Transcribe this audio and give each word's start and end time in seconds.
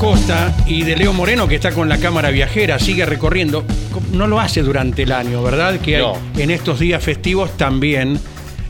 Acosta 0.00 0.56
y 0.66 0.82
de 0.82 0.96
Leo 0.96 1.12
Moreno, 1.12 1.46
que 1.46 1.56
está 1.56 1.72
con 1.72 1.86
la 1.86 1.98
cámara 1.98 2.30
viajera, 2.30 2.78
sigue 2.78 3.04
recorriendo. 3.04 3.66
No 4.12 4.26
lo 4.26 4.40
hace 4.40 4.62
durante 4.62 5.02
el 5.02 5.12
año, 5.12 5.42
¿verdad? 5.42 5.78
Que 5.78 5.96
hay- 5.96 6.02
No. 6.02 6.14
en 6.38 6.50
estos 6.50 6.78
días 6.80 7.04
festivos 7.04 7.54
también 7.58 8.18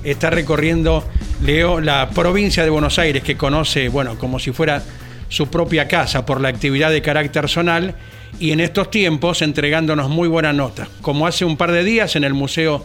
está 0.03 0.31
recorriendo 0.31 1.05
Leo 1.45 1.81
la 1.81 2.11
provincia 2.11 2.65
de 2.65 2.71
Buenos 2.71 2.99
Aires, 2.99 3.23
que 3.23 3.37
conoce, 3.37 3.89
bueno, 3.89 4.19
como 4.19 4.41
si 4.41 4.51
fuera 4.51 4.83
su 5.29 5.47
propia 5.47 5.87
casa 5.87 6.27
por 6.27 6.41
la 6.41 6.49
actividad 6.49 6.91
de 6.91 7.01
carácter 7.01 7.49
zonal 7.49 7.95
y 8.41 8.51
en 8.51 8.59
estos 8.59 8.91
tiempos 8.91 9.41
entregándonos 9.41 10.11
muy 10.11 10.27
buena 10.27 10.53
nota, 10.53 10.89
como 11.01 11.29
hace 11.29 11.45
un 11.45 11.57
par 11.57 11.71
de 11.71 11.85
días 11.85 12.17
en 12.17 12.25
el 12.25 12.35
Museo 12.35 12.85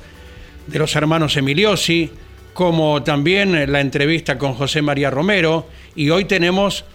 de 0.68 0.78
los 0.78 0.96
hermanos 0.96 1.36
Emiliosi, 1.36 2.12
como 2.54 3.02
también 3.02 3.72
la 3.72 3.82
entrevista 3.82 4.38
con 4.38 4.54
José 4.54 4.84
María 4.84 5.10
Romero, 5.10 5.68
y 5.96 6.12
hoy 6.12 6.26
tenemos 6.26 6.86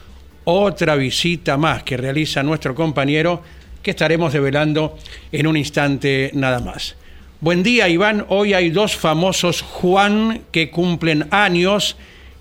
otra 0.45 0.97
visita 0.97 1.57
más 1.57 1.83
que 1.83 1.97
realiza 1.97 2.43
nuestro 2.43 2.75
compañero, 2.75 3.43
que 3.83 3.93
estaremos 3.93 4.33
develando 4.33 4.99
en 5.33 5.47
un 5.47 5.57
instante 5.57 6.31
nada 6.35 6.61
más. 6.61 6.97
Buen 7.41 7.63
día, 7.63 7.89
Iván. 7.89 8.27
Hoy 8.29 8.53
hay 8.53 8.71
dos 8.71 8.97
famosos 8.97 9.63
Juan 9.63 10.43
que 10.53 10.71
cumplen 10.71 11.27
años 11.31 11.97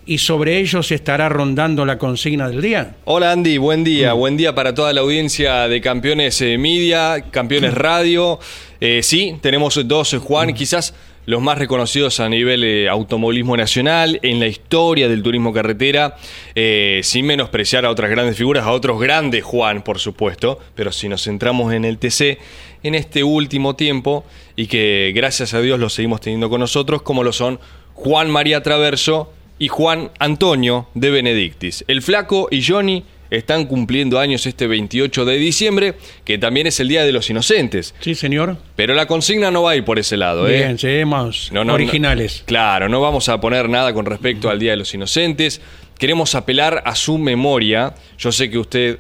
y 0.06 0.18
sobre 0.18 0.58
ellos 0.58 0.92
estará 0.92 1.30
rondando 1.30 1.86
la 1.86 1.98
consigna 1.98 2.50
del 2.50 2.62
día. 2.62 2.96
Hola 3.06 3.32
Andy, 3.32 3.60
buen 3.60 3.84
día, 3.84 4.14
buen 4.14 4.36
día 4.38 4.56
para 4.56 4.74
toda 4.74 4.92
la 4.92 5.02
audiencia 5.02 5.68
de 5.68 5.80
Campeones 5.82 6.42
eh, 6.42 6.58
Media, 6.58 7.26
Campeones 7.30 7.76
Radio. 7.76 8.40
Eh, 8.82 9.02
sí, 9.04 9.38
tenemos 9.40 9.80
dos 9.88 10.14
eh, 10.16 10.18
Juan, 10.18 10.54
quizás 10.54 10.96
los 11.30 11.44
más 11.44 11.60
reconocidos 11.60 12.20
a 12.20 12.28
nivel 12.28 12.64
eh, 12.64 12.90
automovilismo 12.90 13.56
nacional, 13.56 14.20
en 14.24 14.40
la 14.40 14.48
historia 14.48 15.08
del 15.08 15.22
turismo 15.22 15.54
carretera, 15.54 16.16
eh, 16.56 17.02
sin 17.04 17.28
menospreciar 17.28 17.86
a 17.86 17.92
otras 17.92 18.10
grandes 18.10 18.36
figuras, 18.36 18.66
a 18.66 18.72
otros 18.72 19.00
grandes 19.00 19.44
Juan, 19.44 19.84
por 19.84 20.00
supuesto, 20.00 20.58
pero 20.74 20.92
si 20.92 21.08
nos 21.08 21.24
centramos 21.24 21.72
en 21.72 21.86
el 21.86 22.00
TC, 22.00 22.40
en 22.82 22.96
este 22.96 23.24
último 23.24 23.76
tiempo, 23.76 24.26
y 24.56 24.66
que 24.66 25.12
gracias 25.14 25.54
a 25.54 25.62
Dios 25.62 25.80
lo 25.80 25.90
seguimos 25.90 26.20
teniendo 26.20 26.50
con 26.50 26.62
nosotros, 26.62 27.04
como 27.04 27.24
lo 27.24 27.32
son 27.32 27.60
Juan 27.94 28.32
María 28.32 28.64
Traverso, 28.64 29.32
y 29.60 29.68
Juan 29.68 30.10
Antonio 30.18 30.88
de 30.96 31.12
Benedictis. 31.12 31.84
El 31.88 32.02
Flaco 32.02 32.48
y 32.50 32.64
Johnny 32.64 33.04
están 33.30 33.66
cumpliendo 33.66 34.20
años 34.20 34.46
este 34.46 34.68
28 34.68 35.26
de 35.26 35.36
diciembre, 35.38 35.94
que 36.26 36.38
también 36.38 36.68
es 36.68 36.80
el 36.80 36.88
Día 36.88 37.04
de 37.04 37.12
los 37.12 37.30
Inocentes. 37.30 37.94
Sí, 38.00 38.16
señor. 38.16 38.58
Pero 38.76 38.94
la 38.94 39.06
consigna 39.06 39.52
no 39.52 39.64
va 39.64 39.72
a 39.72 39.76
ir 39.76 39.84
por 39.86 40.00
ese 40.00 40.18
lado, 40.18 40.48
¿eh? 40.48 40.58
Bien, 40.58 40.78
seremos 40.80 41.50
No, 41.52 41.60
no, 41.60 41.66
no. 41.66 41.74
originales. 41.76 42.44
claro, 42.46 42.90
no 42.90 43.02
vamos 43.02 43.30
a 43.30 43.40
poner 43.40 43.70
nada 43.70 43.94
con 43.94 44.06
respecto 44.06 44.50
al 44.50 44.60
Día 44.60 44.72
de 44.72 44.78
los 44.78 44.94
Inocentes. 44.94 45.62
Queremos 45.98 46.34
apelar 46.36 46.82
a 46.86 46.96
su 46.96 47.18
memoria. 47.18 47.94
Yo 48.18 48.32
sé 48.32 48.50
que 48.50 48.58
usted 48.58 49.00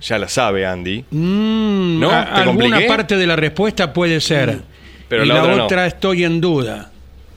ya 0.00 0.18
la 0.18 0.28
sabe, 0.28 0.64
Andy. 0.66 1.04
Mm, 1.10 2.00
¿No? 2.00 2.08
¿Te 2.08 2.14
alguna 2.14 2.44
compliqué? 2.44 2.86
Parte 2.88 3.16
de 3.16 3.26
la 3.26 3.36
respuesta 3.36 3.92
puede 3.92 4.20
ser. 4.20 4.60
Pero 5.08 5.24
y 5.24 5.28
la 5.28 5.42
la, 5.42 5.64
otra 5.64 5.86
estoy 5.86 6.24
en 6.24 6.40
duda. 6.40 6.90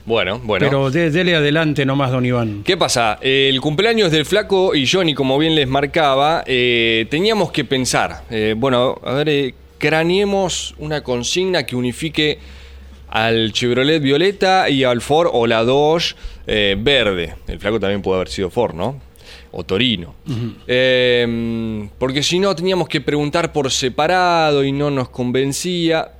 Bueno, 0.04 0.40
bueno. 0.42 0.66
Pero 0.66 0.90
de- 0.90 1.10
dele 1.10 1.36
adelante 1.36 1.86
nomás, 1.86 2.10
don 2.10 2.26
Iván. 2.26 2.62
¿Qué 2.64 2.76
pasa? 2.76 3.18
El 3.20 3.60
cumpleaños 3.60 4.10
del 4.10 4.24
Flaco 4.26 4.74
y 4.74 4.86
Johnny, 4.86 5.14
como 5.14 5.38
bien 5.38 5.54
les 5.54 5.68
marcaba, 5.68 6.42
eh, 6.46 7.06
teníamos 7.10 7.52
que 7.52 7.64
pensar. 7.64 8.22
eh, 8.30 8.54
bueno, 8.56 8.98
a 9.04 9.12
ver, 9.12 9.28
eh, 9.28 9.54
craneemos 9.78 10.74
una 10.78 11.02
consigna 11.02 11.64
que 11.66 11.76
unifique 11.76 12.38
al 13.10 13.52
Chevrolet 13.52 14.00
Violeta 14.02 14.68
y 14.70 14.84
al 14.84 15.00
Ford 15.02 15.28
o 15.32 15.46
la 15.46 15.62
Dodge 15.64 16.14
eh, 16.46 16.76
verde. 16.78 17.34
El 17.46 17.60
Flaco 17.60 17.78
también 17.78 18.02
puede 18.02 18.16
haber 18.16 18.28
sido 18.28 18.50
Ford, 18.50 18.74
¿no? 18.74 19.00
O 19.52 19.64
Torino. 19.64 20.14
Eh, 20.66 21.88
porque 21.98 22.22
si 22.22 22.38
no, 22.38 22.56
teníamos 22.56 22.88
que 22.88 23.00
preguntar 23.00 23.52
por 23.52 23.70
separado 23.70 24.64
y 24.64 24.72
no 24.72 24.90
nos 24.90 25.10
convencía. 25.10 26.10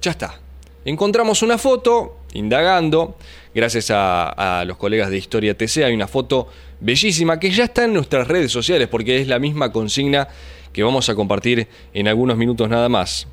Ya 0.00 0.12
está. 0.12 0.40
Encontramos 0.84 1.42
una 1.42 1.58
foto, 1.58 2.16
indagando, 2.34 3.16
gracias 3.54 3.90
a, 3.90 4.60
a 4.60 4.64
los 4.64 4.76
colegas 4.76 5.10
de 5.10 5.18
Historia 5.18 5.56
TC, 5.56 5.84
hay 5.84 5.94
una 5.94 6.06
foto 6.08 6.48
bellísima 6.80 7.38
que 7.40 7.50
ya 7.50 7.64
está 7.64 7.84
en 7.84 7.92
nuestras 7.92 8.28
redes 8.28 8.50
sociales 8.52 8.88
porque 8.88 9.20
es 9.20 9.28
la 9.28 9.38
misma 9.38 9.72
consigna 9.72 10.28
que 10.72 10.82
vamos 10.82 11.08
a 11.08 11.14
compartir 11.14 11.66
en 11.92 12.08
algunos 12.08 12.36
minutos 12.36 12.68
nada 12.68 12.88
más. 12.88 13.26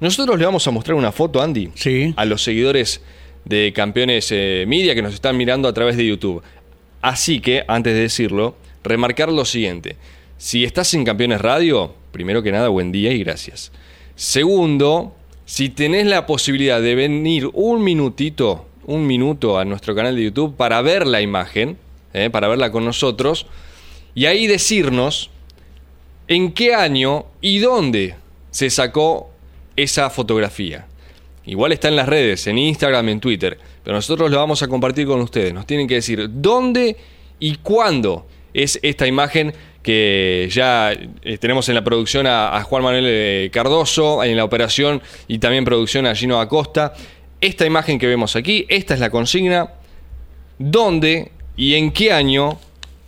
Nosotros 0.00 0.38
le 0.38 0.44
vamos 0.44 0.66
a 0.66 0.70
mostrar 0.70 0.96
una 0.96 1.12
foto, 1.12 1.40
Andy, 1.40 1.70
Sí. 1.74 2.12
a 2.16 2.24
los 2.24 2.42
seguidores 2.42 3.00
de 3.44 3.72
Campeones 3.74 4.28
eh, 4.32 4.64
Media 4.68 4.94
que 4.94 5.02
nos 5.02 5.14
están 5.14 5.36
mirando 5.36 5.68
a 5.68 5.72
través 5.72 5.96
de 5.96 6.06
YouTube. 6.06 6.42
Así 7.00 7.40
que, 7.40 7.64
antes 7.68 7.94
de 7.94 8.00
decirlo, 8.00 8.56
remarcar 8.84 9.30
lo 9.32 9.44
siguiente. 9.44 9.96
Si 10.38 10.64
estás 10.64 10.92
en 10.94 11.04
Campeones 11.04 11.40
Radio, 11.40 11.94
primero 12.10 12.42
que 12.42 12.52
nada, 12.52 12.68
buen 12.68 12.92
día 12.92 13.12
y 13.12 13.18
gracias. 13.22 13.72
Segundo, 14.16 15.14
si 15.52 15.68
tenés 15.68 16.06
la 16.06 16.24
posibilidad 16.24 16.80
de 16.80 16.94
venir 16.94 17.50
un 17.52 17.84
minutito, 17.84 18.64
un 18.86 19.06
minuto 19.06 19.58
a 19.58 19.66
nuestro 19.66 19.94
canal 19.94 20.16
de 20.16 20.24
YouTube 20.24 20.56
para 20.56 20.80
ver 20.80 21.06
la 21.06 21.20
imagen, 21.20 21.76
eh, 22.14 22.30
para 22.30 22.48
verla 22.48 22.72
con 22.72 22.86
nosotros, 22.86 23.44
y 24.14 24.24
ahí 24.24 24.46
decirnos 24.46 25.28
en 26.26 26.52
qué 26.52 26.74
año 26.74 27.26
y 27.42 27.58
dónde 27.58 28.14
se 28.50 28.70
sacó 28.70 29.30
esa 29.76 30.08
fotografía. 30.08 30.86
Igual 31.44 31.72
está 31.72 31.88
en 31.88 31.96
las 31.96 32.08
redes, 32.08 32.46
en 32.46 32.56
Instagram, 32.56 33.10
en 33.10 33.20
Twitter, 33.20 33.58
pero 33.84 33.94
nosotros 33.94 34.30
lo 34.30 34.38
vamos 34.38 34.62
a 34.62 34.68
compartir 34.68 35.06
con 35.06 35.20
ustedes. 35.20 35.52
Nos 35.52 35.66
tienen 35.66 35.86
que 35.86 35.96
decir 35.96 36.30
dónde 36.30 36.96
y 37.38 37.56
cuándo 37.56 38.26
es 38.54 38.80
esta 38.82 39.06
imagen 39.06 39.52
que 39.82 40.48
ya 40.50 40.92
eh, 40.92 41.38
tenemos 41.38 41.68
en 41.68 41.74
la 41.74 41.84
producción 41.84 42.26
a, 42.26 42.56
a 42.56 42.62
Juan 42.62 42.82
Manuel 42.82 43.04
eh, 43.06 43.50
Cardoso, 43.52 44.22
en 44.22 44.36
la 44.36 44.44
operación 44.44 45.02
y 45.28 45.38
también 45.38 45.64
producción 45.64 46.06
a 46.06 46.14
Gino 46.14 46.40
Acosta. 46.40 46.94
Esta 47.40 47.66
imagen 47.66 47.98
que 47.98 48.06
vemos 48.06 48.36
aquí, 48.36 48.64
esta 48.68 48.94
es 48.94 49.00
la 49.00 49.10
consigna. 49.10 49.70
¿Dónde 50.58 51.32
y 51.56 51.74
en 51.74 51.90
qué 51.90 52.12
año 52.12 52.58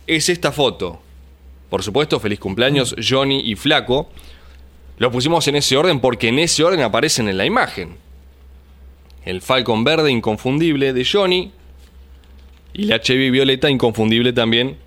es 0.07 0.27
esta 0.27 0.51
foto? 0.51 0.99
Por 1.69 1.83
supuesto, 1.83 2.19
feliz 2.19 2.39
cumpleaños 2.39 2.95
Johnny 3.01 3.39
y 3.45 3.55
Flaco. 3.55 4.09
Lo 4.97 5.11
pusimos 5.11 5.47
en 5.47 5.55
ese 5.55 5.77
orden 5.77 5.99
porque 5.99 6.29
en 6.29 6.39
ese 6.39 6.63
orden 6.63 6.81
aparecen 6.81 7.29
en 7.29 7.37
la 7.37 7.45
imagen. 7.45 7.97
El 9.23 9.41
Falcon 9.41 9.83
verde 9.83 10.11
inconfundible 10.11 10.93
de 10.93 11.05
Johnny 11.05 11.51
y 12.73 12.83
la 12.83 12.99
Chevy 12.99 13.29
violeta 13.29 13.69
inconfundible 13.69 14.33
también 14.33 14.77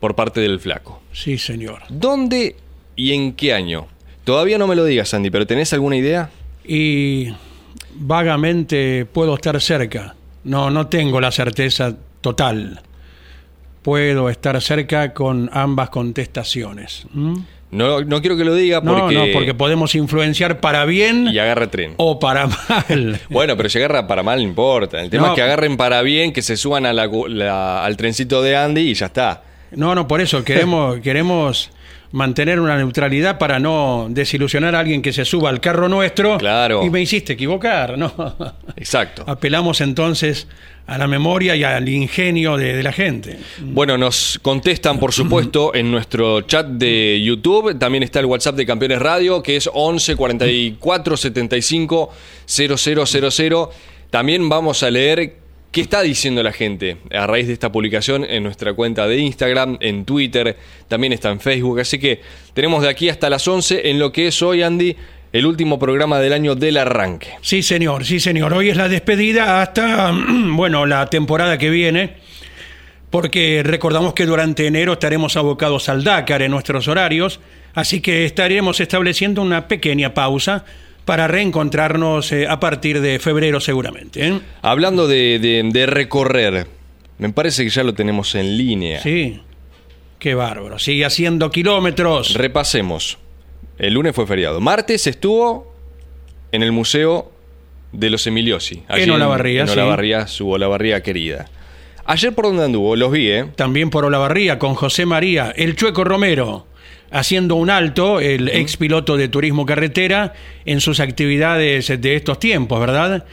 por 0.00 0.14
parte 0.14 0.40
del 0.40 0.60
Flaco. 0.60 1.00
Sí, 1.12 1.38
señor. 1.38 1.82
¿Dónde 1.88 2.56
y 2.96 3.12
en 3.12 3.32
qué 3.32 3.52
año? 3.54 3.86
Todavía 4.24 4.58
no 4.58 4.66
me 4.66 4.76
lo 4.76 4.84
digas, 4.84 5.12
Andy, 5.14 5.30
pero 5.30 5.46
¿tenés 5.46 5.72
alguna 5.72 5.96
idea? 5.96 6.30
Y 6.64 7.28
vagamente 7.94 9.06
puedo 9.06 9.34
estar 9.34 9.60
cerca. 9.60 10.14
No, 10.44 10.70
no 10.70 10.86
tengo 10.86 11.20
la 11.20 11.30
certeza 11.30 11.94
total. 12.20 12.80
Puedo 13.82 14.28
estar 14.28 14.60
cerca 14.60 15.14
con 15.14 15.50
ambas 15.52 15.90
contestaciones. 15.90 17.06
¿Mm? 17.12 17.36
No, 17.70 18.00
no 18.02 18.20
quiero 18.20 18.34
que 18.36 18.44
lo 18.44 18.54
diga 18.54 18.80
No, 18.80 18.96
porque... 18.98 19.14
no, 19.14 19.24
porque 19.32 19.52
podemos 19.54 19.94
influenciar 19.94 20.58
para 20.58 20.86
bien 20.86 21.28
Y 21.30 21.38
agarre 21.38 21.66
tren. 21.66 21.94
o 21.98 22.18
para 22.18 22.46
mal. 22.46 23.20
Bueno, 23.30 23.56
pero 23.58 23.68
si 23.68 23.78
agarra 23.78 24.06
para 24.06 24.22
mal 24.22 24.38
no 24.38 24.48
importa. 24.48 25.00
El 25.02 25.10
tema 25.10 25.26
No. 25.28 25.32
es 25.32 25.36
que 25.36 25.42
agarren 25.42 25.76
para 25.76 26.00
bien, 26.02 26.32
que 26.32 26.40
se 26.42 26.56
suban 26.56 26.86
a 26.86 26.92
la- 26.94 27.10
la- 27.28 27.84
al 27.84 27.96
trencito 27.98 28.40
de 28.42 28.56
Andy 28.56 28.80
y 28.90 28.94
ya 28.94 29.06
está. 29.06 29.42
No, 29.72 29.94
no, 29.94 30.08
por 30.08 30.20
eso 30.20 30.44
queremos, 30.44 30.98
queremos 31.02 31.70
mantener 32.12 32.58
una 32.58 32.76
neutralidad 32.76 33.38
para 33.38 33.58
no 33.58 34.06
desilusionar 34.08 34.74
a 34.74 34.80
alguien 34.80 35.02
que 35.02 35.12
se 35.12 35.24
suba 35.24 35.50
al 35.50 35.60
carro 35.60 35.88
nuestro. 35.88 36.38
Claro. 36.38 36.84
Y 36.84 36.90
me 36.90 37.00
hiciste 37.00 37.34
equivocar, 37.34 37.98
¿no? 37.98 38.12
Exacto. 38.76 39.24
Apelamos 39.26 39.80
entonces 39.80 40.46
a 40.86 40.96
la 40.96 41.06
memoria 41.06 41.54
y 41.54 41.64
al 41.64 41.86
ingenio 41.86 42.56
de, 42.56 42.74
de 42.74 42.82
la 42.82 42.92
gente. 42.92 43.38
Bueno, 43.60 43.98
nos 43.98 44.38
contestan, 44.40 44.98
por 44.98 45.12
supuesto, 45.12 45.74
en 45.74 45.90
nuestro 45.90 46.40
chat 46.42 46.66
de 46.66 47.22
YouTube. 47.22 47.78
También 47.78 48.02
está 48.04 48.20
el 48.20 48.26
WhatsApp 48.26 48.56
de 48.56 48.64
Campeones 48.64 48.98
Radio, 48.98 49.42
que 49.42 49.56
es 49.56 49.68
11 49.70 50.16
44 50.16 51.16
75 51.18 52.10
0000. 52.46 53.68
También 54.08 54.48
vamos 54.48 54.82
a 54.82 54.90
leer 54.90 55.36
qué 55.70 55.80
está 55.80 56.02
diciendo 56.02 56.42
la 56.42 56.52
gente 56.52 56.96
a 57.12 57.26
raíz 57.26 57.46
de 57.46 57.52
esta 57.52 57.70
publicación 57.70 58.24
en 58.24 58.42
nuestra 58.42 58.72
cuenta 58.72 59.06
de 59.06 59.18
Instagram, 59.18 59.76
en 59.80 60.04
Twitter, 60.04 60.56
también 60.88 61.12
está 61.12 61.30
en 61.30 61.40
Facebook. 61.40 61.80
Así 61.80 61.98
que 61.98 62.20
tenemos 62.54 62.82
de 62.82 62.88
aquí 62.88 63.08
hasta 63.08 63.28
las 63.28 63.46
11 63.46 63.90
en 63.90 63.98
lo 63.98 64.12
que 64.12 64.28
es 64.28 64.42
hoy, 64.42 64.62
Andy, 64.62 64.96
el 65.32 65.46
último 65.46 65.78
programa 65.78 66.18
del 66.20 66.32
año 66.32 66.54
del 66.54 66.78
arranque. 66.78 67.28
Sí, 67.42 67.62
señor, 67.62 68.04
sí, 68.04 68.18
señor. 68.18 68.52
Hoy 68.54 68.70
es 68.70 68.76
la 68.76 68.88
despedida 68.88 69.60
hasta, 69.62 70.12
bueno, 70.52 70.86
la 70.86 71.06
temporada 71.06 71.58
que 71.58 71.68
viene, 71.68 72.14
porque 73.10 73.62
recordamos 73.64 74.14
que 74.14 74.26
durante 74.26 74.66
enero 74.66 74.94
estaremos 74.94 75.36
abocados 75.36 75.88
al 75.88 76.02
Dakar 76.02 76.42
en 76.42 76.50
nuestros 76.50 76.88
horarios, 76.88 77.40
así 77.74 78.00
que 78.00 78.24
estaremos 78.24 78.80
estableciendo 78.80 79.42
una 79.42 79.68
pequeña 79.68 80.14
pausa 80.14 80.64
para 81.08 81.26
reencontrarnos 81.26 82.32
eh, 82.32 82.46
a 82.46 82.60
partir 82.60 83.00
de 83.00 83.18
febrero 83.18 83.60
seguramente. 83.60 84.28
¿eh? 84.28 84.40
Hablando 84.60 85.08
de, 85.08 85.38
de- 85.38 85.62
de 85.72 85.86
recorrer, 85.86 86.66
me 87.16 87.30
parece 87.30 87.64
que 87.64 87.70
ya 87.70 87.82
lo 87.82 87.94
tenemos 87.94 88.34
en 88.34 88.58
línea. 88.58 89.00
Sí, 89.00 89.40
qué 90.18 90.34
bárbaro. 90.34 90.78
Sigue 90.78 91.06
haciendo 91.06 91.50
kilómetros. 91.50 92.34
Repasemos. 92.34 93.16
El 93.78 93.94
lunes 93.94 94.14
fue 94.14 94.26
feriado. 94.26 94.60
Martes 94.60 95.06
estuvo 95.06 95.72
en 96.52 96.62
el 96.62 96.72
Museo 96.72 97.32
de 97.92 98.10
los 98.10 98.26
Emiliosi. 98.26 98.82
allí 98.86 99.04
En 99.04 99.10
Olavarría, 99.12 99.62
En 99.62 99.68
sí. 99.68 99.72
Olavarría, 99.72 100.26
su 100.26 100.50
Olavarría 100.50 101.02
querida. 101.02 101.48
Ayer 102.04 102.34
por 102.34 102.44
donde 102.44 102.64
anduvo, 102.64 102.96
los 102.96 103.10
vi, 103.10 103.28
¿eh? 103.30 103.46
También 103.56 103.88
por 103.88 104.04
Olavarría 104.04 104.58
con 104.58 104.74
José 104.74 105.06
María, 105.06 105.54
el 105.56 105.74
Chueco 105.74 106.04
Romero, 106.04 106.66
haciendo 107.10 107.54
un 107.54 107.70
alto, 107.70 108.20
el 108.20 108.48
ex 108.48 108.76
piloto 108.76 109.16
de 109.16 109.28
turismo 109.28 109.64
carretera, 109.66 110.34
en 110.64 110.80
sus 110.80 111.00
actividades 111.00 111.88
de 112.00 112.16
estos 112.16 112.38
tiempos, 112.38 112.80
¿verdad? 112.80 113.24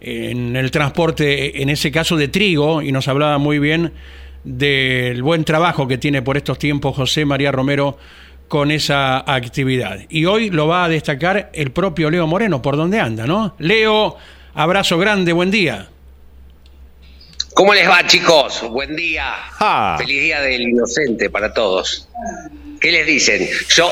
En 0.00 0.56
el 0.56 0.70
transporte, 0.70 1.60
en 1.62 1.68
ese 1.68 1.90
caso 1.90 2.16
de 2.16 2.28
trigo, 2.28 2.82
y 2.82 2.92
nos 2.92 3.08
hablaba 3.08 3.38
muy 3.38 3.58
bien 3.58 3.92
del 4.44 5.22
buen 5.22 5.44
trabajo 5.44 5.88
que 5.88 5.98
tiene 5.98 6.22
por 6.22 6.36
estos 6.36 6.58
tiempos 6.58 6.96
José 6.96 7.24
María 7.24 7.52
Romero 7.52 7.98
con 8.46 8.70
esa 8.70 9.18
actividad. 9.18 10.00
Y 10.08 10.24
hoy 10.24 10.50
lo 10.50 10.66
va 10.66 10.84
a 10.84 10.88
destacar 10.88 11.50
el 11.52 11.70
propio 11.70 12.10
Leo 12.10 12.26
Moreno, 12.26 12.62
por 12.62 12.76
donde 12.76 12.98
anda, 12.98 13.26
¿no? 13.26 13.54
Leo, 13.58 14.16
abrazo 14.54 14.96
grande, 14.96 15.32
buen 15.32 15.50
día. 15.50 15.88
¿Cómo 17.54 17.74
les 17.74 17.88
va, 17.88 18.06
chicos? 18.06 18.64
Buen 18.70 18.94
día. 18.94 19.34
Feliz 19.98 20.22
día 20.22 20.40
del 20.40 20.62
inocente 20.62 21.28
para 21.28 21.52
todos. 21.52 22.08
¿Qué 22.80 22.92
les 22.92 23.06
dicen? 23.06 23.48
Yo 23.74 23.90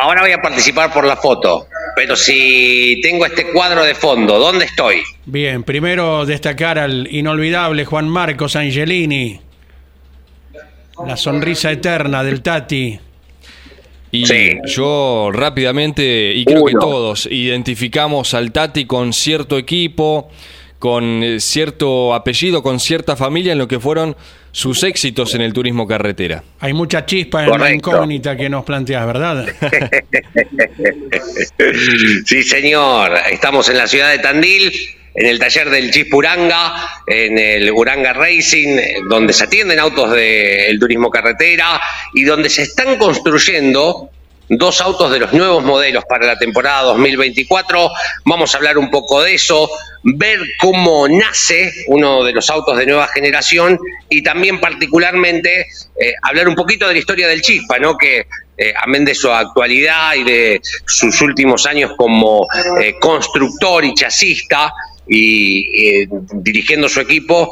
ahora 0.00 0.22
voy 0.22 0.32
a 0.32 0.42
participar 0.42 0.92
por 0.92 1.06
la 1.06 1.16
foto, 1.16 1.66
pero 1.96 2.16
si 2.16 3.00
tengo 3.02 3.24
este 3.26 3.46
cuadro 3.52 3.82
de 3.84 3.94
fondo, 3.94 4.38
¿dónde 4.38 4.66
estoy? 4.66 5.02
Bien, 5.24 5.62
primero 5.62 6.26
destacar 6.26 6.78
al 6.78 7.08
inolvidable 7.10 7.84
Juan 7.84 8.08
Marcos 8.08 8.56
Angelini, 8.56 9.40
la 11.06 11.16
sonrisa 11.16 11.70
eterna 11.70 12.22
del 12.22 12.42
Tati. 12.42 12.98
Y 14.14 14.26
Sí. 14.26 14.58
yo 14.66 15.30
rápidamente, 15.32 16.32
y 16.34 16.44
creo 16.44 16.66
que 16.66 16.74
todos, 16.74 17.26
identificamos 17.30 18.34
al 18.34 18.52
Tati 18.52 18.84
con 18.84 19.14
cierto 19.14 19.56
equipo, 19.56 20.30
con 20.82 21.22
eh, 21.22 21.38
cierto 21.38 22.12
apellido, 22.12 22.60
con 22.60 22.80
cierta 22.80 23.14
familia 23.14 23.52
en 23.52 23.58
lo 23.58 23.68
que 23.68 23.78
fueron 23.78 24.16
sus 24.50 24.82
éxitos 24.82 25.32
en 25.36 25.40
el 25.40 25.52
turismo 25.52 25.86
carretera. 25.86 26.42
Hay 26.58 26.72
mucha 26.72 27.06
chispa 27.06 27.44
en 27.44 27.56
la 27.56 27.72
incógnita 27.72 28.36
que 28.36 28.48
nos 28.48 28.64
planteas, 28.64 29.06
¿verdad? 29.06 29.46
Sí, 32.26 32.42
señor. 32.42 33.12
Estamos 33.30 33.68
en 33.68 33.78
la 33.78 33.86
ciudad 33.86 34.10
de 34.10 34.18
Tandil, 34.18 34.72
en 35.14 35.26
el 35.26 35.38
taller 35.38 35.70
del 35.70 35.92
Chispuranga, 35.92 36.74
en 37.06 37.38
el 37.38 37.70
Uranga 37.70 38.12
Racing, 38.12 38.76
donde 39.08 39.32
se 39.32 39.44
atienden 39.44 39.78
autos 39.78 40.10
del 40.10 40.80
turismo 40.80 41.10
carretera 41.10 41.80
y 42.12 42.24
donde 42.24 42.50
se 42.50 42.62
están 42.62 42.96
construyendo 42.96 44.10
dos 44.48 44.80
autos 44.80 45.10
de 45.10 45.18
los 45.18 45.32
nuevos 45.32 45.64
modelos 45.64 46.04
para 46.04 46.26
la 46.26 46.38
temporada 46.38 46.82
2024. 46.82 47.90
Vamos 48.24 48.54
a 48.54 48.58
hablar 48.58 48.78
un 48.78 48.90
poco 48.90 49.22
de 49.22 49.34
eso, 49.34 49.70
ver 50.02 50.40
cómo 50.60 51.08
nace 51.08 51.72
uno 51.86 52.24
de 52.24 52.32
los 52.32 52.50
autos 52.50 52.76
de 52.76 52.86
nueva 52.86 53.08
generación 53.08 53.78
y 54.08 54.22
también 54.22 54.60
particularmente 54.60 55.66
eh, 55.96 56.14
hablar 56.22 56.48
un 56.48 56.54
poquito 56.54 56.86
de 56.86 56.94
la 56.94 56.98
historia 56.98 57.28
del 57.28 57.42
Chispa, 57.42 57.78
¿no? 57.78 57.96
Que 57.96 58.26
eh, 58.62 58.74
amén 58.80 59.04
de 59.04 59.14
su 59.14 59.30
actualidad 59.30 60.14
y 60.14 60.24
de 60.24 60.60
sus 60.86 61.20
últimos 61.22 61.66
años 61.66 61.92
como 61.96 62.46
eh, 62.80 62.94
constructor 63.00 63.84
y 63.84 63.94
chasista 63.94 64.72
y 65.08 66.02
eh, 66.02 66.08
dirigiendo 66.34 66.88
su 66.88 67.00
equipo, 67.00 67.50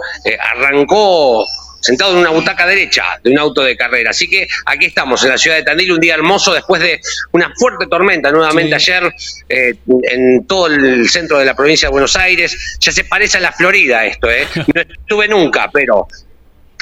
arrancó 0.55 1.45
sentado 1.81 2.12
en 2.12 2.19
una 2.19 2.31
butaca 2.31 2.67
derecha 2.67 3.05
de 3.23 3.31
un 3.31 3.38
auto 3.38 3.62
de 3.62 3.77
carrera. 3.77 4.11
Así 4.11 4.29
que 4.29 4.47
aquí 4.67 4.87
estamos 4.87 5.23
en 5.25 5.31
la 5.31 5.38
ciudad 5.38 5.56
de 5.56 5.62
Tandil, 5.62 5.93
un 5.93 6.00
día 6.00 6.15
hermoso 6.15 6.53
después 6.55 6.81
de 6.82 7.00
una 7.32 7.53
fuerte 7.59 7.87
tormenta 7.87 8.31
nuevamente 8.31 8.79
Sí. 8.79 8.91
ayer 8.93 9.12
eh, 9.49 9.75
en 10.11 10.47
todo 10.47 10.67
el 10.69 11.09
centro 11.09 11.38
de 11.38 11.44
la 11.44 11.55
provincia 11.55 11.88
de 11.88 11.93
Buenos 11.93 12.15
Aires. 12.17 12.77
Ya 12.81 12.93
se 12.93 13.05
parece 13.05 13.38
a 13.38 13.41
la 13.41 13.53
Florida 13.53 14.05
esto, 14.06 14.31
¿eh? 14.31 14.47
No 14.75 14.81
estuve 14.82 15.29
nunca, 15.29 15.71
pero 15.73 16.06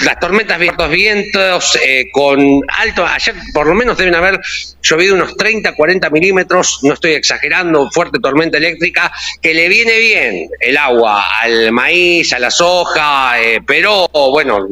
las 0.05 0.19
tormentas, 0.19 0.59
vientos, 0.59 0.89
vientos, 0.89 1.79
eh, 1.83 2.05
con 2.11 2.39
alto, 2.67 3.05
ayer 3.05 3.35
por 3.53 3.67
lo 3.67 3.75
menos 3.75 3.97
deben 3.97 4.15
haber 4.15 4.39
llovido 4.81 5.15
unos 5.15 5.35
30, 5.35 5.75
40 5.75 6.09
milímetros, 6.09 6.79
no 6.83 6.93
estoy 6.93 7.13
exagerando, 7.13 7.89
fuerte 7.91 8.19
tormenta 8.19 8.57
eléctrica, 8.57 9.11
que 9.41 9.53
le 9.53 9.67
viene 9.67 9.97
bien 9.99 10.49
el 10.59 10.77
agua 10.77 11.25
al 11.41 11.71
maíz, 11.71 12.31
a 12.33 12.39
la 12.39 12.51
soja, 12.51 13.41
eh, 13.41 13.61
pero 13.65 14.07
bueno, 14.31 14.67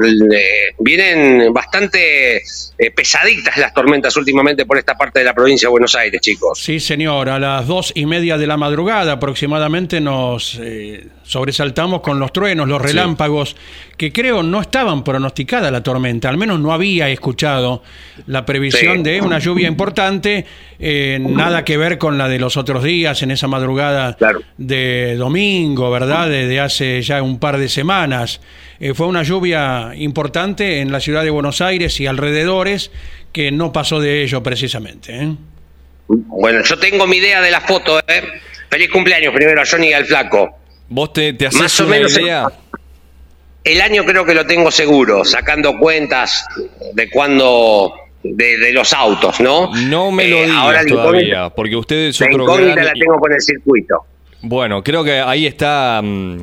vienen 0.79 1.53
bastante 1.53 2.41
eh, 2.79 2.91
pesaditas 2.91 3.57
las 3.57 3.73
tormentas 3.73 4.15
últimamente 4.17 4.65
por 4.65 4.77
esta 4.77 4.95
parte 4.95 5.19
de 5.19 5.25
la 5.25 5.33
provincia 5.33 5.67
de 5.67 5.71
Buenos 5.71 5.95
Aires, 5.95 6.21
chicos. 6.21 6.59
Sí, 6.59 6.79
señor. 6.79 7.29
A 7.29 7.39
las 7.39 7.65
dos 7.65 7.91
y 7.95 8.05
media 8.05 8.37
de 8.37 8.45
la 8.45 8.55
madrugada 8.55 9.13
aproximadamente 9.13 9.99
nos 9.99 10.59
eh, 10.61 11.07
sobresaltamos 11.27 12.01
con 12.01 12.19
los 12.19 12.31
truenos, 12.33 12.67
los 12.67 12.81
relámpagos, 12.81 13.55
que 13.97 14.11
creo 14.11 14.43
no 14.43 14.61
estaban 14.61 15.03
pronosticada 15.03 15.69
la 15.69 15.83
tormenta. 15.83 16.29
Al 16.29 16.37
menos 16.37 16.59
no 16.59 16.71
había 16.73 17.09
escuchado 17.09 17.83
la 18.27 18.45
previsión 18.45 18.97
Sí. 18.97 19.03
de 19.03 19.21
una 19.21 19.39
lluvia 19.39 19.67
importante. 19.67 20.45
eh, 20.79 21.17
nada 21.19 21.65
que 21.65 21.75
ver 21.75 21.97
con 21.97 22.19
la 22.19 22.27
de 22.29 22.37
los 22.37 22.55
otros 22.55 22.83
días, 22.83 23.23
en 23.23 23.31
esa 23.31 23.47
madrugada 23.47 24.13
Claro. 24.15 24.41
de 24.57 25.15
domingo, 25.17 25.89
¿verdad? 25.89 26.29
Desde 26.29 26.59
hace 26.59 27.01
ya 27.01 27.23
un 27.23 27.39
par 27.39 27.57
de 27.57 27.67
semanas. 27.67 28.39
Eh, 28.79 28.93
fue 28.93 29.07
una 29.07 29.23
lluvia 29.23 29.91
importante 29.95 30.79
en 30.81 30.91
la 30.91 30.99
ciudad 30.99 31.23
de 31.23 31.31
Buenos 31.31 31.61
Aires 31.61 31.99
y 31.99 32.05
alrededores 32.05 32.91
que 33.31 33.51
no 33.51 33.73
pasó 33.73 33.99
de 33.99 34.21
ello 34.21 34.43
precisamente. 34.43 35.15
¿eh? 35.23 35.33
Bueno, 36.07 36.61
yo 36.63 36.77
tengo 36.77 37.07
mi 37.07 37.17
idea 37.17 37.41
de 37.41 37.49
la 37.49 37.61
foto, 37.61 37.99
¿eh? 37.99 38.21
Feliz 38.69 38.89
cumpleaños 38.91 39.33
primero 39.33 39.59
a 39.61 39.65
Johnny 39.65 39.87
y 39.89 39.93
al 39.93 40.05
Flaco. 40.05 40.59
¿Vos 40.89 41.13
te, 41.13 41.33
te 41.33 41.47
haces 41.47 41.59
Más 41.61 41.79
o 41.79 41.85
una 41.85 41.95
menos 41.95 42.17
idea? 42.17 42.45
El 43.63 43.81
año 43.81 44.05
creo 44.05 44.23
que 44.25 44.33
lo 44.33 44.45
tengo 44.45 44.71
seguro, 44.71 45.25
sacando 45.25 45.77
cuentas 45.77 46.45
de 46.93 47.09
cuando 47.09 47.91
de, 48.23 48.57
de 48.57 48.71
los 48.71 48.93
autos, 48.93 49.39
¿no? 49.41 49.73
No 49.75 50.11
me 50.11 50.27
lo 50.27 50.37
Eh, 50.37 50.43
digas 50.45 50.57
ahora 50.57 50.83
la 50.83 50.89
todavía, 50.89 51.49
porque 51.49 51.75
usted 51.75 51.95
es 52.07 52.19
La 52.21 52.31
incógnita 52.31 52.73
gran- 52.75 52.85
la 52.85 52.93
tengo 52.93 53.19
con 53.19 53.33
el 53.33 53.41
circuito. 53.41 53.95
Bueno, 54.41 54.83
creo 54.83 55.03
que 55.03 55.19
ahí 55.19 55.45
está. 55.45 55.99
mm, 56.03 56.37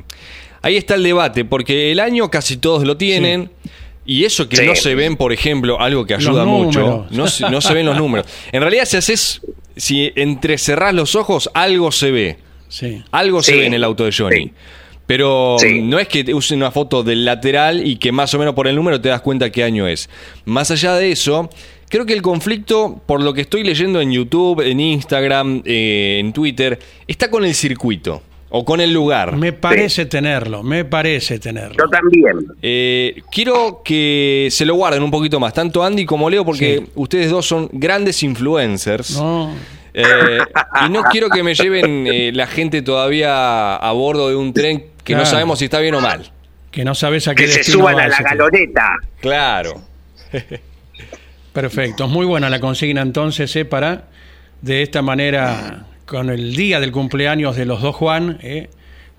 ahí 0.62 0.76
está 0.76 0.94
el 0.96 1.02
debate, 1.02 1.44
porque 1.46 1.90
el 1.92 2.00
año 2.00 2.30
casi 2.30 2.58
todos 2.58 2.84
lo 2.84 2.96
tienen. 2.96 3.50
Y 4.06 4.26
eso 4.26 4.46
que 4.50 4.56
Sí. 4.56 4.66
no 4.66 4.74
se 4.74 4.94
ven, 4.94 5.16
por 5.16 5.32
ejemplo, 5.32 5.80
algo 5.80 6.04
que 6.04 6.14
ayuda 6.14 6.44
mucho, 6.44 7.06
no, 7.10 7.26
se- 7.26 7.48
no 7.48 7.62
se 7.62 7.72
ven 7.72 7.86
los 7.86 7.96
números. 7.96 8.26
En 8.52 8.60
realidad, 8.60 8.84
si 8.84 8.98
haces, 8.98 9.40
si 9.76 10.12
entrecerrás 10.14 10.92
los 10.92 11.14
ojos, 11.14 11.50
algo 11.54 11.90
se 11.90 12.10
ve. 12.10 12.36
Sí. 12.74 13.02
Algo 13.12 13.42
se 13.42 13.56
ve 13.56 13.66
en 13.66 13.74
el 13.74 13.84
auto 13.84 14.04
de 14.04 14.12
Johnny. 14.12 14.44
Sí. 14.46 14.52
Pero 15.06 15.56
Sí. 15.58 15.80
no 15.82 15.98
es 15.98 16.08
que 16.08 16.24
te 16.24 16.32
use 16.34 16.54
una 16.54 16.70
foto 16.70 17.02
del 17.02 17.24
lateral 17.24 17.86
y 17.86 17.96
que 17.96 18.10
más 18.10 18.32
o 18.34 18.38
menos 18.38 18.54
por 18.54 18.66
el 18.66 18.74
número 18.74 19.00
te 19.00 19.10
das 19.10 19.20
cuenta 19.20 19.50
qué 19.50 19.62
año 19.62 19.86
es. 19.86 20.08
Más 20.46 20.70
allá 20.70 20.94
de 20.94 21.12
eso, 21.12 21.50
creo 21.90 22.06
que 22.06 22.14
el 22.14 22.22
conflicto, 22.22 23.00
por 23.06 23.22
lo 23.22 23.34
que 23.34 23.42
estoy 23.42 23.64
leyendo 23.64 24.00
en 24.00 24.10
YouTube, 24.12 24.60
en 24.62 24.80
Instagram, 24.80 25.62
eh, 25.66 26.16
en 26.20 26.32
Twitter, 26.32 26.78
está 27.06 27.30
con 27.30 27.44
el 27.44 27.54
circuito. 27.54 28.22
o 28.56 28.64
con 28.64 28.80
el 28.80 28.92
lugar. 28.92 29.36
Me 29.36 29.52
parece 29.52 30.06
tenerlo, 30.06 30.62
me 30.62 30.84
parece 30.84 31.40
tenerlo. 31.40 31.74
Yo 31.76 31.88
también. 31.90 32.36
Eh, 32.62 33.20
quiero 33.32 33.82
que 33.84 34.46
se 34.52 34.64
lo 34.64 34.76
guarden 34.76 35.02
un 35.02 35.10
poquito 35.10 35.40
más, 35.40 35.52
tanto 35.52 35.82
Andy 35.82 36.04
como 36.06 36.30
Leo, 36.30 36.44
porque 36.44 36.82
Sí. 36.84 36.90
ustedes 36.94 37.30
dos 37.32 37.46
son 37.48 37.68
grandes 37.72 38.22
influencers. 38.22 39.16
No, 39.18 39.50
Eh, 39.96 40.38
y 40.84 40.90
no 40.90 41.04
quiero 41.04 41.30
que 41.30 41.44
me 41.44 41.54
lleven 41.54 42.06
eh, 42.08 42.32
la 42.34 42.48
gente 42.48 42.82
todavía 42.82 43.76
a 43.76 43.92
bordo 43.92 44.28
de 44.28 44.34
un 44.34 44.52
tren 44.52 44.86
que 45.04 45.14
no 45.14 45.24
sabemos 45.24 45.60
si 45.60 45.66
está 45.66 45.78
bien 45.78 45.94
o 45.94 46.00
mal. 46.00 46.32
que 46.72 46.84
no 46.84 46.96
sabes 46.96 47.28
a 47.28 47.34
qué 47.36 47.44
Que 47.44 47.52
se 47.52 47.64
suban 47.64 48.00
a 48.00 48.08
la 48.08 48.18
galoneta. 48.18 48.96
Claro. 49.20 49.80
Perfecto, 51.52 52.08
muy 52.08 52.26
buena 52.26 52.50
la 52.50 52.58
consigna 52.58 53.00
entonces, 53.00 53.54
¿eh? 53.54 53.64
para 53.64 54.08
de 54.60 54.82
esta 54.82 55.02
manera, 55.02 55.86
con 56.04 56.30
el 56.30 56.56
día 56.56 56.80
del 56.80 56.90
cumpleaños 56.90 57.54
de 57.54 57.64
los 57.64 57.80
dos 57.80 57.94
Juan, 57.94 58.38
¿eh? 58.42 58.70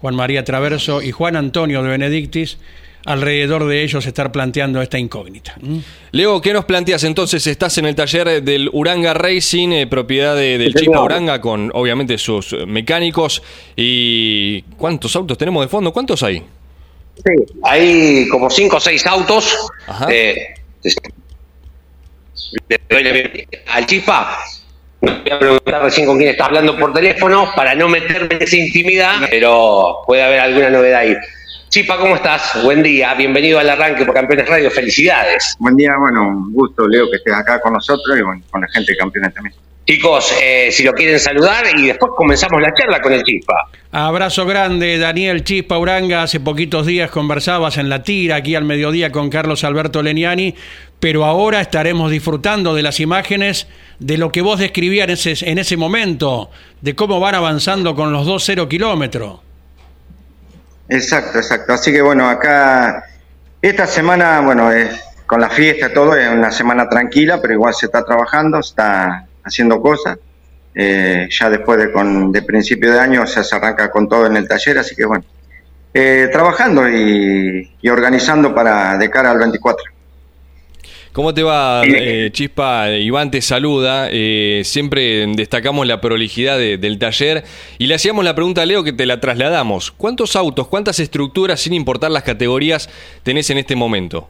Juan 0.01 0.15
María 0.15 0.43
Traverso 0.43 1.01
y 1.01 1.11
Juan 1.11 1.37
Antonio 1.37 1.81
de 1.81 1.89
Benedictis, 1.89 2.57
alrededor 3.05 3.67
de 3.67 3.83
ellos 3.83 4.05
estar 4.05 4.31
planteando 4.31 4.81
esta 4.81 4.97
incógnita. 4.99 5.55
¿m? 5.63 5.81
Leo, 6.11 6.41
¿qué 6.41 6.51
nos 6.53 6.65
planteas 6.65 7.03
entonces? 7.03 7.45
Estás 7.47 7.77
en 7.77 7.85
el 7.85 7.95
taller 7.95 8.43
del 8.43 8.69
Uranga 8.73 9.13
Racing, 9.13 9.69
eh, 9.71 9.87
propiedad 9.87 10.35
de- 10.35 10.57
del 10.57 10.73
señor. 10.73 11.03
Uranga, 11.05 11.39
con 11.39 11.71
obviamente 11.73 12.17
sus 12.17 12.53
mecánicos. 12.67 13.41
¿Y 13.75 14.61
cuántos 14.77 15.15
autos 15.15 15.37
tenemos 15.37 15.63
de 15.63 15.69
fondo? 15.69 15.93
¿Cuántos 15.93 16.21
hay? 16.23 16.39
Sí. 17.15 17.31
Hay 17.63 18.27
como 18.29 18.49
cinco 18.49 18.77
o 18.77 18.79
seis 18.79 19.05
autos. 19.05 19.55
Ajá. 19.87 20.07
Eh, 20.11 20.55
le 22.69 22.79
doy 22.89 23.03
la 23.03 23.11
bienvenida 23.11 23.47
al 23.67 23.85
Chispa. 23.85 24.37
Voy 25.01 25.11
a 25.31 25.39
preguntar 25.39 25.83
recién 25.83 26.07
con 26.07 26.17
quién 26.17 26.29
está 26.31 26.45
hablando 26.45 26.77
por 26.77 26.91
teléfono 26.93 27.49
para 27.55 27.75
no 27.75 27.87
meterme 27.87 28.35
en 28.35 28.41
esa 28.41 28.55
intimidad, 28.57 29.15
pero 29.29 29.99
puede 30.07 30.23
haber 30.23 30.39
alguna 30.39 30.69
novedad 30.69 31.01
ahí. 31.01 31.15
Chispa, 31.69 31.97
¿cómo 31.97 32.15
estás? 32.15 32.63
Buen 32.63 32.81
día, 32.81 33.13
bienvenido 33.15 33.59
al 33.59 33.69
arranque 33.69 34.05
por 34.05 34.13
Campeones 34.13 34.47
Radio, 34.47 34.71
felicidades. 34.71 35.55
Buen 35.59 35.75
día, 35.75 35.91
bueno, 35.99 36.27
un 36.27 36.53
gusto, 36.53 36.87
Leo, 36.87 37.09
que 37.09 37.17
estés 37.17 37.33
acá 37.33 37.59
con 37.59 37.73
nosotros 37.73 38.17
y 38.17 38.21
bueno, 38.21 38.41
con 38.49 38.61
la 38.61 38.67
gente 38.69 38.93
de 38.93 38.97
campeones 38.97 39.33
también. 39.33 39.55
Chicos, 39.85 40.33
eh, 40.41 40.69
si 40.71 40.83
lo 40.83 40.93
quieren 40.93 41.19
saludar 41.19 41.65
y 41.77 41.85
después 41.85 42.13
comenzamos 42.15 42.59
la 42.59 42.73
charla 42.73 43.01
con 43.01 43.13
el 43.13 43.23
Chispa. 43.23 43.69
Abrazo 43.91 44.45
grande, 44.45 44.97
Daniel 44.97 45.43
Chispa 45.43 45.77
Uranga. 45.77 46.23
Hace 46.23 46.39
poquitos 46.39 46.87
días 46.87 47.11
conversabas 47.11 47.77
en 47.77 47.89
la 47.89 48.01
tira 48.01 48.37
aquí 48.37 48.55
al 48.55 48.63
mediodía 48.63 49.11
con 49.11 49.29
Carlos 49.29 49.63
Alberto 49.63 50.01
Leniani, 50.01 50.55
pero 50.99 51.23
ahora 51.23 51.61
estaremos 51.61 52.09
disfrutando 52.09 52.73
de 52.73 52.81
las 52.81 52.99
imágenes 52.99 53.67
de 53.99 54.17
lo 54.17 54.31
que 54.31 54.41
vos 54.41 54.59
describías 54.59 55.05
en 55.05 55.13
ese, 55.13 55.51
en 55.51 55.59
ese 55.59 55.77
momento, 55.77 56.49
de 56.81 56.95
cómo 56.95 57.19
van 57.19 57.35
avanzando 57.35 57.95
con 57.95 58.11
los 58.11 58.25
dos 58.25 58.43
cero 58.43 58.67
kilómetros. 58.67 59.44
Exacto, 60.89 61.37
exacto. 61.39 61.73
Así 61.73 61.91
que 61.91 62.01
bueno, 62.01 62.29
acá 62.29 63.05
esta 63.61 63.87
semana, 63.87 64.41
bueno, 64.41 64.71
es, 64.71 64.89
con 65.25 65.41
la 65.41 65.49
fiesta 65.49 65.91
todo, 65.91 66.15
es 66.15 66.29
una 66.29 66.51
semana 66.51 66.87
tranquila, 66.87 67.41
pero 67.41 67.53
igual 67.53 67.73
se 67.73 67.87
está 67.87 68.05
trabajando, 68.05 68.61
se 68.61 68.69
está 68.69 69.27
haciendo 69.43 69.81
cosas. 69.81 70.17
Eh, 70.73 71.27
ya 71.31 71.49
después 71.49 71.79
de, 71.79 71.91
con, 71.91 72.31
de 72.31 72.41
principio 72.41 72.91
de 72.91 72.99
año 72.99 73.25
se, 73.25 73.39
arranca 73.55 73.89
con 73.89 74.09
todo 74.09 74.27
en 74.27 74.35
el 74.35 74.47
taller, 74.47 74.77
así 74.77 74.93
que 74.95 75.05
bueno, 75.05 75.23
eh, 75.93 76.29
trabajando 76.31 76.87
y, 76.89 77.71
y 77.81 77.89
organizando 77.89 78.53
para 78.53 78.97
de 78.97 79.09
cara 79.09 79.31
al 79.31 79.39
24. 79.39 79.94
¿Cómo 81.15 81.33
te 81.33 81.43
va, 81.43 81.83
eh, 81.85 82.29
Chispa? 82.33 82.89
Iván 82.91 83.31
te 83.31 83.41
saluda. 83.41 84.09
Eh, 84.11 84.63
siempre 84.65 85.25
destacamos 85.27 85.87
la 85.87 86.01
prolijidad 86.01 86.57
de- 86.57 86.77
del 86.77 86.99
taller 86.99 87.45
y 87.77 87.87
le 87.87 87.95
hacíamos 87.95 88.25
la 88.25 88.35
pregunta 88.35 88.63
a 88.63 88.65
Leo 88.65 88.83
que 88.83 88.91
te 88.91 89.05
la 89.05 89.21
trasladamos. 89.21 89.91
¿Cuántos 89.91 90.35
autos, 90.35 90.67
cuántas 90.67 90.99
estructuras, 90.99 91.61
sin 91.61 91.71
importar 91.71 92.11
las 92.11 92.23
categorías, 92.23 92.89
tenés 93.23 93.49
en 93.49 93.59
este 93.59 93.77
momento? 93.77 94.27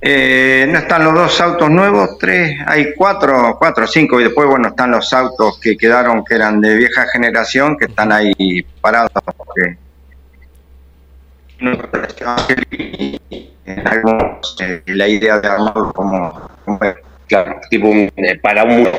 Eh, 0.00 0.66
no 0.68 0.78
están 0.78 1.02
los 1.02 1.12
dos 1.12 1.40
autos 1.40 1.68
nuevos, 1.68 2.16
tres, 2.16 2.56
hay 2.64 2.94
cuatro, 2.96 3.56
cuatro 3.58 3.88
cinco, 3.88 4.20
y 4.20 4.24
después, 4.24 4.46
bueno, 4.48 4.68
están 4.68 4.92
los 4.92 5.12
autos 5.12 5.58
que 5.58 5.76
quedaron, 5.76 6.24
que 6.24 6.36
eran 6.36 6.60
de 6.60 6.76
vieja 6.76 7.08
generación, 7.12 7.76
que 7.76 7.86
están 7.86 8.12
ahí 8.12 8.64
parados, 8.80 9.10
porque 9.36 9.76
en 13.64 13.86
algunos, 13.86 14.56
eh, 14.60 14.82
la 14.86 15.08
idea 15.08 15.38
de 15.40 15.48
armarlo 15.48 15.92
como, 15.92 16.50
como 16.64 16.78
Claro, 17.30 17.60
tipo 17.70 17.86
un, 17.88 18.10
eh, 18.16 18.38
para 18.42 18.64
un 18.64 18.78
muro. 18.78 18.92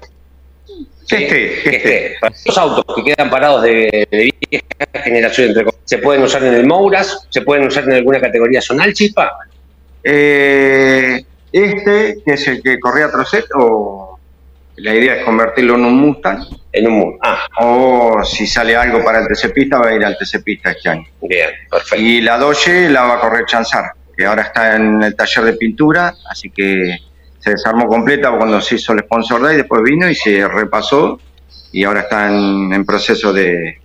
Que 1.09 1.25
esté, 1.25 1.69
que 1.69 1.75
esté. 1.75 2.15
Los 2.45 2.57
autos 2.57 2.95
que 2.95 3.03
quedan 3.03 3.29
parados 3.29 3.63
de, 3.63 4.07
de 4.09 4.33
vieja 4.49 5.03
generación, 5.03 5.49
entre 5.49 5.65
¿se 5.83 5.97
pueden 5.97 6.23
usar 6.23 6.41
en 6.45 6.53
el 6.53 6.65
Mouras? 6.65 7.27
¿Se 7.29 7.41
pueden 7.41 7.67
usar 7.67 7.83
en 7.83 7.91
alguna 7.91 8.21
categoría 8.21 8.61
zonal, 8.61 8.93
Chispa? 8.93 9.33
Eh, 10.01 11.25
este, 11.51 12.15
que 12.25 12.33
es 12.33 12.47
el 12.47 12.63
que 12.63 12.79
corría 12.79 13.11
Trocet, 13.11 13.47
o 13.55 14.17
la 14.77 14.95
idea 14.95 15.17
es 15.17 15.25
convertirlo 15.25 15.75
en 15.75 15.83
un 15.83 15.97
Mustang, 15.97 16.45
En 16.71 16.87
un 16.87 16.93
muro. 16.93 17.17
Ah, 17.21 17.45
o 17.59 18.23
si 18.23 18.47
sale 18.47 18.77
algo 18.77 19.03
para 19.03 19.19
el 19.19 19.27
TC 19.27 19.53
Pista, 19.53 19.77
va 19.77 19.89
a 19.89 19.93
ir 19.93 20.05
al 20.05 20.17
TC 20.17 20.41
Pista 20.41 20.71
este 20.71 20.87
año. 20.87 21.05
bien, 21.21 21.49
perfecto. 21.69 22.01
Y 22.01 22.21
la 22.21 22.37
Doge 22.37 22.87
la 22.89 23.03
va 23.03 23.15
a 23.15 23.19
correr 23.19 23.45
Chanzar, 23.45 23.91
que 24.21 24.27
ahora 24.27 24.43
está 24.43 24.75
en 24.75 25.01
el 25.01 25.15
taller 25.15 25.45
de 25.45 25.53
pintura, 25.53 26.13
así 26.29 26.51
que 26.51 26.95
se 27.39 27.49
desarmó 27.49 27.87
completa 27.87 28.29
cuando 28.37 28.61
se 28.61 28.75
hizo 28.75 28.93
el 28.93 28.99
Sponsor 28.99 29.41
Day, 29.41 29.57
después 29.57 29.81
vino 29.81 30.07
y 30.07 30.13
se 30.13 30.47
repasó 30.47 31.19
y 31.71 31.83
ahora 31.83 32.01
está 32.01 32.27
en, 32.27 32.71
en 32.71 32.85
proceso 32.85 33.33
de, 33.33 33.79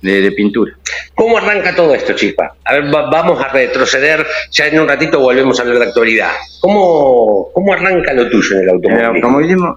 de- 0.00 0.20
de 0.20 0.30
pintura. 0.32 0.72
¿Cómo 1.16 1.38
arranca 1.38 1.74
todo 1.74 1.92
esto, 1.92 2.12
Chispa? 2.12 2.54
A 2.64 2.74
ver, 2.74 2.94
va- 2.94 3.10
vamos 3.10 3.42
a 3.42 3.48
retroceder, 3.48 4.24
ya 4.52 4.68
en 4.68 4.78
un 4.78 4.86
ratito 4.86 5.18
volvemos 5.18 5.58
a 5.58 5.62
hablar 5.62 5.78
de 5.80 5.84
actualidad. 5.86 6.30
¿Cómo, 6.60 7.48
cómo 7.52 7.72
arranca 7.72 8.12
lo 8.12 8.28
tuyo 8.30 8.56
en 8.56 8.62
el 8.62 8.68
En 8.68 8.68
el 8.68 9.04
automovilismo? 9.04 9.16
automovilismo, 9.26 9.76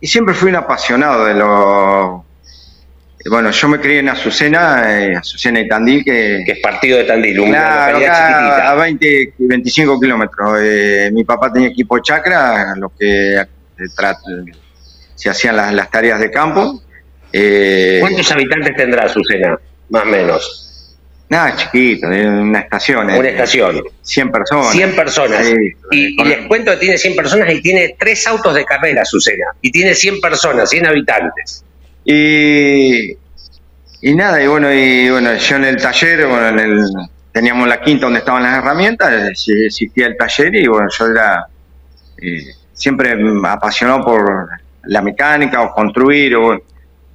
y 0.00 0.06
siempre 0.08 0.34
fui 0.34 0.50
un 0.50 0.56
apasionado 0.56 1.24
de 1.24 1.34
lo... 1.34 2.25
Bueno, 3.30 3.50
yo 3.50 3.68
me 3.68 3.80
crié 3.80 4.00
en 4.00 4.08
Azucena, 4.08 4.84
eh, 5.02 5.16
Azucena 5.16 5.60
y 5.60 5.68
Tandil, 5.68 6.04
que, 6.04 6.42
Que 6.44 6.52
es 6.52 6.58
partido 6.60 6.98
de 6.98 7.04
Tandil, 7.04 7.40
una 7.40 7.50
Claro, 7.58 7.98
chiquitita. 7.98 8.70
a 8.70 8.74
20, 8.74 9.32
25 9.38 10.00
kilómetros. 10.00 10.58
Eh, 10.62 11.10
mi 11.12 11.24
papá 11.24 11.52
tenía 11.52 11.68
equipo 11.68 11.98
chacra, 12.00 12.74
lo 12.76 12.90
que 12.98 13.36
eh, 13.36 13.44
se 15.14 15.30
hacían 15.30 15.56
las, 15.56 15.72
las 15.72 15.90
tareas 15.90 16.20
de 16.20 16.30
campo. 16.30 16.82
Eh, 17.32 17.98
¿Cuántos 18.00 18.30
habitantes 18.30 18.74
tendrá 18.76 19.04
Azucena? 19.04 19.58
Más 19.90 20.02
o 20.02 20.06
menos. 20.06 20.62
Nada, 21.28 21.56
chiquito, 21.56 22.06
una 22.06 22.60
estación. 22.60 23.10
eh, 23.10 23.18
Una 23.18 23.28
estación. 23.30 23.82
100 24.02 24.30
personas. 24.30 24.70
100 24.70 24.94
personas. 24.94 25.44
Sí, 25.44 25.54
y, 25.90 26.22
y 26.22 26.24
les 26.24 26.46
cuento 26.46 26.70
que 26.72 26.76
tiene 26.76 26.96
100 26.98 27.16
personas 27.16 27.52
y 27.52 27.60
tiene 27.60 27.96
tres 27.98 28.24
autos 28.28 28.54
de 28.54 28.64
carrera, 28.64 29.02
Azucena. 29.02 29.46
Y 29.60 29.72
tiene 29.72 29.94
100 29.94 30.20
personas, 30.20 30.70
100 30.70 30.86
habitantes. 30.86 31.64
Y, 32.08 33.10
y 34.00 34.14
nada, 34.14 34.40
y 34.40 34.46
bueno, 34.46 34.72
y 34.72 35.10
bueno, 35.10 35.34
yo 35.34 35.56
en 35.56 35.64
el 35.64 35.76
taller, 35.76 36.24
bueno, 36.28 36.48
en 36.50 36.58
el, 36.60 36.84
teníamos 37.32 37.66
la 37.66 37.80
quinta 37.80 38.06
donde 38.06 38.20
estaban 38.20 38.44
las 38.44 38.58
herramientas, 38.58 39.12
existía 39.48 40.06
el 40.06 40.16
taller 40.16 40.54
y 40.54 40.68
bueno, 40.68 40.86
yo 40.96 41.06
era 41.06 41.46
eh, 42.22 42.44
siempre 42.72 43.12
apasionado 43.44 44.04
por 44.04 44.48
la 44.84 45.02
mecánica 45.02 45.62
o 45.62 45.74
construir. 45.74 46.36
O, 46.36 46.56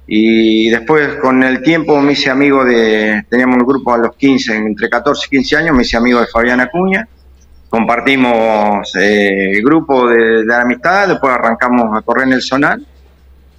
y 0.06 0.68
después 0.68 1.14
con 1.22 1.42
el 1.42 1.62
tiempo 1.62 1.98
me 2.02 2.12
hice 2.12 2.28
amigo 2.28 2.62
de, 2.62 3.24
teníamos 3.30 3.56
un 3.56 3.66
grupo 3.66 3.94
a 3.94 3.98
los 3.98 4.14
15, 4.14 4.54
entre 4.54 4.90
14 4.90 5.26
y 5.26 5.30
15 5.38 5.56
años, 5.56 5.74
me 5.74 5.84
hice 5.84 5.96
amigo 5.96 6.20
de 6.20 6.26
Fabián 6.26 6.60
Acuña, 6.60 7.08
compartimos 7.70 8.94
eh, 8.96 9.52
el 9.52 9.62
grupo 9.62 10.06
de, 10.06 10.40
de 10.40 10.44
la 10.44 10.60
amistad, 10.60 11.08
después 11.08 11.32
arrancamos 11.32 11.96
a 11.96 12.02
correr 12.02 12.26
en 12.26 12.34
el 12.34 12.42
zonal, 12.42 12.86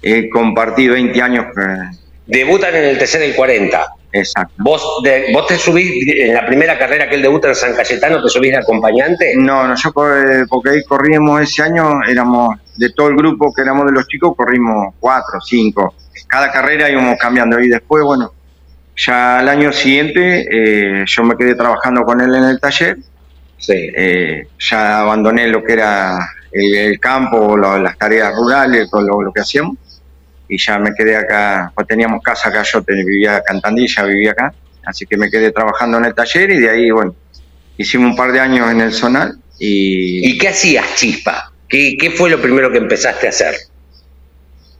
eh, 0.04 0.28
compartí 0.30 0.88
20 0.88 1.20
años, 1.22 1.46
eh, 1.56 1.96
Debutan 2.26 2.74
en 2.74 2.84
el 2.84 2.98
TC 2.98 3.18
del 3.18 3.34
40. 3.34 3.86
exacto. 4.12 4.54
¿Vos, 4.58 4.82
de- 5.02 5.26
¿Vos 5.32 5.46
te 5.46 5.56
subís 5.58 5.90
en 6.08 6.32
la 6.34 6.46
primera 6.46 6.78
carrera 6.78 7.08
que 7.08 7.16
él 7.16 7.22
debuta 7.22 7.48
en 7.48 7.54
San 7.54 7.74
Cayetano, 7.74 8.22
te 8.22 8.28
subís 8.30 8.52
de 8.52 8.58
acompañante? 8.58 9.34
No, 9.36 9.66
no, 9.68 9.74
yo 9.74 9.92
corrí- 9.92 10.46
porque 10.48 10.70
ahí 10.70 10.84
corríamos 10.84 11.42
ese 11.42 11.62
año, 11.62 12.02
éramos 12.08 12.56
de 12.76 12.90
todo 12.96 13.08
el 13.08 13.16
grupo 13.16 13.52
que 13.52 13.60
éramos 13.62 13.84
de 13.86 13.92
los 13.92 14.06
chicos, 14.08 14.34
corrimos 14.36 14.94
cuatro, 15.00 15.38
cinco. 15.44 15.94
Cada 16.28 16.50
carrera 16.50 16.88
íbamos 16.88 17.18
cambiando 17.18 17.60
y 17.60 17.68
después, 17.68 18.02
bueno, 18.04 18.32
ya 18.96 19.38
al 19.40 19.48
año 19.48 19.72
siguiente 19.72 20.46
eh, 20.50 21.04
yo 21.06 21.24
me 21.24 21.36
quedé 21.36 21.54
trabajando 21.56 22.04
con 22.04 22.20
él 22.20 22.34
en 22.34 22.44
el 22.44 22.58
taller, 22.60 22.96
Sí. 23.58 23.90
eh, 23.96 24.46
ya 24.58 25.00
abandoné 25.00 25.48
lo 25.48 25.62
que 25.62 25.72
era 25.74 26.18
el, 26.52 26.74
el 26.74 27.00
campo, 27.00 27.56
lo- 27.56 27.78
las 27.78 27.98
tareas 27.98 28.32
rurales, 28.34 28.88
todo 28.90 29.02
lo, 29.02 29.22
lo 29.22 29.32
que 29.32 29.40
hacíamos 29.40 29.76
y 30.48 30.58
ya 30.58 30.78
me 30.78 30.94
quedé 30.94 31.16
acá, 31.16 31.72
pues 31.74 31.86
teníamos 31.86 32.22
casa 32.22 32.48
acá, 32.48 32.62
yo 32.62 32.82
vivía 32.86 33.36
acá 33.36 33.54
en 33.54 33.60
Tandil, 33.60 33.88
ya 33.88 34.04
vivía 34.04 34.32
acá, 34.32 34.54
así 34.84 35.06
que 35.06 35.16
me 35.16 35.30
quedé 35.30 35.52
trabajando 35.52 35.98
en 35.98 36.06
el 36.06 36.14
taller 36.14 36.50
y 36.50 36.58
de 36.58 36.70
ahí, 36.70 36.90
bueno, 36.90 37.14
hicimos 37.76 38.10
un 38.10 38.16
par 38.16 38.32
de 38.32 38.40
años 38.40 38.70
en 38.70 38.80
el 38.80 38.92
zonal 38.92 39.38
y, 39.58 40.30
¿Y 40.30 40.38
qué 40.38 40.48
hacías, 40.48 40.94
Chispa? 40.96 41.52
¿Qué, 41.68 41.96
¿Qué 41.98 42.10
fue 42.10 42.28
lo 42.28 42.40
primero 42.40 42.70
que 42.70 42.78
empezaste 42.78 43.26
a 43.26 43.30
hacer? 43.30 43.54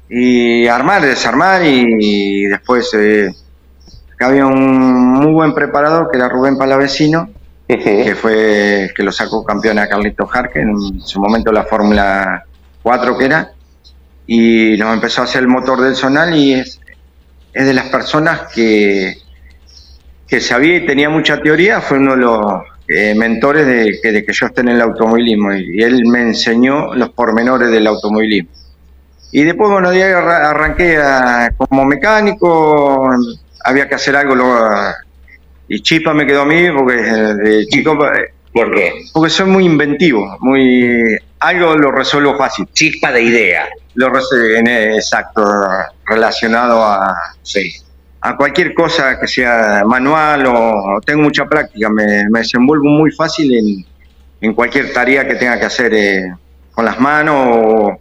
y 0.08 0.66
armar, 0.66 1.02
desarmar 1.02 1.64
y, 1.64 2.46
después 2.46 2.92
eh, 2.94 3.34
que 4.18 4.24
había 4.24 4.46
un 4.46 5.12
muy 5.12 5.32
buen 5.32 5.54
preparador 5.54 6.10
que 6.10 6.18
era 6.18 6.28
Rubén 6.28 6.56
Palavecino, 6.56 7.30
que 7.66 8.14
fue 8.14 8.92
que 8.94 9.02
lo 9.02 9.10
sacó 9.10 9.44
campeón 9.44 9.78
a 9.78 9.88
Carlito 9.88 10.26
Jarque 10.26 10.60
en 10.60 11.00
su 11.00 11.20
momento 11.20 11.50
la 11.50 11.64
Fórmula 11.64 12.44
4 12.82 13.18
que 13.18 13.24
era, 13.24 13.52
y 14.26 14.76
nos 14.78 14.94
empezó 14.94 15.20
a 15.20 15.24
hacer 15.24 15.42
el 15.42 15.48
motor 15.48 15.80
del 15.80 15.96
Zonal 15.96 16.36
y 16.36 16.54
es, 16.54 16.80
es 17.52 17.66
de 17.66 17.74
las 17.74 17.86
personas 17.86 18.52
que, 18.54 19.14
que 20.26 20.40
sabía 20.40 20.76
y 20.76 20.86
tenía 20.86 21.10
mucha 21.10 21.40
teoría, 21.40 21.80
fue 21.80 21.98
uno 21.98 22.12
de 22.12 22.18
los 22.18 22.62
eh, 22.88 23.14
mentores 23.14 23.66
de 23.66 23.98
que, 24.02 24.12
de 24.12 24.24
que 24.24 24.32
yo 24.32 24.46
esté 24.46 24.62
en 24.62 24.68
el 24.68 24.80
automovilismo 24.80 25.52
y, 25.54 25.82
él 25.82 26.06
me 26.06 26.22
enseñó 26.22 26.94
los 26.94 27.10
pormenores 27.10 27.70
del 27.70 27.86
automovilismo. 27.86 28.50
Y 29.32 29.42
después, 29.42 29.70
bueno, 29.70 29.90
de 29.90 30.02
ahí 30.02 30.12
arra- 30.12 30.50
arranqué 30.50 30.98
como 31.56 31.84
mecánico, 31.84 33.10
había 33.64 33.88
que 33.88 33.96
hacer 33.96 34.14
algo, 34.16 34.34
luego, 34.34 34.70
y 35.66 35.80
Chispa 35.80 36.14
me 36.14 36.26
quedó 36.26 36.42
a 36.42 36.46
mí 36.46 36.66
porque 36.76 36.94
de 37.02 37.66
chico, 37.66 37.92
eh, 38.06 38.32
¿Por 38.54 38.72
qué? 38.74 38.92
porque 39.12 39.30
soy 39.30 39.46
muy 39.46 39.64
inventivo, 39.66 40.36
muy 40.40 41.18
algo 41.40 41.74
lo 41.76 41.90
resuelvo 41.90 42.36
fácil, 42.38 42.66
Chispa 42.72 43.10
de 43.12 43.20
idea. 43.22 43.68
lo 43.94 44.08
resuelvo 44.08 44.54
en- 44.56 44.68
exacto, 44.94 45.44
relacionado 46.06 46.82
a, 46.82 47.14
Sí. 47.42 47.72
a 48.20 48.36
cualquier 48.36 48.72
cosa 48.72 49.18
que 49.20 49.26
sea 49.26 49.82
manual 49.84 50.46
o 50.46 51.00
tengo 51.04 51.22
mucha 51.22 51.44
práctica, 51.46 51.90
me, 51.90 52.24
me 52.30 52.38
desenvuelvo 52.40 52.84
muy 52.86 53.10
fácil 53.10 53.52
en, 53.54 53.84
en 54.40 54.54
cualquier 54.54 54.92
tarea 54.92 55.26
que 55.26 55.34
tenga 55.34 55.58
que 55.58 55.66
hacer 55.66 55.92
eh, 55.92 56.22
con 56.72 56.84
las 56.84 56.98
manos 57.00 57.36
o, 57.50 57.98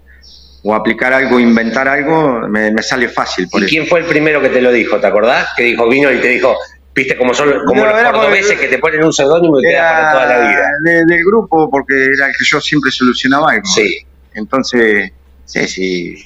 o 0.65 0.75
aplicar 0.75 1.13
algo, 1.13 1.39
inventar 1.39 1.87
algo, 1.87 2.41
me, 2.47 2.71
me 2.71 2.81
sale 2.83 3.09
fácil 3.09 3.49
por 3.49 3.61
¿Y 3.61 3.65
eso. 3.65 3.69
quién 3.71 3.87
fue 3.87 3.99
el 4.01 4.05
primero 4.05 4.39
que 4.41 4.49
te 4.49 4.61
lo 4.61 4.71
dijo? 4.71 4.97
¿Te 4.99 5.07
acordás? 5.07 5.47
Que 5.57 5.63
dijo, 5.63 5.89
vino 5.89 6.11
y 6.11 6.19
te 6.21 6.27
dijo, 6.29 6.55
viste 6.95 7.17
como 7.17 7.33
son 7.33 7.51
como 7.65 7.83
No, 7.85 7.91
los 7.91 8.11
cordobeses 8.11 8.59
que 8.59 8.67
te 8.67 8.77
ponen 8.79 9.03
un 9.03 9.13
seudónimo 9.13 9.59
y 9.59 9.63
quedas 9.63 9.91
para 9.91 10.11
toda 10.11 10.25
la 10.27 10.47
vida. 10.49 10.67
de- 10.83 11.05
del 11.05 11.23
grupo 11.25 11.69
porque 11.69 11.93
era 12.15 12.27
el 12.27 12.33
que 12.37 12.45
yo 12.45 12.61
siempre 12.61 12.91
solucionaba 12.91 13.51
algo. 13.51 13.65
Sí. 13.65 13.99
Entonces, 14.35 15.11
sí, 15.45 15.67
sí. 15.67 16.25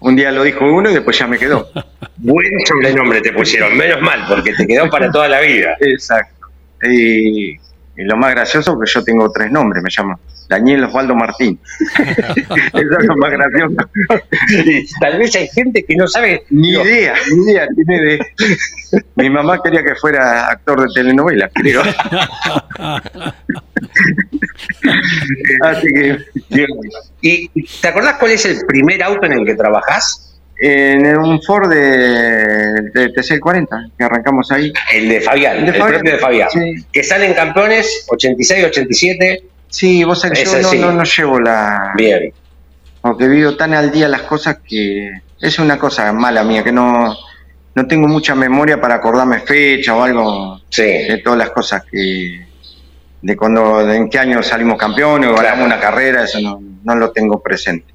Un 0.00 0.14
día 0.14 0.30
lo 0.30 0.44
dijo 0.44 0.64
uno 0.64 0.90
y 0.90 0.94
después 0.94 1.18
ya 1.18 1.26
me 1.26 1.38
quedó. 1.38 1.68
Buen 2.18 2.50
sobrenombre 2.66 3.20
te 3.20 3.32
pusieron, 3.32 3.76
menos 3.76 4.00
mal, 4.00 4.24
porque 4.28 4.52
te 4.54 4.66
quedó 4.66 4.88
para 4.90 5.10
toda 5.10 5.28
la 5.28 5.40
vida. 5.40 5.76
Exacto. 5.80 6.46
Y, 6.84 7.56
y 7.98 8.04
lo 8.04 8.16
más 8.16 8.30
gracioso 8.30 8.78
que 8.78 8.88
yo 8.88 9.02
tengo 9.02 9.28
tres 9.32 9.50
nombres, 9.50 9.82
me 9.82 9.90
llamo 9.90 10.20
Daniel 10.48 10.84
Osvaldo 10.84 11.16
Martín. 11.16 11.58
Eso 11.98 12.98
es 13.00 13.06
lo 13.06 13.16
más 13.16 13.32
gracioso. 13.32 13.74
Tal 15.00 15.18
vez 15.18 15.34
hay 15.34 15.48
gente 15.48 15.84
que 15.84 15.96
no 15.96 16.06
sabe. 16.06 16.44
Ni 16.50 16.70
digo, 16.70 16.84
idea, 16.84 17.14
ni 17.28 17.50
idea 17.50 17.66
tiene 17.74 18.00
de. 18.00 18.20
Mi 19.16 19.28
mamá 19.28 19.60
quería 19.62 19.82
que 19.82 19.96
fuera 19.96 20.46
actor 20.48 20.80
de 20.80 20.86
telenovela, 20.94 21.50
creo. 21.52 21.82
Así 25.62 25.86
que 25.92 26.18
¿Y 27.20 27.48
te 27.80 27.88
acordás 27.88 28.14
cuál 28.18 28.30
es 28.30 28.44
el 28.46 28.64
primer 28.64 29.02
auto 29.02 29.26
en 29.26 29.32
el 29.32 29.44
que 29.44 29.56
trabajás? 29.56 30.27
En 30.60 31.16
un 31.18 31.40
Ford 31.42 31.68
de, 31.70 31.78
de 32.92 33.12
TC40, 33.12 33.92
que 33.96 34.04
arrancamos 34.04 34.50
ahí. 34.50 34.72
El 34.92 35.08
de 35.08 35.20
Fabián, 35.20 35.58
El 35.58 35.64
de 35.66 35.70
el, 35.70 35.76
Fabián. 35.76 35.94
propio 36.00 36.12
de 36.12 36.18
Fabián. 36.18 36.48
Sí. 36.50 36.74
Que 36.92 37.02
salen 37.04 37.34
campeones 37.34 38.06
86, 38.10 38.64
87. 38.66 39.42
Sí, 39.68 40.02
vos 40.04 40.20
sabés 40.20 40.40
que 40.40 40.62
yo 40.62 40.72
no, 40.76 40.86
no, 40.86 40.92
no 40.92 41.04
llevo 41.04 41.38
la. 41.40 41.92
Bien. 41.96 42.32
porque 43.00 43.28
vivo 43.28 43.54
tan 43.56 43.74
al 43.74 43.90
día 43.92 44.08
las 44.08 44.22
cosas 44.22 44.58
que 44.66 45.10
es 45.40 45.58
una 45.58 45.78
cosa 45.78 46.12
mala 46.12 46.42
mía, 46.42 46.64
que 46.64 46.72
no, 46.72 47.14
no 47.74 47.86
tengo 47.86 48.08
mucha 48.08 48.34
memoria 48.34 48.80
para 48.80 48.94
acordarme 48.96 49.40
fecha 49.40 49.94
o 49.94 50.02
algo 50.02 50.60
Sí. 50.70 50.82
de 50.82 51.20
todas 51.22 51.38
las 51.38 51.50
cosas 51.50 51.84
que 51.90 52.46
de 53.20 53.36
cuando 53.36 53.84
de 53.86 53.96
en 53.96 54.08
qué 54.08 54.18
año 54.18 54.42
salimos 54.42 54.78
campeones 54.78 55.28
o 55.30 55.34
Claro. 55.34 55.48
ganamos 55.48 55.66
una 55.66 55.80
carrera, 55.80 56.24
eso 56.24 56.40
no, 56.40 56.60
no 56.84 56.94
lo 56.96 57.10
tengo 57.12 57.40
presente. 57.42 57.92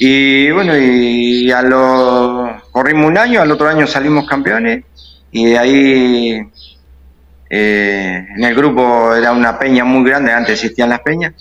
Y 0.00 0.52
bueno, 0.52 0.78
y 0.78 1.50
a 1.50 1.60
lo 1.60 2.62
corrimos 2.70 3.06
un 3.06 3.18
año, 3.18 3.42
al 3.42 3.50
otro 3.50 3.68
año 3.68 3.84
salimos 3.84 4.28
campeones 4.28 4.84
y 5.32 5.46
de 5.46 5.58
ahí 5.58 6.40
eh, 7.50 8.26
en 8.36 8.44
el 8.44 8.54
grupo 8.54 9.12
era 9.12 9.32
una 9.32 9.58
peña 9.58 9.82
muy 9.82 10.08
grande, 10.08 10.30
antes 10.30 10.54
existían 10.54 10.90
las 10.90 11.00
peñas, 11.00 11.34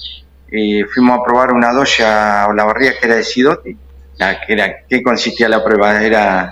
y 0.51 0.81
fuimos 0.85 1.19
a 1.19 1.23
probar 1.23 1.53
una 1.53 1.71
doya 1.71 2.47
o 2.49 2.53
la 2.53 2.63
barriga 2.63 2.93
que 2.99 3.05
era 3.05 3.17
de 3.17 3.23
Sidotti, 3.23 3.77
la, 4.17 4.41
que 4.41 4.53
era, 4.53 4.77
¿qué 4.89 5.03
consistía 5.03 5.47
la 5.47 5.63
prueba? 5.63 6.01
Era, 6.01 6.51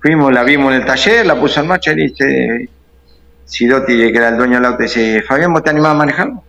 fuimos, 0.00 0.32
la 0.32 0.44
vimos 0.44 0.72
en 0.72 0.82
el 0.82 0.86
taller, 0.86 1.26
la 1.26 1.34
puso 1.34 1.62
en 1.62 1.66
marcha 1.66 1.90
y 1.90 1.96
dice, 1.96 2.68
Sidotti, 3.44 3.96
que 3.96 4.16
era 4.16 4.28
el 4.28 4.36
dueño 4.36 4.54
del 4.54 4.66
auto, 4.66 4.84
dice, 4.84 5.20
Fabián, 5.22 5.52
¿vos 5.52 5.64
te 5.64 5.70
animás 5.70 5.90
a 5.90 5.94
manejarlo? 5.94 6.44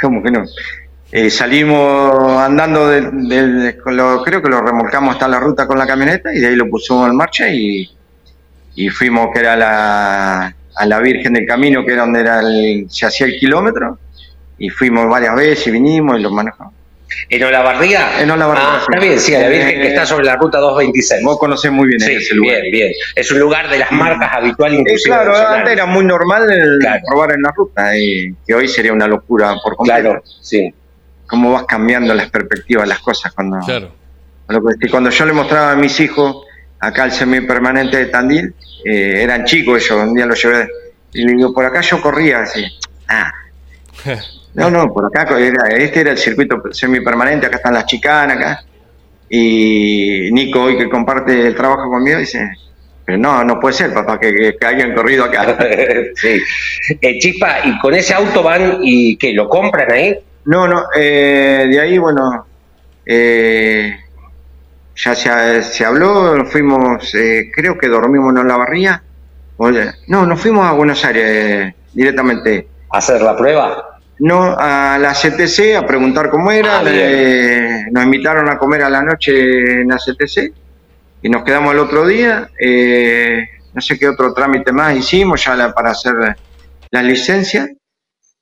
¿Cómo 0.00 0.20
que 0.20 0.32
no? 0.32 0.44
Eh, 1.10 1.30
salimos 1.30 2.12
andando, 2.38 2.90
con 3.82 3.96
lo- 3.96 4.22
creo 4.22 4.42
que 4.42 4.48
lo 4.50 4.60
remolcamos 4.60 5.14
hasta 5.14 5.26
la 5.26 5.40
ruta 5.40 5.66
con 5.66 5.78
la 5.78 5.86
camioneta 5.86 6.32
y 6.34 6.38
de 6.38 6.48
ahí 6.48 6.54
lo 6.56 6.68
pusimos 6.68 7.08
en 7.08 7.16
marcha 7.16 7.48
y, 7.48 7.88
y 8.74 8.88
fuimos 8.90 9.28
que 9.32 9.40
era 9.40 9.56
la, 9.56 10.54
a 10.76 10.86
la 10.86 10.98
Virgen 11.00 11.32
del 11.32 11.46
Camino, 11.46 11.84
que 11.84 11.92
era 11.94 12.02
donde 12.02 12.20
era 12.20 12.40
el- 12.40 12.86
se 12.90 13.06
hacía 13.06 13.26
el 13.26 13.38
kilómetro, 13.38 13.98
y 14.58 14.68
fuimos 14.68 15.08
varias 15.08 15.34
veces 15.34 15.66
y 15.68 15.70
vinimos 15.70 16.18
y 16.18 16.22
lo 16.22 16.30
manejamos. 16.30 16.74
¿En 17.30 17.42
Olavarría? 17.42 18.20
En 18.20 18.30
Olavarría, 18.30 18.64
Ah, 18.68 18.76
sí. 18.80 18.86
está 18.90 19.00
bien, 19.06 19.18
sí, 19.18 19.34
a 19.34 19.38
la 19.40 19.48
Virgen 19.48 19.68
Eh, 19.78 19.80
que 19.80 19.88
está 19.88 20.04
sobre 20.04 20.26
la 20.26 20.36
ruta 20.36 20.58
226. 20.58 21.24
Vos 21.24 21.38
conocés 21.38 21.72
muy 21.72 21.88
bien 21.88 22.00
Sí, 22.00 22.12
ese 22.12 22.34
lugar. 22.34 22.60
bien, 22.60 22.70
bien. 22.72 22.92
Es 23.16 23.30
un 23.32 23.38
lugar 23.40 23.70
de 23.70 23.78
las 23.78 23.90
marcas 23.92 24.28
habitual 24.34 24.74
Eh, 24.74 24.76
inclusive. 24.80 25.14
claro, 25.14 25.30
nacional. 25.32 25.54
antes 25.60 25.72
era 25.72 25.86
muy 25.86 26.04
normal 26.04 26.52
el 26.52 26.78
Claro. 26.80 27.02
probar 27.08 27.32
en 27.32 27.42
la 27.42 27.50
ruta, 27.56 27.96
y 27.96 28.34
que 28.46 28.54
hoy 28.54 28.68
sería 28.68 28.92
una 28.92 29.06
locura 29.08 29.54
por 29.64 29.74
completo. 29.76 30.02
Claro, 30.02 30.22
sí. 30.42 30.70
Cómo 31.28 31.52
vas 31.52 31.64
cambiando 31.64 32.12
las 32.14 32.30
perspectivas 32.30 32.84
de 32.84 32.88
las 32.88 32.98
cosas 33.00 33.32
cuando... 33.32 33.58
Claro. 33.64 33.92
Lo 34.48 34.60
que- 34.64 34.78
que 34.80 34.88
cuando 34.90 35.10
yo 35.10 35.26
le 35.26 35.32
mostraba 35.32 35.72
a 35.72 35.76
mis 35.76 36.00
hijos 36.00 36.44
acá 36.80 37.04
el 37.04 37.12
semipermanente 37.12 37.96
de 37.98 38.06
Tandil, 38.06 38.54
eh, 38.84 39.20
eran 39.22 39.44
chicos 39.44 39.84
ellos, 39.84 40.02
un 40.04 40.14
día 40.14 40.24
los 40.26 40.42
llevé 40.42 40.68
y 41.12 41.24
le 41.24 41.34
digo, 41.34 41.52
por 41.52 41.64
acá 41.66 41.80
yo 41.82 42.00
corría 42.00 42.40
así. 42.40 42.64
Ah. 43.08 43.30
No, 44.54 44.70
no, 44.70 44.92
por 44.92 45.04
acá 45.06 45.38
era, 45.38 45.68
este 45.76 46.00
era 46.00 46.10
el 46.12 46.18
circuito 46.18 46.60
semipermanente, 46.72 47.46
acá 47.46 47.56
están 47.58 47.74
las 47.74 47.86
chicanas, 47.86 48.38
acá. 48.38 48.64
Y 49.28 50.30
Nico, 50.32 50.62
hoy 50.64 50.76
que 50.78 50.88
comparte 50.88 51.46
el 51.46 51.54
trabajo 51.54 51.88
conmigo, 51.90 52.18
dice, 52.18 52.50
pero 53.04 53.18
no, 53.18 53.44
no 53.44 53.60
puede 53.60 53.74
ser, 53.74 53.92
papá, 53.92 54.18
que, 54.18 54.34
que- 54.34 54.56
que 54.58 54.66
hayan 54.66 54.94
corrido 54.94 55.24
acá. 55.26 55.56
sí. 56.16 56.40
Eh, 57.00 57.18
Chispa, 57.20 57.58
¿y 57.66 57.78
con 57.78 57.94
ese 57.94 58.14
auto 58.14 58.42
van 58.42 58.78
y 58.82 59.16
qué? 59.16 59.32
¿Lo 59.32 59.48
compran 59.48 59.92
ahí? 59.92 60.16
No, 60.48 60.66
no, 60.66 60.84
eh, 60.96 61.66
de 61.70 61.78
ahí, 61.78 61.98
bueno, 61.98 62.46
eh, 63.04 63.98
ya 64.96 65.14
se, 65.14 65.62
se 65.62 65.84
habló, 65.84 66.42
fuimos, 66.46 67.14
eh, 67.14 67.50
creo 67.54 67.76
que 67.76 67.86
dormimos 67.88 68.34
en 68.34 68.48
la 68.48 68.56
barría. 68.56 69.02
Oye, 69.58 69.92
no, 70.06 70.24
nos 70.24 70.40
fuimos 70.40 70.64
a 70.66 70.72
Buenos 70.72 71.04
Aires 71.04 71.24
eh, 71.26 71.74
directamente. 71.92 72.66
¿Hacer 72.90 73.20
la 73.20 73.36
prueba? 73.36 74.00
No, 74.20 74.56
a 74.58 74.96
la 74.98 75.12
CTC 75.12 75.76
a 75.76 75.86
preguntar 75.86 76.30
cómo 76.30 76.50
era. 76.50 76.78
Ah, 76.78 76.82
eh, 76.86 77.84
nos 77.92 78.04
invitaron 78.04 78.48
a 78.48 78.56
comer 78.56 78.82
a 78.84 78.88
la 78.90 79.02
noche 79.02 79.82
en 79.82 79.88
la 79.88 79.98
CTC 79.98 80.50
y 81.22 81.28
nos 81.28 81.44
quedamos 81.44 81.74
el 81.74 81.80
otro 81.80 82.06
día. 82.06 82.48
eh, 82.58 83.42
no 83.74 83.82
sé 83.82 83.98
qué 83.98 84.08
otro 84.08 84.32
trámite 84.32 84.72
más 84.72 84.96
hicimos 84.96 85.44
ya 85.44 85.54
la- 85.54 85.72
para 85.74 85.90
hacer 85.90 86.14
la 86.90 87.02
licencia. 87.02 87.68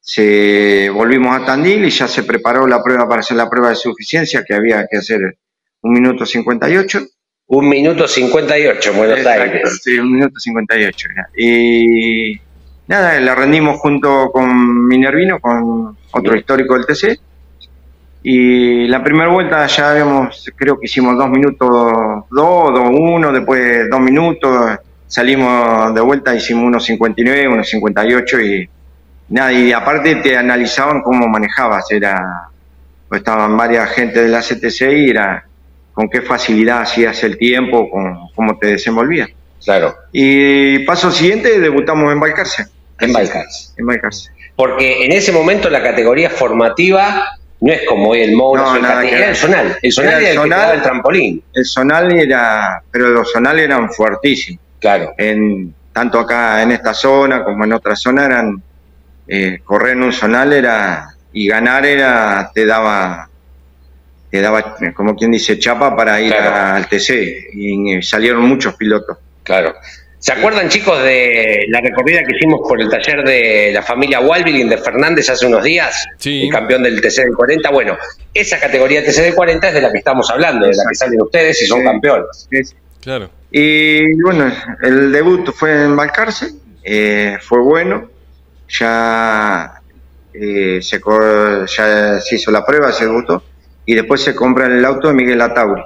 Se, 0.09 0.89
volvimos 0.89 1.37
a 1.37 1.45
Tandil 1.45 1.85
y 1.85 1.91
ya 1.91 2.07
se 2.07 2.23
preparó 2.23 2.65
la 2.69 2.81
prueba 2.81 3.09
para 3.09 3.23
hacer 3.23 3.37
la 3.37 3.51
prueba 3.51 3.71
de 3.71 3.75
suficiencia 3.75 4.45
que 4.47 4.55
había 4.55 4.87
que 4.89 4.99
hacer 4.99 5.37
un 5.83 5.95
minuto 5.95 6.25
58. 6.25 7.01
Un 7.49 7.69
minuto 7.69 8.07
58 8.07 8.91
en 8.93 8.97
Buenos 8.97 9.19
Exacto, 9.19 9.43
Aires. 9.43 9.81
Sí, 9.83 9.99
un 9.99 10.13
minuto 10.13 10.39
58. 10.39 11.09
era. 11.13 11.29
Y 11.37 12.41
nada, 12.87 13.19
la 13.19 13.35
rendimos 13.35 13.81
junto 13.81 14.31
con 14.31 14.87
Minervino, 14.87 15.41
con 15.41 15.97
otro 16.13 16.37
histórico 16.37 16.75
del 16.75 16.87
TC. 16.87 17.19
Y 18.23 18.87
la 18.87 19.03
primera 19.03 19.29
vuelta 19.29 19.67
ya 19.67 19.91
habíamos, 19.91 20.53
creo 20.55 20.79
que 20.79 20.87
hicimos 20.87 21.19
dos 21.19 21.29
minutos, 21.31 21.69
dos, 22.31 22.75
dos, 22.75 22.91
uno, 22.93 23.33
después 23.33 23.91
dos 23.91 24.01
minutos, 24.01 24.79
salimos 25.09 25.93
de 25.93 26.01
vuelta, 26.01 26.33
hicimos 26.33 26.63
unos 26.63 26.85
59, 26.85 27.49
unos 27.49 27.69
58 27.69 28.41
y 28.41 28.71
nada, 29.29 29.53
y 29.53 29.73
aparte 29.73 30.17
te 30.17 30.37
analizaban 30.37 31.03
cómo 31.03 31.27
manejabas, 31.29 31.91
era, 31.91 32.49
estaban 33.13 33.57
varias 33.57 33.91
gente 33.91 34.23
de 34.23 34.29
la 34.29 34.41
CTC 34.41 34.81
y 34.93 35.11
era 35.11 35.45
con 35.93 36.09
qué 36.09 36.21
facilidad 36.23 36.83
hacías 36.83 37.23
el 37.25 37.39
tiempo, 37.39 37.89
con 37.91 38.29
cómo 38.35 38.59
te 38.59 38.69
desenvolvías. 38.69 39.29
Claro, 39.65 39.95
Y 40.13 40.81
paso 40.81 41.11
siguiente, 41.11 41.59
debutamos 41.59 42.13
en 42.13 42.21
Balcarce. 42.21 42.67
en 43.01 43.13
Balcars. 43.13 43.75
En 43.77 43.87
Balcarce. 43.87 44.31
Porque 44.55 45.05
en 45.05 45.13
ese 45.13 45.33
momento 45.33 45.69
la 45.71 45.83
categoría 45.83 46.31
formativa 46.31 47.27
no 47.61 47.73
es 47.73 47.81
como 47.89 48.11
hoy 48.11 48.21
el 48.21 48.37
Moura, 48.37 48.63
No, 48.63 48.77
el 48.77 48.83
nada 48.83 49.05
era 49.05 49.19
ver. 49.21 49.29
el 49.31 49.37
Zonal. 49.37 49.77
El 49.83 49.93
Zonal 49.93 50.21
Era 50.21 50.31
era 50.31 50.43
Zonal. 50.43 50.75
el 50.77 50.83
trampolín. 50.83 51.43
El 51.55 51.65
Zonal 51.65 52.13
era, 52.13 52.83
pero 52.91 53.09
los 53.09 53.33
Zonal 53.33 53.59
eran 53.59 53.91
fuertísimos. 53.91 54.61
Claro. 54.79 55.15
En 55.17 55.75
tanto 55.93 56.21
acá 56.21 56.63
en 56.63 56.73
esta 56.73 56.93
zona 56.95 57.43
como 57.43 57.65
en 57.65 57.73
otra 57.73 57.97
zona, 57.97 58.27
eran 58.27 58.63
eh, 59.29 59.61
correr 59.65 59.93
en 59.93 60.03
un 60.05 60.13
zonal 60.13 60.53
era 60.53 61.09
y 61.33 61.49
ganar 61.49 61.85
era 61.87 62.51
te 62.55 62.65
daba 62.67 63.29
te 64.31 64.41
daba 64.41 64.77
como 64.95 65.15
quien 65.17 65.31
dice 65.33 65.59
chapa 65.59 65.95
para 65.97 66.21
ir 66.21 66.33
Claro. 66.33 66.75
al 66.77 66.89
TC 66.89 67.49
y 67.55 68.03
salieron 68.03 68.43
muchos 68.43 68.75
pilotos. 68.75 69.19
Claro. 69.43 69.75
¿Se 70.19 70.33
acuerdan, 70.33 70.69
chicos, 70.69 71.01
de 71.05 71.67
la 71.69 71.81
recorrida 71.81 72.25
que 72.25 72.35
hicimos 72.37 72.61
por 72.69 72.81
el 72.81 72.89
taller 72.89 73.23
de 73.23 73.71
la 73.73 73.83
familia 73.83 74.19
Walbilin 74.19 74.69
de 74.69 74.79
Fernández 74.79 75.29
hace 75.31 75.47
unos 75.47 75.63
días? 75.63 76.05
Sí. 76.19 76.47
El 76.47 76.51
campeón 76.51 76.83
del 76.83 77.01
TC 77.01 77.23
del 77.23 77.35
40. 77.37 77.71
Bueno, 77.71 77.97
esa 78.35 78.59
categoría 78.59 79.05
TC 79.05 79.23
del 79.23 79.35
40 79.35 79.69
es 79.69 79.75
de 79.75 79.81
la 79.83 79.93
que 79.93 79.99
estamos 79.99 80.29
hablando, 80.31 80.67
de 80.67 80.75
la 80.75 80.83
que 80.89 80.95
salen 80.97 81.21
ustedes 81.23 81.63
y 81.63 81.67
son 81.67 81.81
Sí. 81.81 81.85
campeones. 81.85 82.49
Claro. 83.03 83.31
Y 83.53 84.21
bueno, 84.23 84.53
el 84.83 85.13
debut 85.13 85.53
fue 85.55 85.85
en 85.85 85.95
Balcarce, 85.95 86.49
eh, 86.83 87.37
fue 87.41 87.61
bueno, 87.61 88.11
ya, 88.69 89.81
eh, 90.33 90.79
se, 90.83 91.01
ya 91.77 92.21
se 92.21 92.35
hizo 92.35 92.51
la 92.51 92.65
prueba, 92.65 92.93
se 92.93 93.07
debutó, 93.07 93.43
y 93.85 93.95
después 93.95 94.23
se 94.23 94.35
compra 94.35 94.67
el 94.67 94.85
auto 94.85 95.09
de 95.09 95.15
Miguel 95.15 95.41
Atauri. 95.41 95.83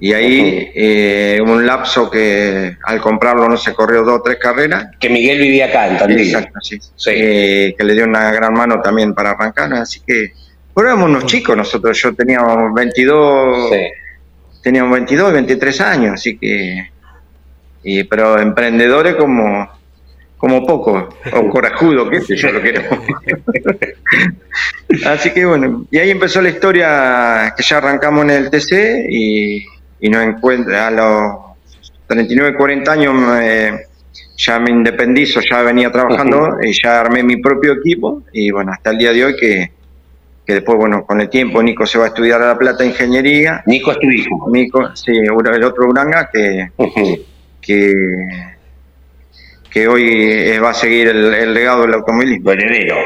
Y 0.00 0.12
ahí 0.12 0.70
eh, 0.76 1.40
un 1.44 1.66
lapso 1.66 2.08
que 2.08 2.76
al 2.84 3.00
comprarlo 3.00 3.48
no 3.48 3.56
se 3.56 3.74
corrió 3.74 4.04
dos 4.04 4.20
o 4.20 4.22
tres 4.22 4.38
carreras. 4.40 4.90
Que 5.00 5.10
Miguel 5.10 5.40
vivía 5.40 5.66
acá 5.66 5.88
en 5.88 5.98
Tandil. 5.98 6.20
Exacto, 6.20 6.60
sí. 6.62 6.78
Sí. 6.94 7.10
Eh, 7.12 7.74
que 7.76 7.84
le 7.84 7.94
dio 7.94 8.04
una 8.04 8.30
gran 8.30 8.54
mano 8.54 8.80
también 8.80 9.12
para 9.12 9.30
arrancar, 9.30 9.72
así 9.74 10.00
que 10.06 10.32
bueno, 10.72 10.90
éramos 10.90 11.10
unos 11.10 11.26
chicos 11.26 11.56
nosotros, 11.56 12.00
yo 12.00 12.14
teníamos 12.14 12.72
22, 12.72 13.70
Sí. 13.72 13.80
teníamos 14.62 14.92
22 14.92 15.30
y 15.30 15.34
23 15.34 15.80
años, 15.80 16.14
así 16.14 16.38
que 16.38 16.90
y, 17.82 18.04
pero 18.04 18.38
emprendedores 18.38 19.16
como 19.16 19.68
como 20.38 20.64
poco 20.64 21.08
o 21.32 21.48
corajudo, 21.50 22.08
qué 22.08 22.20
sé 22.22 22.36
yo 22.36 22.50
lo 22.50 22.62
que 22.62 22.68
éramos. 22.70 22.98
así 25.06 25.30
que 25.30 25.44
bueno, 25.44 25.84
y 25.90 25.98
ahí 25.98 26.10
empezó 26.10 26.40
la 26.40 26.48
historia 26.48 27.52
que 27.56 27.62
ya 27.62 27.76
arrancamos 27.76 28.24
en 28.24 28.30
el 28.30 28.50
TC 28.50 29.06
y, 29.10 29.66
y 30.00 30.08
nos 30.08 30.22
encuentra 30.22 30.86
a 30.86 30.90
los 30.90 31.32
39, 32.06 32.56
40 32.56 32.92
años 32.92 33.14
ya 34.38 34.58
me 34.60 34.70
independizo, 34.70 35.40
ya 35.40 35.62
venía 35.62 35.90
trabajando 35.90 36.58
y 36.62 36.72
ya 36.72 37.00
armé 37.00 37.22
mi 37.24 37.38
propio 37.38 37.72
equipo 37.74 38.22
y 38.32 38.50
bueno, 38.50 38.72
hasta 38.72 38.90
el 38.90 38.98
día 38.98 39.12
de 39.12 39.24
hoy 39.24 39.36
que, 39.36 39.72
que 40.46 40.54
después, 40.54 40.78
bueno, 40.78 41.04
con 41.04 41.20
el 41.20 41.28
tiempo 41.28 41.62
Nico 41.62 41.84
se 41.84 41.98
va 41.98 42.04
a 42.04 42.08
estudiar 42.08 42.40
a 42.40 42.46
La 42.48 42.58
Plata 42.58 42.84
Ingeniería, 42.84 43.62
Nico 43.66 43.90
es 43.90 43.98
tu 43.98 44.08
hijo. 44.08 44.48
Nico, 44.50 44.94
sí, 44.94 45.12
el 45.12 45.64
otro 45.64 45.88
Uranga 45.88 46.30
que, 46.32 46.70
que, 47.60 47.92
que 49.70 49.86
hoy 49.88 50.08
eh, 50.32 50.58
va 50.60 50.70
a 50.70 50.74
seguir 50.74 51.08
el, 51.08 51.34
el 51.34 51.54
legado 51.54 51.82
del 51.82 51.94
automovilismo. 51.94 52.52
Heredero. 52.52 52.96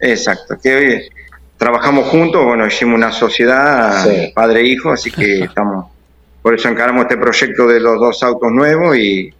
Exacto, 0.00 0.56
que 0.62 0.74
hoy 0.74 1.08
trabajamos 1.56 2.08
juntos, 2.08 2.44
bueno, 2.44 2.66
hicimos 2.66 2.94
una 2.96 3.12
sociedad 3.12 4.04
Sí. 4.04 4.32
padre-hijo, 4.34 4.90
así 4.92 5.10
que 5.10 5.40
estamos, 5.44 5.86
por 6.42 6.54
eso 6.54 6.68
encaramos 6.68 7.02
este 7.02 7.16
proyecto 7.16 7.66
de 7.66 7.80
los 7.80 7.98
dos 8.00 8.22
autos 8.22 8.50
nuevos 8.50 8.96
y, 8.96 9.30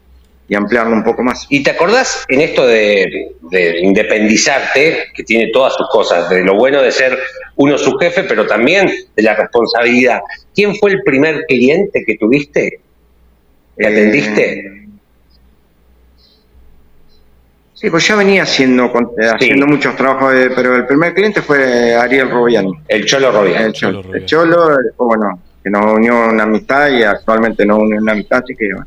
y 0.49 0.55
ampliarlo 0.55 0.93
un 0.95 1.05
poco 1.05 1.23
más. 1.23 1.47
¿Y 1.49 1.63
te 1.63 1.71
acordás 1.71 2.25
en 2.29 2.41
esto 2.43 2.67
de, 2.67 3.31
de 3.51 3.81
independizarte, 3.81 5.05
que 5.15 5.23
tiene 5.25 5.49
todas 5.53 5.75
sus 5.75 5.89
cosas, 5.91 6.29
de 6.29 6.43
lo 6.43 6.55
bueno 6.57 6.83
de 6.83 6.93
ser 6.93 7.19
uno 7.57 7.79
su 7.79 7.93
jefe, 7.99 8.25
pero 8.25 8.47
también 8.47 8.91
de 9.17 9.23
la 9.23 9.35
responsabilidad? 9.37 10.21
¿Quién 10.55 10.75
fue 10.77 10.91
el 10.93 11.03
primer 11.03 11.45
cliente 11.47 12.05
que 12.07 12.17
tuviste? 12.19 12.81
¿Le 13.77 13.87
atendiste? 13.87 14.53
Eh, 14.59 14.80
sí, 17.81 17.91
pues 17.91 18.07
ya 18.07 18.17
venía 18.17 18.43
haciendo, 18.43 18.91
con- 18.93 19.11
eh, 19.21 19.27
haciendo 19.35 19.67
muchos 19.67 19.97
trabajos, 19.97 20.33
de- 20.35 20.51
pero 20.51 20.75
el 20.77 20.87
primer 20.87 21.15
cliente 21.15 21.43
fue 21.43 21.95
Ariel 21.95 22.31
Robiani. 22.31 22.73
el 22.89 23.05
Cholo 23.07 23.33
Robián. 23.33 23.65
El 23.65 23.73
Cholo 23.73 23.93
Cholo, 23.93 24.01
el 24.01 24.05
Robiani. 24.05 24.27
Cholo, 24.27 24.69
bueno, 24.99 25.43
que 25.63 25.71
nos 25.71 25.85
unió 25.93 26.29
una 26.29 26.43
amistad 26.45 26.89
y 26.91 27.03
actualmente 27.03 27.65
nos 27.67 27.79
une 27.79 27.99
una 27.99 28.13
amistad, 28.13 28.41
así 28.45 28.55
que, 28.57 28.67
bueno, 28.73 28.87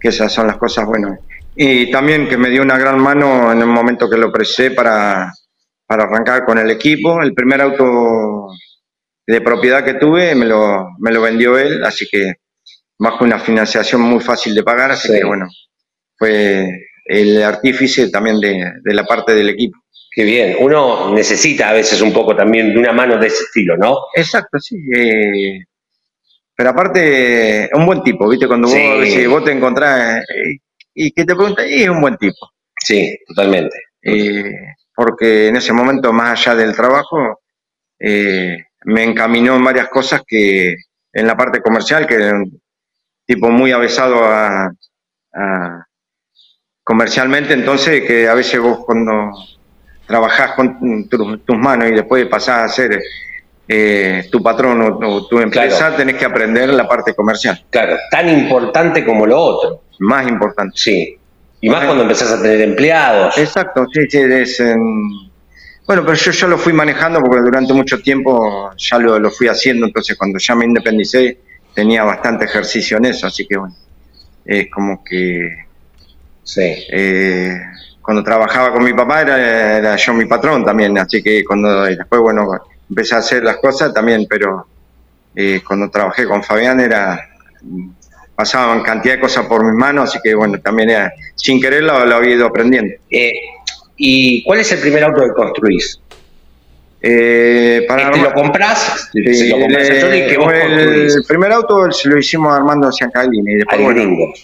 que 0.00 0.08
esas 0.08 0.32
son 0.32 0.46
las 0.46 0.56
cosas 0.56 0.84
buenas. 0.86 1.18
Y 1.56 1.90
también 1.90 2.28
que 2.28 2.36
me 2.36 2.50
dio 2.50 2.62
una 2.62 2.76
gran 2.78 2.98
mano 2.98 3.52
en 3.52 3.60
el 3.60 3.66
momento 3.66 4.08
que 4.10 4.16
lo 4.16 4.32
precisé 4.32 4.70
para, 4.72 5.32
para 5.86 6.04
arrancar 6.04 6.44
con 6.44 6.58
el 6.58 6.70
equipo. 6.70 7.22
El 7.22 7.32
primer 7.34 7.60
auto 7.60 8.48
de 9.26 9.40
propiedad 9.40 9.84
que 9.84 9.94
tuve 9.94 10.34
me 10.34 10.46
lo, 10.46 10.88
me 10.98 11.12
lo 11.12 11.22
vendió 11.22 11.56
él, 11.56 11.84
así 11.84 12.06
que 12.10 12.34
bajo 12.98 13.24
una 13.24 13.38
financiación 13.38 14.00
muy 14.00 14.20
fácil 14.20 14.54
de 14.54 14.62
pagar, 14.62 14.90
así 14.90 15.08
Sí. 15.08 15.14
que 15.18 15.24
bueno, 15.24 15.46
fue 16.18 16.66
el 17.04 17.42
artífice 17.42 18.10
también 18.10 18.40
de, 18.40 18.72
de 18.82 18.94
la 18.94 19.04
parte 19.04 19.34
del 19.34 19.50
equipo. 19.50 19.78
Qué 20.10 20.24
bien. 20.24 20.56
Uno 20.60 21.12
necesita 21.12 21.70
a 21.70 21.72
veces 21.72 22.00
un 22.00 22.12
poco 22.12 22.36
también 22.36 22.72
de 22.72 22.78
una 22.78 22.92
mano 22.92 23.18
de 23.18 23.26
ese 23.26 23.42
estilo, 23.44 23.76
¿no? 23.76 23.96
Exacto, 24.14 24.58
sí. 24.60 24.76
eh, 24.96 25.58
pero 26.56 26.70
aparte, 26.70 27.68
un 27.74 27.84
buen 27.84 28.02
tipo, 28.02 28.28
¿viste? 28.28 28.46
Cuando 28.46 28.68
vos, 28.68 28.76
Sí. 28.76 29.10
si 29.10 29.26
vos 29.26 29.44
te 29.44 29.50
encontrás 29.52 30.18
eh, 30.22 30.58
y 30.94 31.10
que 31.10 31.24
te 31.24 31.34
preguntas, 31.34 31.66
y 31.68 31.82
es 31.82 31.88
un 31.88 32.00
buen 32.00 32.16
tipo. 32.16 32.48
Sí, 32.80 33.18
totalmente. 33.26 33.76
Eh, 34.02 34.52
porque 34.94 35.48
en 35.48 35.56
ese 35.56 35.72
momento, 35.72 36.12
más 36.12 36.38
allá 36.46 36.54
del 36.56 36.76
trabajo, 36.76 37.40
me 38.84 39.02
encaminó 39.02 39.56
en 39.56 39.64
varias 39.64 39.88
cosas 39.88 40.22
que 40.26 40.76
en 41.12 41.26
la 41.26 41.36
parte 41.36 41.60
comercial, 41.60 42.06
que 42.06 42.14
era 42.14 42.34
un 42.34 42.60
tipo 43.26 43.48
muy 43.50 43.72
avesado 43.72 44.24
a, 44.24 44.66
a- 45.34 45.86
comercialmente, 46.84 47.54
entonces 47.54 48.02
que 48.02 48.28
a 48.28 48.34
veces 48.34 48.60
vos 48.60 48.80
cuando 48.84 49.32
trabajás 50.06 50.52
con 50.52 51.08
tu- 51.08 51.38
tus 51.38 51.56
manos 51.58 51.88
y 51.90 51.94
después 51.94 52.26
pasás 52.26 52.64
a 52.64 52.68
ser 52.68 53.00
eh, 53.66 54.28
tu 54.30 54.42
patrón 54.42 54.82
o, 54.82 54.98
o 55.08 55.26
tu 55.26 55.40
empresa, 55.40 55.78
Claro. 55.78 55.96
tenés 55.96 56.16
que 56.16 56.26
aprender 56.26 56.68
la 56.68 56.86
parte 56.86 57.14
comercial, 57.14 57.64
Claro, 57.70 57.96
tan 58.10 58.28
importante 58.28 59.02
como 59.04 59.26
lo 59.26 59.38
otro. 59.38 59.80
más 60.00 60.28
importante. 60.28 60.72
Sí. 60.76 61.16
Y 61.62 61.70
más 61.70 61.84
cuando 61.86 62.02
empezás 62.02 62.30
a 62.32 62.42
tener 62.42 62.60
empleados. 62.60 63.38
Exacto, 63.38 63.86
sí, 63.92 64.02
sí, 64.10 64.18
es 64.18 64.60
en- 64.60 65.30
Bueno, 65.86 66.02
pero 66.04 66.14
yo 66.14 66.30
ya 66.32 66.46
lo 66.46 66.58
fui 66.58 66.72
manejando 66.74 67.20
porque 67.20 67.40
durante 67.40 67.72
mucho 67.72 68.00
tiempo 68.02 68.70
ya 68.76 68.98
lo, 68.98 69.18
lo 69.18 69.30
fui 69.30 69.48
haciendo, 69.48 69.86
entonces 69.86 70.16
cuando 70.18 70.38
ya 70.38 70.54
me 70.54 70.66
independicé 70.66 71.38
tenía 71.74 72.04
bastante 72.04 72.44
ejercicio 72.44 72.98
en 72.98 73.06
eso, 73.06 73.26
así 73.26 73.46
que 73.46 73.56
bueno, 73.56 73.74
es 74.44 74.70
como 74.70 75.02
que 75.02 75.48
Sí. 76.44 76.60
eh, 76.62 77.58
cuando 78.00 78.22
trabajaba 78.22 78.70
con 78.72 78.84
mi 78.84 78.92
papá 78.92 79.22
era, 79.22 79.78
era 79.78 79.96
yo 79.96 80.12
mi 80.12 80.26
patrón 80.26 80.64
también, 80.64 80.96
así 80.98 81.22
que 81.22 81.42
cuando 81.42 81.90
y 81.90 81.96
después, 81.96 82.20
bueno, 82.20 82.46
empecé 82.88 83.14
a 83.14 83.18
hacer 83.18 83.42
las 83.42 83.56
cosas 83.56 83.94
también, 83.94 84.26
pero 84.28 84.66
eh, 85.34 85.62
cuando 85.66 85.90
trabajé 85.90 86.26
con 86.26 86.42
Fabián 86.42 86.80
era 86.80 87.18
pasaban 88.34 88.82
cantidad 88.82 89.14
de 89.14 89.20
cosas 89.20 89.46
por 89.46 89.64
mis 89.64 89.74
manos, 89.74 90.10
así 90.10 90.18
que 90.22 90.34
bueno, 90.34 90.60
también 90.60 90.90
era, 90.90 91.12
sin 91.34 91.60
querer 91.60 91.84
lo, 91.84 92.04
lo 92.04 92.16
había 92.16 92.34
ido 92.34 92.46
aprendiendo. 92.46 92.94
Eh, 93.10 93.32
¿Y 93.96 94.42
cuál 94.44 94.60
es 94.60 94.70
el 94.72 94.80
primer 94.80 95.04
auto 95.04 95.22
que 95.22 95.32
construís? 95.32 96.00
Eh, 97.00 97.84
para 97.86 98.04
¿Este 98.04 98.18
lo 98.20 98.32
comprás? 98.32 99.10
Sí, 99.12 99.34
¿Se 99.34 99.48
lo 99.50 99.60
comprás 99.60 99.88
el, 99.88 99.96
a 99.96 100.00
Johnny 100.00 100.26
que 100.26 100.38
vos 100.38 100.52
el 100.54 101.24
primer 101.28 101.52
auto 101.52 101.92
se 101.92 102.08
lo 102.08 102.18
hicimos 102.18 102.54
Armando 102.54 102.90
Ciancalini 102.90 103.52
y 103.52 103.56
después, 103.56 103.80
bueno, 103.82 104.00
gringo. 104.00 104.34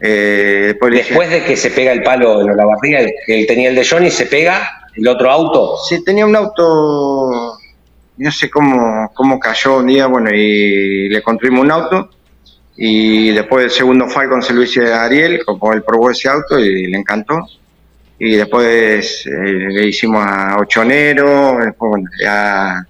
Eh, 0.00 0.74
después 0.90 1.30
de 1.30 1.44
que 1.44 1.56
se 1.56 1.70
pega 1.70 1.92
el 1.92 2.02
palo 2.02 2.40
en 2.42 2.56
la 2.56 2.64
barriga, 2.64 3.00
que 3.26 3.40
él 3.40 3.46
tenía 3.46 3.70
el 3.70 3.74
de 3.74 3.86
Johnny, 3.86 4.10
se 4.10 4.26
pega 4.26 4.88
el 4.94 5.08
otro 5.08 5.30
auto. 5.30 5.78
Sí, 5.88 6.04
tenía 6.04 6.26
un 6.26 6.36
auto, 6.36 7.58
no 8.18 8.32
sé 8.32 8.50
cómo, 8.50 9.10
cómo 9.14 9.38
cayó 9.38 9.78
un 9.78 9.86
día, 9.86 10.06
bueno, 10.06 10.30
y 10.32 11.08
le 11.08 11.22
construimos 11.22 11.60
un 11.60 11.70
auto. 11.70 12.10
Y 12.76 13.30
después 13.30 13.64
el 13.64 13.70
segundo 13.70 14.06
Falcon 14.08 14.42
se 14.42 14.52
lo 14.52 14.62
hice 14.62 14.92
a 14.92 15.04
Ariel, 15.04 15.42
como 15.44 15.72
él 15.72 15.82
probó 15.82 16.10
ese 16.10 16.28
auto 16.28 16.58
y 16.58 16.86
le 16.88 16.98
encantó. 16.98 17.48
Y 18.18 18.36
después 18.36 19.26
eh, 19.26 19.30
le 19.70 19.86
hicimos 19.86 20.24
a 20.26 20.56
Ochonero, 20.58 21.58
después, 21.58 21.90
bueno, 21.90 22.10
a, 22.28 22.82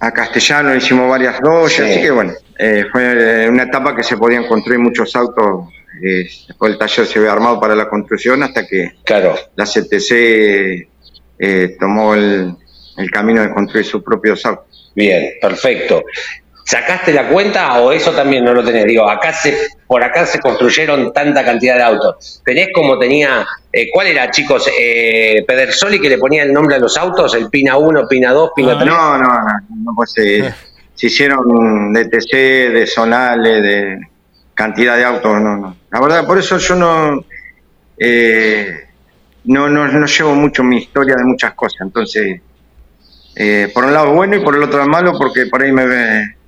a 0.00 0.12
Castellano 0.12 0.70
le 0.70 0.78
hicimos 0.78 1.08
varias 1.08 1.36
Sí. 1.68 1.82
así 1.82 2.00
que 2.00 2.10
bueno, 2.10 2.32
eh, 2.58 2.84
fue 2.90 3.48
una 3.48 3.62
etapa 3.64 3.94
que 3.96 4.02
se 4.02 4.16
podían 4.16 4.46
construir 4.46 4.78
muchos 4.80 5.14
autos. 5.16 5.68
eh, 6.04 6.28
después 6.46 6.72
el 6.72 6.78
taller 6.78 7.06
se 7.06 7.18
había 7.18 7.32
armado 7.32 7.58
para 7.60 7.74
la 7.74 7.88
construcción 7.88 8.42
hasta 8.42 8.66
que 8.66 8.92
Claro. 9.04 9.36
la 9.56 9.64
CTC 9.64 10.88
eh, 11.40 11.76
tomó 11.78 12.14
el, 12.14 12.54
el 12.96 13.10
camino 13.10 13.42
de 13.42 13.52
construir 13.52 13.84
sus 13.84 14.02
propios 14.02 14.44
autos. 14.46 14.92
Bien, 14.94 15.30
perfecto. 15.40 16.02
¿Sacaste 16.64 17.14
la 17.14 17.28
cuenta 17.30 17.80
o 17.80 17.92
eso 17.92 18.12
también 18.12 18.44
no 18.44 18.52
lo 18.52 18.62
tenés? 18.62 18.84
Digo, 18.84 19.08
acá 19.08 19.32
se, 19.32 19.56
por 19.86 20.04
acá 20.04 20.26
se 20.26 20.38
construyeron 20.38 21.12
tanta 21.14 21.42
cantidad 21.42 21.76
de 21.76 21.82
autos. 21.82 22.42
¿Tenés 22.44 22.68
como 22.74 22.98
tenía, 22.98 23.46
eh, 23.72 23.88
cuál 23.90 24.08
era, 24.08 24.30
chicos, 24.30 24.68
eh, 24.78 25.42
Pedersoli 25.46 25.98
que 25.98 26.10
le 26.10 26.18
ponía 26.18 26.42
el 26.42 26.52
nombre 26.52 26.76
a 26.76 26.78
los 26.78 26.96
autos? 26.98 27.34
¿El 27.34 27.48
Pina 27.48 27.78
1, 27.78 28.06
Pina 28.06 28.32
2, 28.32 28.50
Pina 28.54 28.72
Ah, 28.72 28.78
3? 28.80 28.86
No, 28.92 29.18
no, 29.18 29.24
no, 29.28 29.42
no 29.84 29.92
pues, 29.96 30.12
eh, 30.18 30.52
se 30.98 31.06
hicieron 31.06 31.92
de 31.92 32.06
TC, 32.06 32.32
de 32.72 32.86
zonales, 32.86 33.62
de 33.62 33.98
cantidad 34.52 34.96
de 34.96 35.04
autos, 35.04 35.40
no, 35.40 35.56
no. 35.56 35.76
La 35.92 36.00
verdad, 36.00 36.26
por 36.26 36.36
eso 36.38 36.58
yo 36.58 36.74
no, 36.74 37.24
eh, 37.96 38.80
no, 39.44 39.68
no, 39.68 39.86
no 39.86 40.06
llevo 40.06 40.34
mucho 40.34 40.64
mi 40.64 40.78
historia 40.78 41.14
de 41.16 41.24
muchas 41.24 41.54
cosas. 41.54 41.82
Entonces, 41.82 42.40
eh, 43.36 43.70
por 43.72 43.84
un 43.84 43.92
lado 43.92 44.08
es 44.08 44.14
bueno 44.14 44.36
y 44.36 44.40
por 44.40 44.56
el 44.56 44.62
otro 44.64 44.82
es 44.82 44.88
malo 44.88 45.12
porque 45.16 45.46
por 45.46 45.62
ahí 45.62 45.70
me 45.70 45.84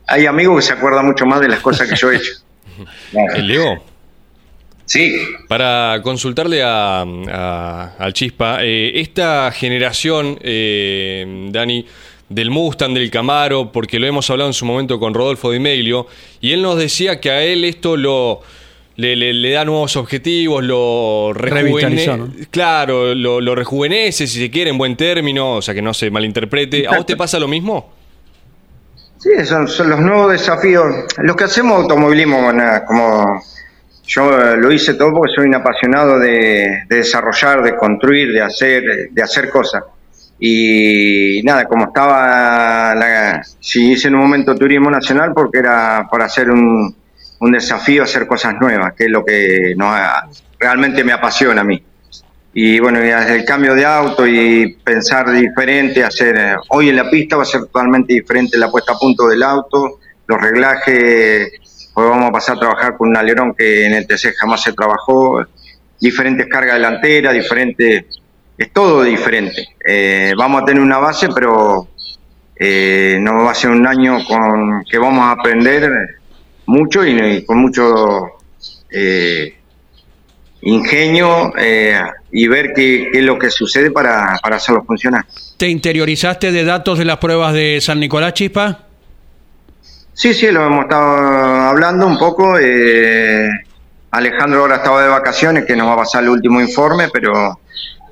hay 0.09 0.27
amigos 0.27 0.57
que 0.57 0.63
se 0.63 0.73
acuerdan 0.73 1.07
mucho 1.07 1.25
más 1.25 1.41
de 1.41 1.47
las 1.49 1.61
cosas 1.61 1.89
que 1.89 1.95
yo 1.95 2.11
he 2.11 2.17
hecho. 2.17 2.33
El 3.37 3.47
Leo. 3.47 3.85
Sí. 4.85 5.23
Para 5.47 6.01
consultarle 6.03 6.65
a, 6.65 7.03
a- 7.03 7.93
al 7.97 8.13
Chispa, 8.13 8.59
eh, 8.65 8.91
esta 9.01 9.53
generación, 9.53 10.37
eh, 10.43 11.47
Dani, 11.53 11.87
del 12.31 12.51
Mustang, 12.51 12.95
del 12.95 13.11
Camaro, 13.11 13.71
porque 13.73 13.99
lo 13.99 14.07
hemos 14.07 14.31
hablado 14.31 14.49
en 14.49 14.55
su 14.55 14.65
momento 14.65 14.99
con 14.99 15.13
Rodolfo 15.13 15.51
Di 15.51 15.59
Meglio, 15.59 16.07
y 16.41 16.53
él 16.53 16.63
nos 16.63 16.79
decía 16.79 17.21
que 17.21 17.31
a 17.31 17.43
él 17.43 17.65
esto 17.65 17.97
lo 17.97 18.41
le, 18.97 19.17
le- 19.17 19.33
le 19.35 19.51
da 19.51 19.65
nuevos 19.65 19.97
objetivos, 19.97 20.63
lo 20.63 21.33
rejuvenece. 21.35 22.17
¿no? 22.17 22.29
Claro, 22.51 23.15
lo, 23.15 23.41
lo 23.41 23.55
rejuvenece, 23.55 24.27
si 24.27 24.39
se 24.41 24.51
quiere, 24.51 24.71
en 24.71 24.79
buen 24.79 24.97
término, 24.97 25.57
o 25.57 25.63
sea 25.63 25.75
que 25.75 25.83
no 25.83 25.93
se 25.95 26.11
malinterprete. 26.11 26.87
¿A 26.87 26.97
vos 26.97 27.07
te 27.07 27.17
pasa 27.17 27.39
lo 27.39 27.49
mismo? 27.49 27.93
Sí, 29.19 29.31
son, 29.45 29.69
son 29.69 29.91
los 29.91 30.01
nuevos 30.01 30.33
desafíos. 30.33 30.87
Los 31.19 31.37
que 31.37 31.45
hacemos 31.45 31.83
automovilismo, 31.83 32.43
bueno, 32.43 32.65
como 32.87 33.43
yo 34.07 34.39
eh, 34.39 34.57
lo 34.57 34.73
hice 34.73 34.95
todo 34.95 35.13
porque 35.13 35.33
soy 35.35 35.47
un 35.47 35.55
apasionado 35.57 36.19
de, 36.19 36.85
de 36.89 36.97
desarrollar, 36.97 37.63
de 37.63 37.77
construir, 37.77 38.33
de 38.33 38.41
hacer, 38.43 38.83
de 39.11 39.23
hacer 39.23 39.51
cosas. 39.51 39.83
Y 40.41 41.43
nada, 41.45 41.67
como 41.67 41.87
estaba, 41.87 42.95
la, 42.95 43.43
si 43.61 43.93
hice 43.93 44.09
en 44.09 44.15
un 44.15 44.23
momento 44.23 44.55
turismo 44.55 44.91
nacional 44.91 45.33
porque 45.35 45.59
era 45.59 46.09
para 46.11 46.25
hacer 46.25 46.51
un, 46.51 46.97
un 47.41 47.53
desafío, 47.53 48.05
hacer 48.05 48.27
cosas 48.27 48.55
nuevas, 48.61 48.95
que 48.95 49.05
es 49.05 49.11
lo 49.11 49.25
que 49.25 49.75
realmente 50.59 51.05
me 51.05 51.13
apasiona 51.13 51.61
a 51.61 51.65
mí. 51.65 51.83
Y 52.53 52.81
bueno, 52.81 52.99
desde 52.99 53.37
el 53.37 53.45
cambio 53.45 53.75
de 53.75 53.85
auto 53.85 54.27
y 54.27 54.77
pensar 54.83 55.31
diferente, 55.31 56.03
hacer 56.03 56.57
hoy 56.69 56.89
en 56.89 56.97
la 56.97 57.09
pista 57.09 57.37
va 57.37 57.43
a 57.43 57.47
ser 57.47 57.61
totalmente 57.63 58.13
diferente 58.13 58.59
la 58.59 58.71
puesta 58.71 58.93
a 58.93 58.99
punto 58.99 59.29
del 59.29 59.43
auto, 59.43 60.01
los 60.27 60.41
reglajes, 60.41 61.51
pues 61.95 62.09
vamos 62.09 62.29
a 62.29 62.33
pasar 62.33 62.57
a 62.57 62.61
trabajar 62.61 62.97
con 62.97 63.09
un 63.09 63.17
alerón 63.17 63.55
que 63.55 63.87
en 63.87 63.93
el 63.93 64.07
TC 64.07 64.35
jamás 64.39 64.63
se 64.63 64.73
trabajó, 64.73 65.45
diferentes 66.01 66.47
cargas 66.49 66.75
delanteras, 66.75 67.35
diferentes, 67.35 68.05
es 68.61 68.73
todo 68.73 69.03
diferente. 69.03 69.69
Eh, 69.87 70.35
vamos 70.37 70.63
a 70.63 70.65
tener 70.67 70.83
una 70.83 70.99
base, 70.99 71.29
pero 71.35 71.89
eh, 72.57 73.17
no 73.21 73.45
va 73.45 73.53
a 73.53 73.55
ser 73.55 73.71
un 73.71 73.87
año 73.87 74.19
con 74.27 74.85
que 74.85 74.99
vamos 74.99 75.25
a 75.25 75.31
aprender 75.33 75.91
mucho 76.67 77.05
y, 77.05 77.19
y 77.19 77.45
con 77.47 77.59
mucho 77.59 78.39
eh, 78.91 79.57
ingenio 80.61 81.55
eh, 81.57 82.03
y 82.31 82.49
ver 82.49 82.73
qué, 82.75 83.09
qué 83.11 83.21
es 83.21 83.25
lo 83.25 83.39
que 83.39 83.51
sucede 83.51 83.91
para, 83.91 84.39
para 84.43 84.57
hacerlo 84.57 84.85
funcionar. 84.85 85.25
¿Te 85.57 85.69
interiorizaste 85.69 86.53
de 86.53 86.65
datos 86.65 86.99
de 86.99 87.07
las 87.07 87.17
pruebas 87.17 87.55
de 87.55 87.81
San 87.81 87.99
Nicolás, 87.99 88.35
Chispa? 88.35 88.87
Sí, 90.13 90.35
sí, 90.35 90.51
lo 90.51 90.67
hemos 90.67 90.83
estado 90.83 91.07
hablando 91.71 92.07
un 92.07 92.19
poco. 92.19 92.59
eh, 92.59 93.49
Alejandro 94.11 94.61
ahora 94.61 94.77
estaba 94.77 95.03
de 95.03 95.09
vacaciones, 95.09 95.65
que 95.65 95.77
nos 95.77 95.89
va 95.89 95.95
a 95.95 95.99
pasar 95.99 96.25
el 96.25 96.29
último 96.29 96.61
informe, 96.61 97.09
pero 97.11 97.61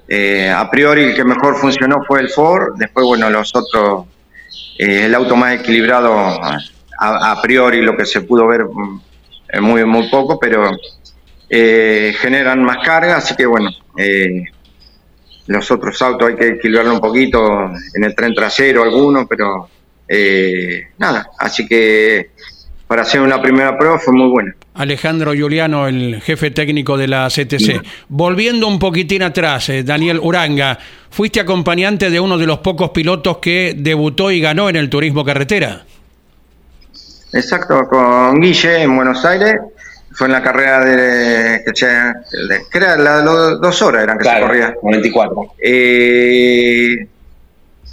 eh, 0.08 0.50
a 0.50 0.70
priori 0.70 1.02
el 1.04 1.14
que 1.14 1.24
mejor 1.24 1.56
funcionó 1.56 2.02
fue 2.06 2.20
el 2.20 2.30
Ford. 2.30 2.74
Después, 2.76 3.06
bueno, 3.06 3.28
los 3.30 3.54
otros, 3.54 4.06
eh, 4.78 5.04
el 5.04 5.14
auto 5.14 5.36
más 5.36 5.60
equilibrado, 5.60 6.14
a, 6.98 7.40
priori 7.42 7.82
lo 7.82 7.96
que 7.96 8.06
se 8.06 8.22
pudo 8.22 8.46
ver 8.46 8.64
mm, 8.64 9.00
muy, 9.60 9.84
muy 9.84 10.10
poco, 10.10 10.38
pero 10.38 10.70
eh, 11.48 12.14
generan 12.18 12.62
más 12.62 12.78
carga, 12.84 13.16
así 13.16 13.34
que 13.36 13.46
bueno, 13.46 13.70
eh, 13.96 14.44
los 15.46 15.70
otros 15.70 16.00
autos 16.02 16.28
hay 16.28 16.36
que 16.36 16.48
equilibrarlo 16.48 16.94
un 16.94 17.00
poquito, 17.00 17.70
en 17.94 18.04
el 18.04 18.14
tren 18.14 18.34
trasero 18.34 18.82
algunos, 18.82 19.26
pero 19.28 19.68
eh, 20.06 20.88
nada, 20.98 21.30
así 21.38 21.66
que 21.66 22.30
para 22.86 23.02
hacer 23.02 23.20
una 23.20 23.40
primera 23.40 23.78
prueba 23.78 23.98
fue 23.98 24.12
muy 24.12 24.28
buena. 24.28 24.56
Alejandro 24.78 25.34
Giuliano, 25.34 25.86
el 25.88 26.20
jefe 26.22 26.50
técnico 26.50 26.96
de 26.96 27.08
la 27.08 27.28
CTC. 27.28 27.82
Volviendo 28.08 28.66
un 28.66 28.78
poquitín 28.78 29.22
atrás, 29.22 29.68
eh, 29.68 29.82
Daniel 29.82 30.18
Uranga, 30.22 30.78
fuiste 31.10 31.40
acompañante 31.40 32.10
de 32.10 32.18
uno 32.20 32.38
de 32.38 32.46
los 32.46 32.58
pocos 32.60 32.90
pilotos 32.90 33.38
que 33.38 33.74
debutó 33.76 34.30
y 34.30 34.40
ganó 34.40 34.68
en 34.68 34.76
el 34.76 34.88
turismo 34.88 35.24
carretera. 35.24 35.84
Exacto, 37.32 37.86
con 37.88 38.40
Guille 38.40 38.82
en 38.84 38.96
Buenos 38.96 39.24
Aires, 39.24 39.56
fue 40.12 40.28
en 40.28 40.32
la 40.32 40.42
carrera 40.42 40.84
de 40.84 41.62
que, 41.64 41.86
de- 41.86 42.60
era 42.72 42.96
las 42.96 43.24
do- 43.24 43.58
dos 43.58 43.82
horas 43.82 44.02
eran 44.04 44.16
que 44.18 44.24
se 44.24 44.30
corría. 44.46 44.74
94. 44.82 45.52
Eh, 45.62 47.06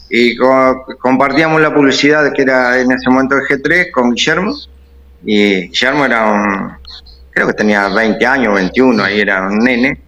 y 0.09 0.35
co- 0.37 0.85
compartíamos 0.99 1.59
la 1.61 1.73
publicidad 1.73 2.31
que 2.31 2.43
era 2.43 2.79
en 2.79 2.91
ese 2.91 3.09
momento 3.09 3.35
el 3.35 3.41
G3 3.43 3.91
con 3.91 4.11
Guillermo. 4.13 4.55
Y 5.25 5.67
Guillermo 5.69 6.05
era 6.05 6.31
un, 6.31 6.71
creo 7.31 7.47
que 7.47 7.53
tenía 7.53 7.89
20 7.89 8.25
años, 8.25 8.55
21, 8.55 9.03
ahí 9.03 9.19
era 9.19 9.47
un 9.47 9.59
nene. 9.59 9.99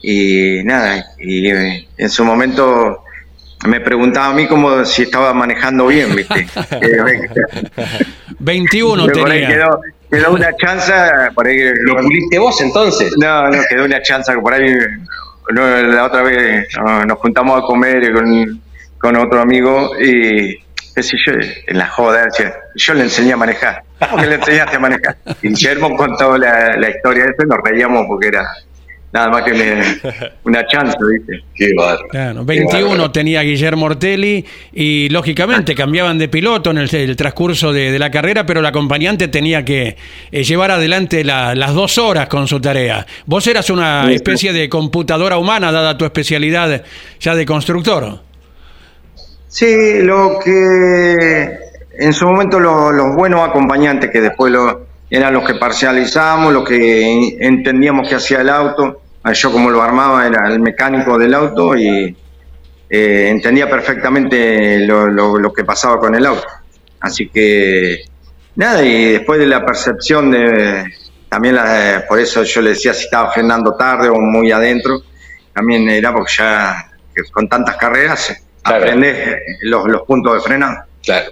Y 0.00 0.62
nada, 0.64 1.04
y 1.18 1.48
eh, 1.50 1.88
en 1.96 2.10
su 2.10 2.24
momento 2.24 3.04
me 3.66 3.80
preguntaba 3.80 4.28
a 4.28 4.32
mí 4.32 4.46
como 4.46 4.84
si 4.84 5.02
estaba 5.02 5.34
manejando 5.34 5.86
bien, 5.86 6.14
¿viste? 6.14 6.46
Eh, 6.80 7.28
21 8.38 9.06
por 9.06 9.30
ahí 9.30 9.40
tenía. 9.40 9.48
quedó, 9.48 9.80
quedó 10.10 10.32
una 10.32 10.56
chanza, 10.56 11.30
por 11.34 11.46
ahí 11.46 11.58
¿Lo 11.82 11.96
puliste 11.96 12.38
vos 12.38 12.60
entonces? 12.60 13.12
no, 13.18 13.50
no, 13.50 13.58
quedó 13.68 13.84
una 13.84 14.00
chanza 14.00 14.34
que 14.34 14.40
por 14.40 14.54
ahí 14.54 14.72
no, 15.50 15.82
la 15.82 16.04
otra 16.04 16.22
vez 16.22 16.68
no, 16.76 17.04
nos 17.04 17.18
juntamos 17.18 17.58
a 17.58 17.62
comer 17.62 18.12
con, 18.12 18.62
con 18.98 19.16
otro 19.16 19.40
amigo 19.40 19.90
y 20.00 20.56
qué 20.98 21.02
sé 21.04 21.16
yo, 21.26 21.32
en 21.66 21.78
la 21.78 21.86
joda, 21.86 22.24
decía, 22.24 22.52
yo 22.74 22.94
le 22.94 23.02
enseñé 23.04 23.32
a 23.32 23.36
manejar. 23.36 23.82
¿Cómo 24.00 24.16
que 24.22 24.26
le 24.28 24.34
enseñaste 24.34 24.76
a 24.76 24.80
manejar? 24.80 25.16
Y 25.42 25.48
Guillermo 25.48 25.96
contó 25.96 26.36
la, 26.36 26.76
la 26.76 26.90
historia 26.90 27.24
de 27.24 27.30
eso 27.30 27.42
y 27.44 27.48
nos 27.48 27.58
reíamos 27.64 28.04
porque 28.08 28.28
era 28.28 28.42
nada 29.12 29.28
más 29.30 29.42
que 29.42 29.52
una, 29.52 29.84
una 30.44 30.66
chanza, 30.66 30.98
¿viste? 31.10 31.42
Qué 31.54 31.72
bárbaro. 31.76 32.08
Claro, 32.08 32.40
Qué 32.40 32.58
21 32.58 32.88
bárbaro. 32.90 33.10
tenía 33.10 33.40
Guillermo 33.42 33.86
Ortelli 33.86 34.44
y 34.72 35.08
lógicamente 35.08 35.74
cambiaban 35.74 36.18
de 36.18 36.28
piloto 36.28 36.70
en 36.72 36.78
el, 36.78 36.94
el 36.94 37.16
transcurso 37.16 37.72
de, 37.72 37.90
de 37.90 37.98
la 37.98 38.10
carrera, 38.10 38.44
pero 38.44 38.60
el 38.60 38.66
acompañante 38.66 39.28
tenía 39.28 39.64
que 39.64 39.96
eh, 40.30 40.44
llevar 40.44 40.70
adelante 40.72 41.24
la- 41.24 41.54
las 41.54 41.72
dos 41.74 41.96
horas 41.98 42.28
con 42.28 42.46
su 42.48 42.60
tarea. 42.60 43.06
Vos 43.24 43.46
eras 43.46 43.70
una 43.70 44.12
especie 44.12 44.52
de 44.52 44.68
computadora 44.68 45.38
humana, 45.38 45.72
dada 45.72 45.96
tu 45.96 46.04
especialidad 46.04 46.82
ya 47.20 47.34
de 47.34 47.46
constructor. 47.46 48.27
Sí, 49.48 50.02
lo 50.02 50.38
que 50.38 51.58
en 51.98 52.12
su 52.12 52.26
momento 52.26 52.60
lo- 52.60 52.92
los 52.92 53.14
buenos 53.16 53.48
acompañantes 53.48 54.10
que 54.10 54.20
después 54.20 54.52
lo, 54.52 54.86
eran 55.10 55.32
los 55.32 55.44
que 55.46 55.54
parcializamos, 55.54 56.52
los 56.52 56.64
que 56.68 57.36
entendíamos 57.40 58.08
que 58.08 58.14
hacía 58.16 58.40
el 58.42 58.50
auto. 58.50 59.00
Yo 59.32 59.52
como 59.52 59.70
lo 59.70 59.82
armaba 59.82 60.26
era 60.26 60.48
el 60.48 60.60
mecánico 60.60 61.18
del 61.18 61.34
auto 61.34 61.76
y 61.76 62.16
eh, 62.90 63.28
entendía 63.28 63.68
perfectamente 63.68 64.78
lo, 64.86 65.06
lo- 65.08 65.38
lo 65.38 65.52
que 65.52 65.64
pasaba 65.64 65.98
con 65.98 66.14
el 66.14 66.24
auto. 66.26 66.46
Así 67.00 67.28
que 67.28 68.00
nada, 68.56 68.82
y 68.82 69.12
después 69.12 69.38
de 69.40 69.46
la 69.46 69.64
percepción 69.64 70.30
de, 70.30 70.84
también 71.28 71.54
la- 71.56 72.04
por 72.08 72.18
eso 72.20 72.42
yo 72.44 72.60
le 72.62 72.70
decía 72.70 72.94
si 72.94 73.04
estaba 73.04 73.30
frenando 73.32 73.74
tarde 73.76 74.08
o 74.08 74.14
muy 74.20 74.50
adentro, 74.52 75.00
también 75.54 75.88
era 75.88 76.12
porque 76.12 76.32
ya 76.38 76.90
con 77.32 77.48
tantas 77.48 77.76
carreras 77.76 78.34
Claro. 78.68 78.84
aprendes 78.84 79.38
los, 79.62 79.86
los 79.88 80.02
puntos 80.02 80.34
de 80.34 80.40
frenado. 80.40 80.84
Claro. 81.02 81.30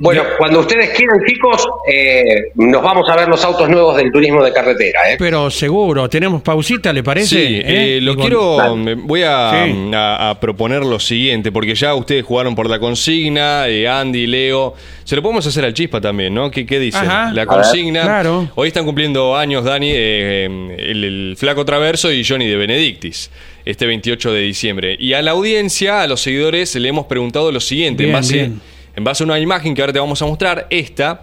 Bueno, 0.00 0.22
cuando 0.38 0.60
ustedes 0.60 0.90
quieran, 0.90 1.18
chicos, 1.26 1.66
eh, 1.90 2.50
nos 2.54 2.82
vamos 2.82 3.08
a 3.08 3.16
ver 3.16 3.28
los 3.28 3.44
autos 3.44 3.68
nuevos 3.68 3.96
del 3.96 4.12
turismo 4.12 4.42
de 4.44 4.52
carretera. 4.52 5.12
¿eh? 5.12 5.16
Pero 5.18 5.50
seguro, 5.50 6.08
tenemos 6.08 6.42
pausita, 6.42 6.92
¿le 6.92 7.02
parece? 7.02 7.28
Sí, 7.28 7.54
¿Eh? 7.56 7.96
eh, 7.96 8.00
lo 8.00 8.14
con- 8.14 8.20
quiero, 8.22 8.76
voy 9.04 9.22
a, 9.22 9.64
Sí. 9.66 9.90
a- 9.94 10.30
a 10.30 10.40
proponer 10.40 10.84
lo 10.84 10.98
siguiente, 11.00 11.50
porque 11.50 11.74
ya 11.74 11.94
ustedes 11.94 12.24
jugaron 12.24 12.54
por 12.54 12.68
la 12.70 12.78
consigna, 12.78 13.66
eh, 13.68 13.88
Andy, 13.88 14.26
Leo, 14.26 14.74
se 15.04 15.16
lo 15.16 15.22
podemos 15.22 15.46
hacer 15.46 15.64
al 15.64 15.74
Chispa 15.74 16.00
también, 16.00 16.34
¿no? 16.34 16.50
¿Qué, 16.50 16.64
qué 16.66 16.78
dicen? 16.78 17.02
Ajá. 17.08 17.32
La 17.32 17.46
consigna, 17.46 18.02
Claro. 18.02 18.48
hoy 18.54 18.68
están 18.68 18.84
cumpliendo 18.84 19.36
años, 19.36 19.64
Dani, 19.64 19.90
eh, 19.92 20.44
el, 20.78 21.04
el 21.04 21.34
Flaco 21.36 21.64
Traverso 21.64 22.12
y 22.12 22.24
Johnny 22.24 22.46
de 22.46 22.56
Benedictis, 22.56 23.30
este 23.64 23.86
28 23.86 24.32
de 24.32 24.40
diciembre. 24.42 24.96
Y 24.98 25.14
a 25.14 25.22
la 25.22 25.32
audiencia, 25.32 26.02
a 26.02 26.06
los 26.06 26.20
seguidores, 26.20 26.74
le 26.76 26.88
hemos 26.88 27.06
preguntado 27.06 27.50
lo 27.50 27.60
siguiente, 27.60 28.04
en, 28.04 28.12
base, 28.12 28.34
bien. 28.34 28.60
En 28.96 29.04
base 29.04 29.22
a 29.22 29.26
una 29.26 29.38
imagen 29.38 29.74
que 29.74 29.80
ahora 29.82 29.92
te 29.92 29.98
vamos 29.98 30.20
a 30.22 30.26
mostrar, 30.26 30.66
esta, 30.70 31.22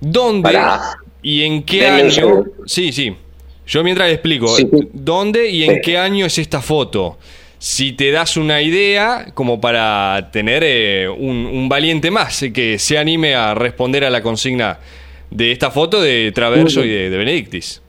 ¿dónde 0.00 0.42
Pará. 0.52 0.80
y 1.22 1.42
en 1.42 1.62
qué 1.62 1.86
año... 1.88 2.44
Sí, 2.66 2.92
sí. 2.92 3.16
Yo 3.66 3.82
mientras 3.84 4.08
le 4.08 4.14
explico, 4.14 4.48
Sí. 4.48 4.68
¿dónde 4.92 5.48
y 5.48 5.64
en 5.64 5.74
Sí. 5.76 5.80
qué 5.84 5.98
año 5.98 6.26
es 6.26 6.36
esta 6.38 6.60
foto? 6.60 7.18
Si 7.58 7.92
te 7.92 8.10
das 8.10 8.36
una 8.36 8.60
idea, 8.60 9.26
como 9.34 9.60
para 9.60 10.30
tener 10.32 10.62
eh, 10.66 11.08
un, 11.08 11.46
un 11.46 11.68
valiente 11.68 12.10
más 12.10 12.42
eh, 12.42 12.52
que 12.52 12.78
se 12.78 12.98
anime 12.98 13.36
a 13.36 13.54
responder 13.54 14.04
a 14.04 14.10
la 14.10 14.20
consigna 14.20 14.78
de 15.30 15.52
esta 15.52 15.70
foto 15.70 16.02
de 16.02 16.32
Traverso 16.34 16.84
y 16.84 16.88
de, 16.90 17.08
de 17.08 17.16
Benedictis. 17.16 17.80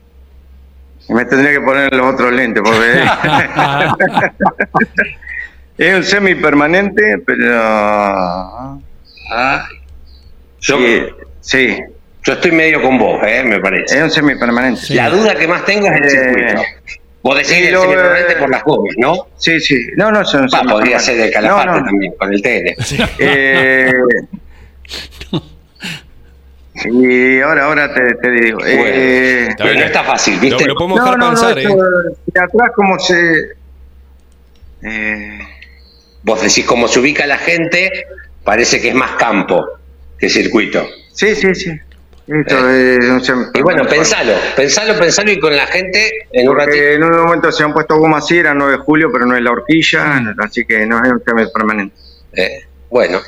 Me 1.08 1.24
tendría 1.24 1.50
que 1.52 1.60
poner 1.60 1.92
los 1.92 2.14
otros 2.14 2.32
lentes 2.32 2.62
porque 2.64 3.04
es 5.78 5.94
un 5.96 6.04
semi 6.04 6.34
permanente, 6.36 7.02
pero 7.26 8.80
Ah, 9.30 9.66
yo, 10.60 10.78
sí, 10.78 11.02
sí, 11.40 11.78
yo 12.24 12.32
estoy 12.34 12.52
medio 12.52 12.80
con 12.82 12.98
vos, 12.98 13.20
eh, 13.26 13.42
me 13.44 13.60
parece. 13.60 13.96
es 13.96 14.02
un 14.02 14.10
semi 14.10 14.34
permanente. 14.36 14.80
La 14.94 15.08
duda 15.10 15.34
que 15.34 15.46
más 15.48 15.64
tengo 15.64 15.86
es 15.86 15.92
el 15.92 16.04
Eh, 16.04 16.10
circuito. 16.10 16.62
Vos 17.22 17.36
decís 17.36 17.52
sí, 17.54 17.64
el 17.64 17.76
semipermanente 17.80 18.32
eh, 18.32 18.36
por 18.38 18.50
las 18.50 18.62
gomas, 18.64 18.94
¿no? 18.98 19.26
Sí, 19.38 19.58
sí, 19.60 19.76
no, 19.96 20.12
no 20.12 20.24
son 20.24 20.46
Pa, 20.48 20.62
podría 20.62 20.98
ser 20.98 21.18
el 21.20 21.32
calafate 21.32 21.66
No, 21.66 21.80
no. 21.80 21.84
también, 21.86 22.12
con 22.18 22.32
el 22.32 22.42
TN. 22.42 22.74
Eh, 23.18 23.92
y 26.86 27.40
ahora, 27.40 27.64
ahora 27.66 27.94
te, 27.94 28.14
te 28.16 28.30
digo. 28.30 28.58
eh, 28.66 29.46
Está 29.48 29.64
Pero 29.64 29.78
no 29.78 29.86
está 29.86 30.02
fácil, 30.04 30.38
¿viste? 30.40 30.64
Lo, 30.64 30.74
lo 30.74 30.74
podemos 30.74 30.98
no, 30.98 31.04
dejar 31.04 31.18
no, 31.18 31.32
no, 31.32 31.48
esto, 31.48 31.58
¿eh? 32.10 32.14
de 32.26 32.40
atrás 32.40 32.70
como 32.74 32.98
se... 32.98 33.32
Eh, 34.82 35.38
Vos 36.24 36.42
decís 36.42 36.64
cómo 36.64 36.88
se 36.88 36.98
ubica 37.00 37.26
la 37.26 37.36
gente, 37.38 38.06
parece 38.44 38.80
que 38.80 38.88
es 38.90 38.94
más 38.94 39.12
campo 39.12 39.64
que 40.18 40.28
circuito. 40.28 40.86
sí, 41.12 41.34
sí, 41.34 41.54
sí. 41.54 41.70
Esto 42.26 42.70
es 42.70 43.04
un 43.06 43.20
semi- 43.20 43.50
Y 43.52 43.60
bueno, 43.60 43.84
pensalo, 43.86 44.32
pensalo, 44.56 44.98
pensalo 44.98 45.30
y 45.30 45.38
con 45.38 45.54
la 45.54 45.66
gente 45.66 46.10
en 46.32 46.48
un 46.48 46.56
ratito. 46.56 46.82
En 46.82 47.04
un 47.04 47.10
momento 47.18 47.52
se 47.52 47.62
han 47.64 47.74
puesto 47.74 47.96
goma 47.98 48.16
así, 48.16 48.38
era 48.38 48.54
9 48.54 48.72
de 48.72 48.78
julio, 48.78 49.10
pero 49.12 49.26
no 49.26 49.36
es 49.36 49.42
la 49.42 49.50
horquilla, 49.50 50.22
así 50.38 50.64
que 50.64 50.86
no 50.86 51.04
es 51.04 51.12
un 51.12 51.22
semi 51.22 51.42
permanente. 51.52 51.94
Eh, 52.32 52.60
bueno, 52.88 53.20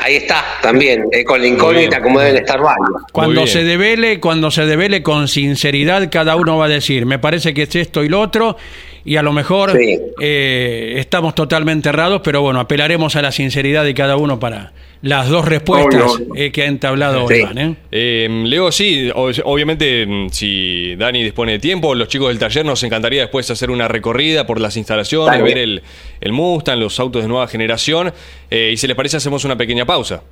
ahí, 0.00 0.16
está 0.16 0.44
también, 0.60 1.06
eh, 1.12 1.24
con 1.24 1.40
la 1.40 1.46
incógnita 1.46 2.02
como 2.02 2.20
deben 2.20 2.36
estar 2.36 2.60
varios. 2.60 3.04
Cuando 3.10 3.46
se 3.46 3.64
devele, 3.64 4.20
cuando 4.20 4.50
se 4.50 4.66
devele 4.66 5.02
con 5.02 5.26
sinceridad, 5.26 6.10
cada 6.12 6.36
uno 6.36 6.58
va 6.58 6.66
a 6.66 6.68
decir, 6.68 7.06
me 7.06 7.18
parece 7.18 7.54
que 7.54 7.62
es 7.62 7.74
esto 7.74 8.04
y 8.04 8.10
lo 8.10 8.20
otro, 8.20 8.58
y 9.04 9.16
a 9.16 9.22
lo 9.22 9.32
mejor 9.32 9.72
Sí. 9.72 9.98
eh, 10.20 10.94
estamos 10.98 11.34
totalmente 11.34 11.88
errados, 11.90 12.20
pero 12.24 12.40
bueno, 12.42 12.60
apelaremos 12.60 13.16
a 13.16 13.22
la 13.22 13.32
sinceridad 13.32 13.84
de 13.84 13.94
cada 13.94 14.16
uno 14.16 14.38
para 14.40 14.72
las 15.02 15.28
dos 15.28 15.44
respuestas 15.44 16.02
eh, 16.34 16.50
que 16.50 16.62
ha 16.62 16.66
entablado 16.66 17.28
Sí. 17.28 17.34
Iván. 17.34 17.58
¿eh? 17.58 17.74
Eh, 17.92 18.42
Leo, 18.46 18.72
sí, 18.72 19.10
obviamente 19.14 20.06
mm, 20.06 20.28
si 20.30 20.96
Dani 20.96 21.22
dispone 21.22 21.52
de 21.52 21.58
tiempo, 21.58 21.94
los 21.94 22.08
chicos 22.08 22.28
del 22.28 22.38
taller 22.38 22.64
nos 22.64 22.82
encantaría 22.82 23.20
después 23.20 23.50
hacer 23.50 23.70
una 23.70 23.86
recorrida 23.86 24.46
por 24.46 24.58
las 24.60 24.76
instalaciones, 24.78 25.32
Dale. 25.38 25.42
ver 25.42 25.58
el, 25.58 25.82
el 26.22 26.32
Mustang, 26.32 26.78
los 26.78 26.98
autos 27.00 27.20
de 27.22 27.28
nueva 27.28 27.46
generación, 27.48 28.12
eh, 28.50 28.70
y 28.72 28.76
si 28.78 28.86
les 28.86 28.96
parece 28.96 29.18
hacemos 29.18 29.44
una 29.44 29.56
pequeña 29.56 29.84
pausa. 29.84 30.22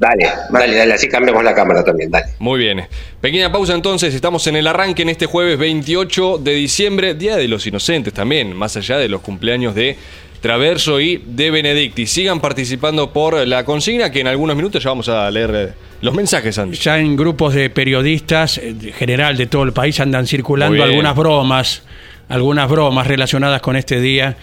Dale, 0.00 0.26
dale, 0.48 0.76
dale, 0.76 0.94
así 0.94 1.08
cambiamos 1.08 1.44
la 1.44 1.54
cámara 1.54 1.84
también, 1.84 2.10
dale. 2.10 2.32
Muy 2.38 2.58
bien. 2.58 2.86
Pequeña 3.20 3.52
pausa 3.52 3.74
entonces, 3.74 4.14
estamos 4.14 4.46
en 4.46 4.56
el 4.56 4.66
arranque 4.66 5.02
en 5.02 5.10
este 5.10 5.26
jueves 5.26 5.58
28 5.58 6.38
de 6.38 6.54
diciembre, 6.54 7.12
Día 7.12 7.36
de 7.36 7.46
los 7.48 7.66
Inocentes 7.66 8.14
también, 8.14 8.56
más 8.56 8.78
allá 8.78 8.96
de 8.96 9.10
los 9.10 9.20
cumpleaños 9.20 9.74
de 9.74 9.98
Traverso 10.40 11.00
y 11.00 11.22
de 11.26 11.50
Benedicti. 11.50 12.06
Sigan 12.06 12.40
participando 12.40 13.12
por 13.12 13.46
la 13.46 13.66
consigna 13.66 14.10
que 14.10 14.20
en 14.20 14.28
algunos 14.28 14.56
minutos 14.56 14.82
ya 14.82 14.88
vamos 14.88 15.10
a 15.10 15.30
leer 15.30 15.52
eh, 15.54 15.72
los 16.00 16.14
mensajes, 16.14 16.56
Andy. 16.56 16.78
Ya 16.78 16.98
en 16.98 17.14
grupos 17.14 17.52
de 17.52 17.68
periodistas, 17.68 18.56
eh, 18.56 18.68
en 18.70 18.92
general 18.94 19.36
de 19.36 19.48
todo 19.48 19.64
el 19.64 19.74
país, 19.74 20.00
andan 20.00 20.26
circulando 20.26 20.82
algunas 20.82 21.14
bromas, 21.14 21.82
algunas 22.30 22.70
bromas 22.70 23.06
relacionadas 23.06 23.60
con 23.60 23.76
este 23.76 24.00
día. 24.00 24.34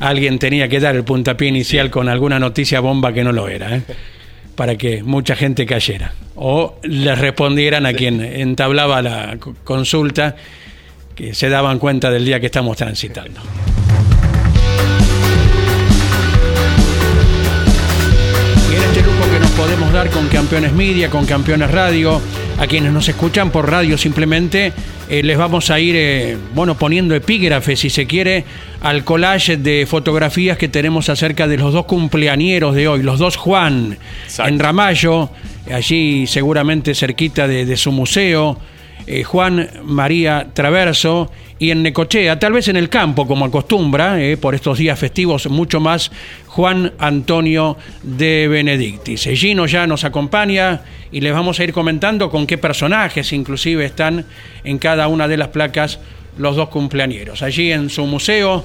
Alguien 0.00 0.40
tenía 0.40 0.68
que 0.68 0.80
dar 0.80 0.96
el 0.96 1.04
puntapié 1.04 1.46
inicial 1.46 1.88
con 1.88 2.08
alguna 2.08 2.40
noticia 2.40 2.80
bomba 2.80 3.12
que 3.12 3.22
no 3.22 3.30
lo 3.30 3.46
era, 3.46 3.76
¿eh? 3.76 3.82
Para 4.58 4.74
que 4.76 5.04
mucha 5.04 5.36
gente 5.36 5.64
cayera. 5.66 6.12
O 6.34 6.74
le 6.82 7.14
respondieran 7.14 7.86
a 7.86 7.92
quien 7.92 8.20
entablaba 8.20 9.00
la 9.00 9.36
co- 9.38 9.54
consulta, 9.62 10.34
que 11.14 11.32
se 11.32 11.48
daban 11.48 11.78
cuenta 11.78 12.10
del 12.10 12.24
día 12.24 12.40
que 12.40 12.46
estamos 12.46 12.76
transitando. 12.76 13.40
Con 20.06 20.28
Campeones 20.28 20.72
Media, 20.74 21.10
con 21.10 21.26
Campeones 21.26 21.72
Radio, 21.72 22.20
a 22.56 22.68
quienes 22.68 22.92
nos 22.92 23.08
escuchan 23.08 23.50
por 23.50 23.68
radio 23.68 23.98
simplemente, 23.98 24.72
eh, 25.08 25.24
les 25.24 25.36
vamos 25.36 25.70
a 25.72 25.80
ir 25.80 25.96
eh, 25.96 26.36
bueno, 26.54 26.76
poniendo 26.78 27.16
epígrafes, 27.16 27.80
si 27.80 27.90
se 27.90 28.06
quiere, 28.06 28.44
al 28.80 29.02
collage 29.02 29.56
de 29.56 29.86
fotografías 29.86 30.56
que 30.56 30.68
tenemos 30.68 31.08
acerca 31.08 31.48
de 31.48 31.58
los 31.58 31.72
dos 31.72 31.86
cumpleañeros 31.86 32.76
de 32.76 32.86
hoy, 32.86 33.02
los 33.02 33.18
dos 33.18 33.34
Juan, 33.34 33.98
Exacto. 34.22 34.52
en 34.52 34.60
Ramallo, 34.60 35.30
allí 35.74 36.28
seguramente 36.28 36.94
cerquita 36.94 37.48
de, 37.48 37.66
de 37.66 37.76
su 37.76 37.90
museo. 37.90 38.56
eh, 39.08 39.24
Juan 39.24 39.68
María 39.82 40.46
Traverso 40.54 41.32
y 41.58 41.70
en 41.70 41.82
Necochea, 41.82 42.38
tal 42.38 42.52
vez 42.52 42.68
en 42.68 42.76
el 42.76 42.88
campo 42.88 43.26
como 43.26 43.44
acostumbra, 43.44 44.22
eh, 44.22 44.36
por 44.36 44.54
estos 44.54 44.78
días 44.78 44.98
festivos, 44.98 45.48
mucho 45.48 45.80
más 45.80 46.10
Juan 46.46 46.92
Antonio 46.98 47.76
de 48.02 48.46
Benedictis. 48.48 49.28
Gino 49.34 49.66
ya 49.66 49.86
nos 49.86 50.04
acompaña 50.04 50.82
y 51.10 51.20
les 51.20 51.32
vamos 51.32 51.58
a 51.58 51.64
ir 51.64 51.72
comentando 51.72 52.30
con 52.30 52.46
qué 52.46 52.58
personajes 52.58 53.32
inclusive 53.32 53.84
están 53.84 54.24
en 54.62 54.78
cada 54.78 55.08
una 55.08 55.26
de 55.26 55.36
las 55.36 55.48
placas 55.48 55.98
los 56.38 56.54
dos 56.54 56.68
cumpleañeros. 56.68 57.42
Allí 57.42 57.72
en 57.72 57.90
su 57.90 58.06
museo, 58.06 58.64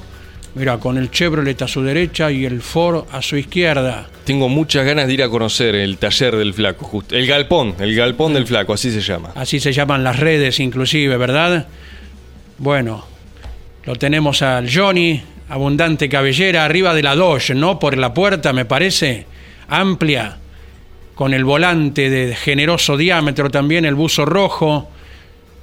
mira, 0.54 0.78
con 0.78 1.00
el 1.00 1.10
Chevrolet 1.10 1.60
a 1.64 1.68
su 1.68 1.82
derecha 1.82 2.32
y 2.32 2.46
el 2.46 2.62
Ford 2.62 3.06
a 3.12 3.24
su 3.24 3.38
izquierda. 3.38 4.08
Tengo 4.24 4.50
muchas 4.50 4.86
ganas 4.86 5.08
de 5.08 5.14
ir 5.16 5.24
a 5.24 5.30
conocer 5.30 5.74
el 5.74 5.98
taller 5.98 6.36
del 6.36 6.54
flaco, 6.54 6.86
justo. 6.86 7.16
El 7.16 7.26
galpón, 7.26 7.76
el 7.80 7.96
galpón 7.96 8.36
del 8.36 8.46
flaco, 8.46 8.74
así 8.74 8.92
se 8.92 9.02
llama. 9.02 9.32
así 9.34 9.60
se 9.60 9.74
llaman 9.74 10.04
las 10.04 10.20
redes 10.20 10.60
inclusive, 10.60 11.18
¿verdad? 11.18 11.68
Bueno, 12.58 13.06
lo 13.86 13.96
tenemos 13.96 14.42
al 14.42 14.74
Johnny, 14.74 15.22
abundante 15.50 16.08
cabellera, 16.08 16.66
arriba 16.66 16.94
de 16.94 17.04
la 17.04 17.16
Dodge, 17.16 17.54
¿no? 17.56 17.80
Por 17.80 17.98
la 17.98 18.14
puerta, 18.14 18.54
me 18.54 18.66
parece, 18.66 19.26
amplia, 19.68 20.38
con 21.16 21.34
el 21.34 21.44
volante 21.44 22.10
de 22.10 22.36
generoso 22.36 22.98
diámetro 22.98 23.50
también, 23.50 23.86
el 23.86 23.96
buzo 23.96 24.26
rojo. 24.26 24.90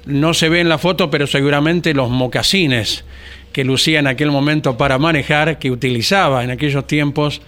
No 0.05 0.33
se 0.33 0.49
ve 0.49 0.61
en 0.61 0.69
la 0.69 0.77
foto, 0.77 1.11
pero 1.11 1.27
seguramente 1.27 1.93
los 1.93 2.09
mocasines 2.09 3.03
que 3.51 3.63
lucía 3.63 3.99
en 3.99 4.07
aquel 4.07 4.31
momento 4.31 4.77
para 4.77 4.97
manejar, 4.97 5.59
que 5.59 5.71
utilizaba 5.71 6.43
en 6.43 6.51
aquellos 6.51 6.87
tiempos 6.87 7.41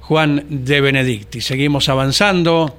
Juan 0.00 0.44
de 0.48 0.80
Benedicti. 0.80 1.40
Seguimos 1.40 1.88
avanzando. 1.88 2.78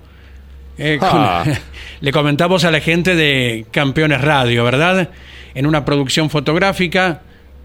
Eh, 0.77 0.99
Ah. 1.01 1.43
le 2.01 2.11
comentamos 2.11 2.63
a 2.63 2.71
la 2.71 2.79
gente 2.79 3.15
de 3.15 3.65
Campeones 3.71 4.21
Radio, 4.21 4.63
¿verdad? 4.63 5.09
En 5.53 5.65
una 5.65 5.85
producción 5.85 6.29
fotográfica, 6.29 7.21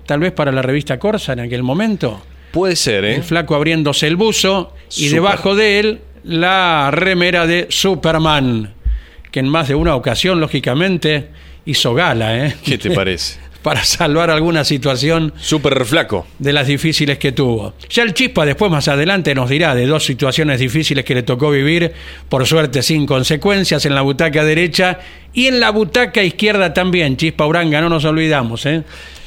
tal 0.07 0.21
vez 0.21 0.33
para 0.33 0.53
la 0.53 0.63
revista 0.63 0.99
Corsa 0.99 1.33
en 1.33 1.41
aquel 1.41 1.63
momento. 1.63 2.21
Puede 2.53 2.77
ser, 2.77 3.05
¿eh? 3.05 3.17
El 3.17 3.23
flaco 3.23 3.55
abriéndose 3.55 4.07
el 4.07 4.17
buzo 4.17 4.75
y 4.97 5.09
debajo 5.09 5.55
de 5.55 5.79
él 5.79 6.01
la 6.25 6.91
remera 6.93 7.47
de 7.47 7.67
Superman, 7.71 8.75
que 9.31 9.41
en 9.41 9.49
más 9.49 9.69
de 9.69 9.75
una 9.75 9.97
ocasión, 9.97 10.41
lógicamente, 10.41 11.29
hizo 11.65 11.95
gala, 11.95 12.47
¿eh? 12.47 12.57
¿Qué 12.65 12.79
te 12.79 12.91
parece? 12.95 13.41
Para 13.63 13.85
salvar 13.85 14.31
alguna 14.31 14.65
situación 14.65 15.33
Súper 15.39 15.85
flaco. 15.85 16.27
de 16.39 16.53
las 16.53 16.67
difíciles 16.67 17.19
que 17.19 17.33
tuvo. 17.33 17.75
Ya 17.91 18.03
el 18.03 18.13
Chispa 18.15 18.45
después 18.45 18.71
más 18.71 18.89
adelante 18.89 19.35
nos 19.35 19.49
dirá 19.49 19.75
de 19.75 19.87
dos 19.87 20.05
situaciones 20.05 20.59
difíciles 20.61 21.05
que 21.05 21.15
le 21.15 21.23
tocó 21.23 21.51
vivir, 21.51 21.93
por 22.29 22.47
suerte 22.47 22.83
sin 22.83 23.07
consecuencias, 23.07 23.87
en 23.87 23.95
la 23.95 24.03
butaca 24.03 24.45
derecha 24.45 24.99
y 25.33 25.47
en 25.47 25.61
la 25.61 25.71
butaca 25.71 26.23
izquierda 26.23 26.75
también. 26.75 27.17
Chispa 27.17 27.47
Uranga, 27.47 27.81
no 27.81 27.89
nos 27.89 28.05
olvidamos, 28.05 28.67
¿eh? 28.67 28.83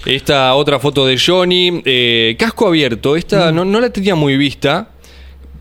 Esta 0.06 0.54
otra 0.54 0.78
foto 0.80 1.06
de 1.08 1.17
Johnny, 1.17 1.82
eh, 1.84 2.36
casco 2.38 2.67
abierto, 2.67 3.15
esta 3.15 3.52
Mm. 3.52 3.56
no, 3.56 3.65
no 3.65 3.80
la 3.82 3.89
tenía 3.89 4.13
muy 4.13 4.38
vista, 4.38 4.89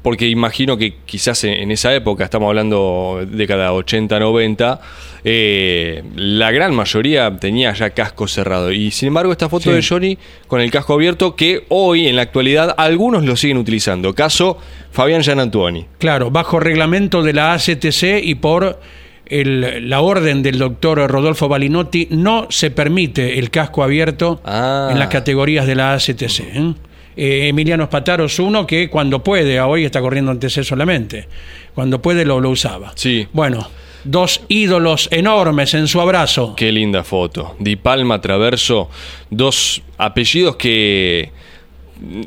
porque 0.04 0.28
imagino 0.28 0.76
que 0.76 0.94
quizás 1.06 1.42
en, 1.44 1.70
esa 1.72 1.92
época, 1.94 2.22
estamos 2.24 2.46
hablando 2.48 3.26
década 3.26 3.72
80, 3.72 4.20
90, 4.20 4.80
eh, 5.24 6.02
la 6.14 6.50
gran 6.50 6.74
mayoría 6.74 7.34
tenía 7.40 7.72
ya 7.72 7.90
casco 7.90 8.28
cerrado. 8.28 8.70
Y 8.70 8.90
sin 8.90 9.08
embargo, 9.08 9.32
esta 9.32 9.48
foto 9.48 9.70
Sí. 9.70 9.76
de 9.76 9.82
Johnny 9.82 10.18
con 10.46 10.60
el 10.60 10.70
casco 10.70 10.92
abierto, 10.94 11.34
que 11.34 11.64
hoy 11.70 12.06
en 12.06 12.16
la 12.16 12.22
actualidad 12.22 12.74
algunos 12.76 13.24
lo 13.24 13.34
siguen 13.34 13.56
utilizando. 13.56 14.14
Caso 14.14 14.58
Fabián 14.92 15.22
Gianantuoni. 15.22 15.86
Claro, 15.98 16.30
bajo 16.30 16.60
reglamento 16.60 17.22
de 17.22 17.32
la 17.32 17.54
ACTC 17.54 18.20
y 18.22 18.34
por 18.34 18.78
el- 19.26 19.88
la 19.88 20.02
orden 20.02 20.42
del 20.42 20.58
doctor 20.58 20.98
Rodolfo 21.10 21.48
Balinotti, 21.48 22.08
no 22.10 22.46
se 22.50 22.70
permite 22.70 23.38
el 23.38 23.48
casco 23.50 23.82
abierto 23.82 24.42
Ah. 24.44 24.90
en 24.92 24.98
las 24.98 25.08
categorías 25.08 25.66
de 25.66 25.74
la 25.74 25.94
ACTC. 25.94 26.40
¿eh? 26.54 26.74
Eh, 27.16 27.48
Emiliano 27.48 27.86
Spataro 27.86 28.24
es 28.24 28.38
uno 28.38 28.66
que 28.66 28.90
cuando 28.90 29.22
puede, 29.22 29.60
hoy 29.60 29.84
está 29.84 30.00
corriendo 30.00 30.32
en 30.32 30.40
TC 30.40 30.64
solamente, 30.64 31.28
cuando 31.74 32.00
puede 32.02 32.24
lo, 32.24 32.40
lo 32.40 32.50
usaba. 32.50 32.92
Sí. 32.94 33.26
Bueno, 33.32 33.68
dos 34.04 34.42
ídolos 34.48 35.08
enormes 35.10 35.74
en 35.74 35.88
su 35.88 36.00
abrazo. 36.00 36.54
Qué 36.56 36.70
linda 36.72 37.04
foto. 37.04 37.56
Di 37.58 37.76
Palma, 37.76 38.20
Traverso, 38.20 38.90
dos 39.30 39.82
apellidos 39.98 40.56
que 40.56 41.30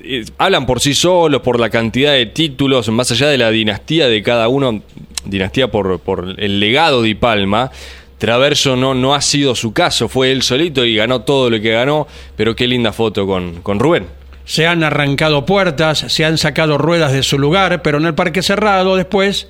eh, 0.04 0.26
hablan 0.38 0.66
por 0.66 0.80
sí 0.80 0.94
solos, 0.94 1.42
por 1.42 1.60
la 1.60 1.70
cantidad 1.70 2.14
de 2.14 2.26
títulos, 2.26 2.90
más 2.90 3.12
allá 3.12 3.28
de 3.28 3.38
la 3.38 3.52
dinastía 3.52 4.08
de 4.08 4.24
cada 4.24 4.48
uno, 4.48 4.82
dinastía 5.26 5.70
por, 5.70 6.00
por 6.00 6.36
el 6.38 6.60
legado 6.60 7.02
de 7.02 7.10
Di 7.10 7.16
Palma. 7.16 7.72
Traverso 8.18 8.76
no, 8.76 8.96
no 8.96 9.14
ha 9.14 9.22
sido 9.22 9.54
su 9.54 9.74
caso, 9.74 10.10
fue 10.10 10.32
él 10.32 10.42
solito 10.42 10.84
y 10.84 10.96
ganó 10.96 11.22
todo 11.22 11.52
lo 11.52 11.62
que 11.62 11.72
ganó, 11.72 12.08
pero 12.36 12.56
qué 12.56 12.68
linda 12.68 12.92
foto 12.92 13.28
con, 13.28 13.62
con 13.62 13.80
Rubén. 13.80 14.08
Se 14.48 14.66
han 14.66 14.82
arrancado 14.84 15.46
puertas, 15.46 16.00
se 16.08 16.24
han 16.26 16.38
sacado 16.38 16.78
ruedas 16.78 17.12
de 17.12 17.22
su 17.22 17.38
lugar, 17.38 17.82
pero 17.82 17.98
en 18.00 18.06
el 18.06 18.16
parque 18.16 18.42
cerrado 18.42 18.96
después 18.96 19.50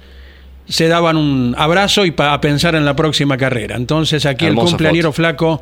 se 0.68 0.88
daban 0.88 1.16
un 1.18 1.54
abrazo 1.58 2.04
y 2.06 2.12
pa- 2.12 2.34
a 2.34 2.42
pensar 2.42 2.74
en 2.76 2.84
la 2.84 2.96
próxima 2.96 3.38
carrera. 3.38 3.76
Entonces 3.76 4.26
aquí 4.26 4.48
Hermosa 4.48 4.66
el 4.66 4.70
cumpleañero 4.72 5.14
flaco 5.14 5.62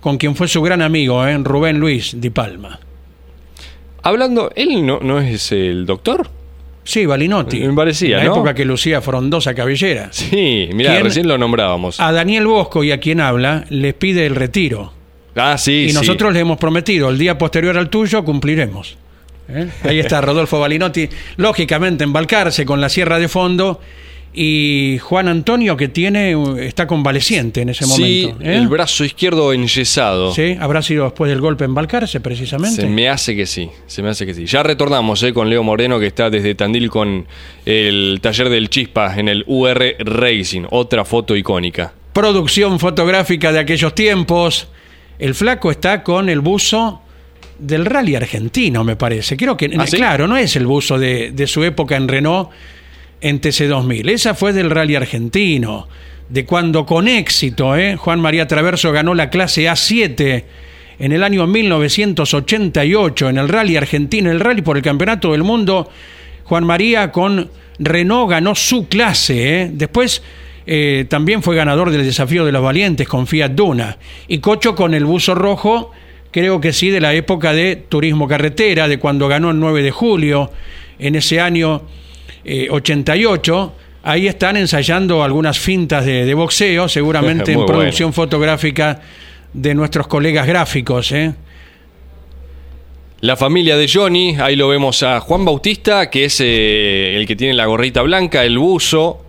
con 0.00 0.18
quien 0.18 0.34
fue 0.34 0.48
su 0.48 0.60
gran 0.62 0.82
amigo, 0.82 1.24
¿eh? 1.26 1.38
Rubén 1.38 1.78
Luis 1.78 2.20
Di 2.20 2.30
Palma. 2.30 2.80
Hablando, 4.02 4.50
él 4.56 4.84
no, 4.84 4.98
no 5.00 5.20
es 5.20 5.52
el 5.52 5.86
doctor. 5.86 6.28
Sí, 6.84 7.06
Balinotti. 7.06 7.60
Me 7.60 7.72
parecía, 7.74 8.16
En 8.18 8.24
la 8.24 8.30
¿no? 8.30 8.34
época 8.34 8.54
que 8.54 8.64
lucía 8.64 9.00
frondosa 9.00 9.54
cabellera. 9.54 10.08
Sí, 10.10 10.68
mira, 10.74 10.98
recién 10.98 11.28
lo 11.28 11.38
nombrábamos. 11.38 12.00
A 12.00 12.10
Daniel 12.10 12.48
Bosco 12.48 12.82
y 12.82 12.90
a 12.90 12.98
quien 12.98 13.20
habla 13.20 13.64
les 13.68 13.94
pide 13.94 14.26
el 14.26 14.34
retiro. 14.34 14.92
Ah, 15.36 15.56
sí, 15.58 15.84
y 15.86 15.88
sí. 15.90 15.94
nosotros 15.94 16.32
le 16.32 16.40
hemos 16.40 16.58
prometido, 16.58 17.08
el 17.10 17.18
día 17.18 17.38
posterior 17.38 17.76
al 17.78 17.88
tuyo 17.88 18.24
cumpliremos. 18.24 18.96
¿Eh? 19.48 19.68
Ahí 19.84 19.98
está 19.98 20.20
Rodolfo 20.20 20.60
Balinotti, 20.60 21.08
lógicamente 21.36 22.04
embalcarse 22.04 22.64
con 22.64 22.80
la 22.80 22.88
sierra 22.88 23.18
de 23.18 23.28
fondo. 23.28 23.80
Y 24.34 24.96
Juan 25.02 25.28
Antonio, 25.28 25.76
que 25.76 25.88
tiene 25.88 26.34
está 26.66 26.86
convaleciente 26.86 27.60
en 27.60 27.68
ese 27.68 27.84
Sí, 27.84 28.24
momento. 28.30 28.44
¿eh? 28.50 28.56
el 28.56 28.66
brazo 28.66 29.04
izquierdo 29.04 29.52
enyesado. 29.52 30.32
Sí, 30.32 30.56
habrá 30.58 30.80
sido 30.80 31.04
después 31.04 31.28
del 31.28 31.42
golpe 31.42 31.64
embalcarse, 31.66 32.18
precisamente. 32.20 32.80
Se 32.80 32.88
me 32.88 33.10
hace 33.10 33.36
que 33.36 33.44
sí, 33.44 33.68
se 33.86 34.02
me 34.02 34.08
hace 34.08 34.24
que 34.24 34.32
sí. 34.32 34.46
Ya 34.46 34.62
retornamos 34.62 35.22
eh, 35.22 35.34
con 35.34 35.50
Leo 35.50 35.62
Moreno 35.62 36.00
que 36.00 36.06
está 36.06 36.30
desde 36.30 36.54
Tandil 36.54 36.88
con 36.88 37.26
el 37.66 38.20
taller 38.22 38.48
del 38.48 38.70
Chispa 38.70 39.18
en 39.18 39.28
el 39.28 39.44
UR 39.46 39.96
Racing, 39.98 40.62
otra 40.70 41.04
foto 41.04 41.36
icónica. 41.36 41.92
Producción 42.14 42.78
fotográfica 42.80 43.52
de 43.52 43.58
aquellos 43.58 43.94
tiempos. 43.94 44.66
El 45.22 45.36
flaco 45.36 45.70
está 45.70 46.02
con 46.02 46.28
el 46.28 46.40
buzo 46.40 47.00
del 47.56 47.86
rally 47.86 48.16
argentino, 48.16 48.82
me 48.82 48.96
parece. 48.96 49.36
Creo 49.36 49.56
que, 49.56 49.70
¿Ah, 49.78 49.86
sí? 49.86 49.96
claro, 49.96 50.26
no 50.26 50.36
es 50.36 50.56
el 50.56 50.66
buzo 50.66 50.98
de, 50.98 51.30
de 51.30 51.46
su 51.46 51.62
época 51.62 51.96
en 51.96 52.08
Renault 52.08 52.50
en 53.20 53.40
TC2000. 53.40 54.10
Esa 54.10 54.34
fue 54.34 54.52
del 54.52 54.68
rally 54.68 54.96
argentino, 54.96 55.86
de 56.28 56.44
cuando 56.44 56.84
con 56.84 57.06
éxito 57.06 57.76
¿eh? 57.76 57.94
Juan 57.94 58.18
María 58.18 58.48
Traverso 58.48 58.90
ganó 58.90 59.14
la 59.14 59.30
clase 59.30 59.66
A7 59.66 60.42
en 60.98 61.12
el 61.12 61.22
año 61.22 61.46
1988 61.46 63.28
en 63.28 63.38
el 63.38 63.48
rally 63.48 63.76
argentino, 63.76 64.28
el 64.28 64.40
rally 64.40 64.62
por 64.62 64.76
el 64.76 64.82
campeonato 64.82 65.30
del 65.30 65.44
mundo. 65.44 65.88
Juan 66.42 66.64
María 66.64 67.12
con 67.12 67.48
Renault 67.78 68.28
ganó 68.28 68.56
su 68.56 68.88
clase. 68.88 69.60
¿eh? 69.62 69.70
Después 69.72 70.20
eh, 70.66 71.06
también 71.08 71.42
fue 71.42 71.56
ganador 71.56 71.90
del 71.90 72.04
desafío 72.04 72.44
de 72.44 72.52
los 72.52 72.62
valientes 72.62 73.08
con 73.08 73.26
Fiat 73.26 73.52
Duna. 73.52 73.98
Y 74.28 74.38
Cocho 74.38 74.74
con 74.74 74.94
el 74.94 75.04
buzo 75.04 75.34
rojo, 75.34 75.90
creo 76.30 76.60
que 76.60 76.72
sí, 76.72 76.90
de 76.90 77.00
la 77.00 77.14
época 77.14 77.52
de 77.52 77.76
turismo 77.76 78.28
carretera, 78.28 78.88
de 78.88 78.98
cuando 78.98 79.28
ganó 79.28 79.50
el 79.50 79.58
9 79.58 79.82
de 79.82 79.90
julio, 79.90 80.50
en 80.98 81.14
ese 81.16 81.40
año 81.40 81.82
eh, 82.44 82.68
88. 82.70 83.74
Ahí 84.04 84.26
están 84.26 84.56
ensayando 84.56 85.22
algunas 85.22 85.58
fintas 85.58 86.04
de, 86.04 86.24
de 86.24 86.34
boxeo, 86.34 86.88
seguramente 86.88 87.52
en 87.54 87.66
producción 87.66 88.12
fotográfica 88.12 89.00
de 89.52 89.74
nuestros 89.74 90.06
colegas 90.06 90.46
gráficos. 90.46 91.12
¿eh? 91.12 91.34
La 93.20 93.36
familia 93.36 93.76
de 93.76 93.88
Johnny, 93.88 94.36
ahí 94.40 94.56
lo 94.56 94.68
vemos 94.68 95.02
a 95.02 95.20
Juan 95.20 95.44
Bautista, 95.44 96.10
que 96.10 96.24
es 96.24 96.40
eh, 96.40 97.16
el 97.16 97.26
que 97.26 97.36
tiene 97.36 97.54
la 97.54 97.66
gorrita 97.66 98.02
blanca, 98.02 98.44
el 98.44 98.58
buzo. 98.58 99.24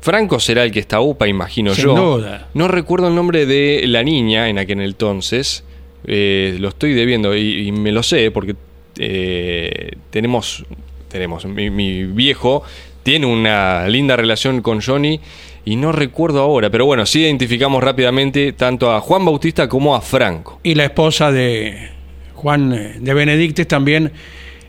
Franco 0.00 0.40
será 0.40 0.64
el 0.64 0.72
que 0.72 0.80
está 0.80 1.00
UPA, 1.00 1.28
imagino 1.28 1.74
Sin 1.74 1.84
yo. 1.84 1.94
duda. 1.94 2.48
No 2.54 2.68
recuerdo 2.68 3.08
el 3.08 3.14
nombre 3.14 3.46
de 3.46 3.84
la 3.86 4.02
niña 4.02 4.48
en 4.48 4.58
aquel 4.58 4.80
entonces. 4.80 5.64
Eh, 6.06 6.56
lo 6.58 6.68
estoy 6.68 6.94
debiendo 6.94 7.36
y, 7.36 7.68
y 7.68 7.72
me 7.72 7.92
lo 7.92 8.02
sé 8.02 8.30
porque 8.30 8.54
eh, 8.98 9.92
tenemos, 10.10 10.64
tenemos 11.08 11.44
mi, 11.44 11.70
mi 11.70 12.04
viejo 12.04 12.62
tiene 13.02 13.26
una 13.26 13.88
linda 13.88 14.16
relación 14.16 14.62
con 14.62 14.80
Johnny 14.80 15.20
y 15.64 15.76
no 15.76 15.92
recuerdo 15.92 16.40
ahora, 16.40 16.70
pero 16.70 16.86
bueno, 16.86 17.04
sí 17.06 17.20
identificamos 17.20 17.82
rápidamente 17.82 18.52
tanto 18.52 18.92
a 18.92 19.00
Juan 19.00 19.24
Bautista 19.24 19.68
como 19.68 19.94
a 19.94 20.00
Franco. 20.00 20.58
y 20.62 20.74
la 20.74 20.84
esposa 20.84 21.30
de 21.32 21.90
Juan 22.34 22.72
eh, 22.72 22.96
de 22.98 23.14
Benedictes 23.14 23.68
también 23.68 24.12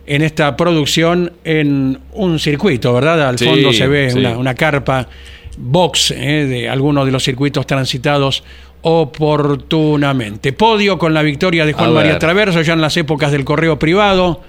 en 0.05 0.21
esta 0.21 0.55
producción 0.57 1.33
en 1.43 1.99
un 2.13 2.39
circuito, 2.39 2.93
¿verdad? 2.93 3.27
Al 3.29 3.37
Sí, 3.37 3.45
fondo 3.45 3.71
se 3.73 3.87
ve 3.87 4.11
sí. 4.11 4.19
una, 4.19 4.37
una 4.37 4.55
carpa 4.55 5.07
box 5.57 6.11
eh, 6.11 6.45
de 6.47 6.69
algunos 6.69 7.05
de 7.05 7.11
los 7.11 7.23
circuitos 7.23 7.67
transitados 7.67 8.43
oportunamente. 8.81 10.53
Podio 10.53 10.97
con 10.97 11.13
la 11.13 11.21
victoria 11.21 11.65
de 11.65 11.73
Juan 11.73 11.93
María 11.93 12.13
ver. 12.13 12.19
Traverso 12.19 12.61
ya 12.61 12.73
en 12.73 12.81
las 12.81 12.97
épocas 12.97 13.31
del 13.31 13.45
correo 13.45 13.77
privado. 13.79 14.41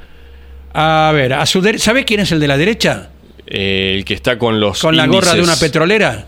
A 0.75 1.11
ver, 1.15 1.35
a 1.35 1.45
su 1.47 1.63
¿sabés 1.79 2.05
quién 2.05 2.21
es 2.21 2.33
el 2.33 2.41
de 2.41 2.49
la 2.49 2.57
derecha? 2.57 3.11
Eh, 3.47 3.95
el 3.97 4.05
que 4.05 4.15
está 4.15 4.39
con 4.39 4.59
los 4.61 4.81
Con 4.81 4.97
la 4.97 5.07
gorra 5.07 5.35
de 5.35 5.43
una 5.43 5.57
petrolera. 5.57 6.27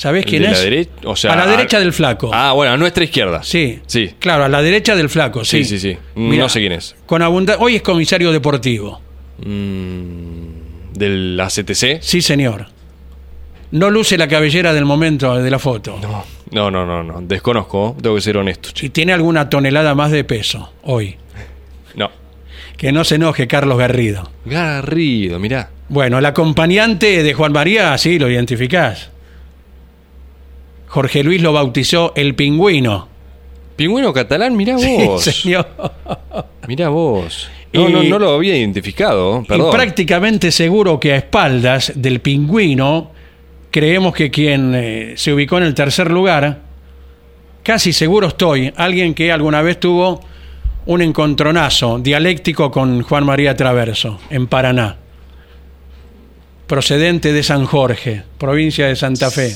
¿Sabés 0.00 0.24
quién 0.24 0.42
de 0.42 0.48
es? 0.48 0.56
la 0.56 0.64
derecha, 0.64 0.90
o 1.04 1.14
sea, 1.14 1.32
a 1.34 1.36
la 1.36 1.46
derecha 1.46 1.78
del 1.78 1.92
flaco. 1.92 2.30
Ah, 2.32 2.52
bueno, 2.52 2.72
a 2.72 2.76
nuestra 2.78 3.04
izquierda. 3.04 3.42
Sí. 3.42 3.80
Sí. 3.86 4.14
Claro, 4.18 4.44
a 4.44 4.48
la 4.48 4.62
derecha 4.62 4.96
del 4.96 5.10
flaco, 5.10 5.44
sí. 5.44 5.62
Sí, 5.62 5.78
sí, 5.78 5.90
sí. 5.92 5.98
Mirá, 6.14 6.44
No 6.44 6.48
sé 6.48 6.60
quién 6.60 6.72
es. 6.72 6.96
Con 7.04 7.20
abunda- 7.20 7.56
Hoy 7.58 7.76
es 7.76 7.82
comisario 7.82 8.32
deportivo. 8.32 8.98
Mm, 9.44 10.94
del 10.94 11.38
ACTC. 11.38 11.98
Sí, 12.00 12.22
señor. 12.22 12.68
No 13.72 13.90
luce 13.90 14.16
la 14.16 14.26
cabellera 14.26 14.72
del 14.72 14.84
momento 14.86 15.36
de 15.36 15.50
la 15.50 15.58
foto. 15.58 15.98
No, 16.00 16.24
no, 16.50 16.70
no, 16.70 16.86
no, 16.86 17.02
no. 17.02 17.20
Desconozco, 17.20 17.94
tengo 18.00 18.16
que 18.16 18.22
ser 18.22 18.36
honesto. 18.38 18.70
che. 18.72 18.86
Y 18.86 18.88
tiene 18.90 19.12
alguna 19.12 19.48
tonelada 19.50 19.94
más 19.94 20.10
de 20.10 20.24
peso 20.24 20.72
hoy. 20.82 21.16
No. 21.94 22.10
Que 22.76 22.90
no 22.90 23.04
se 23.04 23.16
enoje 23.16 23.46
Carlos 23.46 23.78
Garrido. 23.78 24.30
Garrido, 24.46 25.38
mirá. 25.38 25.68
Bueno, 25.90 26.18
el 26.18 26.24
acompañante 26.26 27.22
de 27.22 27.34
Juan 27.34 27.52
María, 27.52 27.96
sí, 27.98 28.18
lo 28.18 28.30
identificás. 28.30 29.09
Jorge 30.90 31.22
Luis 31.22 31.40
lo 31.40 31.52
bautizó 31.52 32.12
el 32.16 32.34
pingüino. 32.34 33.06
Pingüino 33.76 34.12
catalán, 34.12 34.56
mirá 34.56 34.76
Sí, 34.76 34.96
vos. 35.06 35.22
señor. 35.22 35.68
Mirá 36.66 36.88
vos. 36.88 37.48
No, 37.72 37.88
Y- 37.88 37.92
no, 37.92 38.02
no 38.02 38.18
lo 38.18 38.34
había 38.34 38.56
identificado, 38.56 39.44
perdón. 39.46 39.68
Y 39.68 39.72
prácticamente 39.72 40.50
seguro 40.50 40.98
que 40.98 41.12
a 41.12 41.16
espaldas 41.16 41.92
del 41.94 42.20
pingüino, 42.20 43.12
creemos 43.70 44.12
que 44.14 44.32
quien 44.32 44.74
eh, 44.74 45.14
se 45.16 45.32
ubicó 45.32 45.58
en 45.58 45.64
el 45.64 45.74
tercer 45.74 46.10
lugar, 46.10 46.58
casi 47.62 47.92
seguro 47.92 48.26
estoy, 48.26 48.72
alguien 48.76 49.14
que 49.14 49.30
alguna 49.30 49.62
vez 49.62 49.78
tuvo 49.78 50.20
un 50.86 51.02
encontronazo 51.02 52.00
dialéctico 52.00 52.72
con 52.72 53.02
Juan 53.02 53.24
María 53.24 53.54
Traverso, 53.54 54.18
en 54.30 54.48
Paraná, 54.48 54.96
procedente 56.66 57.32
de 57.32 57.42
San 57.44 57.64
Jorge, 57.66 58.24
provincia 58.38 58.88
de 58.88 58.96
Santa 58.96 59.30
Fe. 59.30 59.54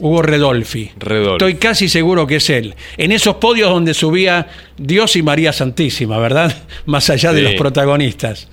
Hugo 0.00 0.22
Redolfi. 0.22 0.90
Redolfi. 0.98 1.34
Estoy 1.34 1.54
casi 1.56 1.88
seguro 1.88 2.26
que 2.26 2.36
es 2.36 2.50
él. 2.50 2.74
En 2.96 3.12
esos 3.12 3.36
podios 3.36 3.70
donde 3.70 3.94
subía 3.94 4.48
Dios 4.76 5.16
y 5.16 5.22
María 5.22 5.52
Santísima, 5.52 6.18
¿verdad? 6.18 6.54
Más 6.86 7.10
allá 7.10 7.32
de 7.32 7.42
los 7.42 7.54
protagonistas. 7.54 8.48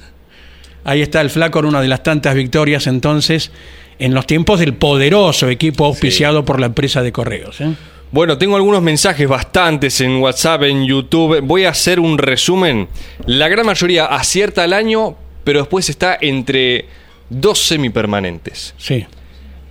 Ahí 0.84 1.02
está 1.02 1.22
el 1.22 1.30
flaco 1.30 1.60
en 1.60 1.66
una 1.66 1.82
de 1.82 1.88
las 1.88 2.04
tantas 2.04 2.36
victorias 2.36 2.88
entonces 2.88 3.52
en 4.00 4.14
los 4.14 4.26
tiempos 4.26 4.60
del 4.60 4.74
poderoso 4.74 5.50
equipo 5.50 5.86
auspiciado 5.86 6.46
por 6.46 6.60
la 6.60 6.68
empresa 6.68 7.04
de 7.04 7.12
correos. 7.12 7.60
¿eh? 7.62 7.74
Bueno, 8.12 8.38
tengo 8.38 8.56
algunos 8.56 8.82
mensajes 8.82 9.28
bastantes 9.28 10.02
en 10.02 10.18
WhatsApp, 10.18 10.64
en 10.64 10.86
YouTube. 10.86 11.42
Voy 11.42 11.66
a 11.66 11.70
hacer 11.70 12.00
un 12.00 12.18
resumen. 12.18 12.88
La 13.26 13.50
gran 13.50 13.66
mayoría 13.66 14.06
acierta 14.06 14.64
al 14.64 14.74
año, 14.74 15.16
pero 15.44 15.60
después 15.60 15.90
está 15.90 16.18
entre 16.20 16.86
dos 17.30 17.60
semipermanentes. 17.60 18.74
Sí. 18.78 19.06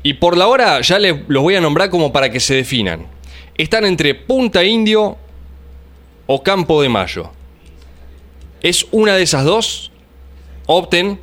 Y 0.09 0.15
por 0.15 0.39
la 0.39 0.47
hora 0.47 0.81
ya 0.81 0.99
les, 0.99 1.15
los 1.29 1.43
voy 1.43 1.55
a 1.57 1.61
nombrar 1.61 1.91
como 1.91 2.15
para 2.15 2.31
que 2.31 2.41
se 2.41 2.55
definan. 2.55 3.07
Están 3.59 3.85
entre 3.85 4.15
Punta 4.15 4.65
Indio 4.65 5.19
o 6.25 6.43
Campo 6.43 6.81
de 6.81 6.89
Mayo. 6.89 7.31
Es 8.63 8.87
una 8.91 9.17
de 9.17 9.23
esas 9.25 9.45
dos. 9.45 9.91
Opten, 10.65 11.19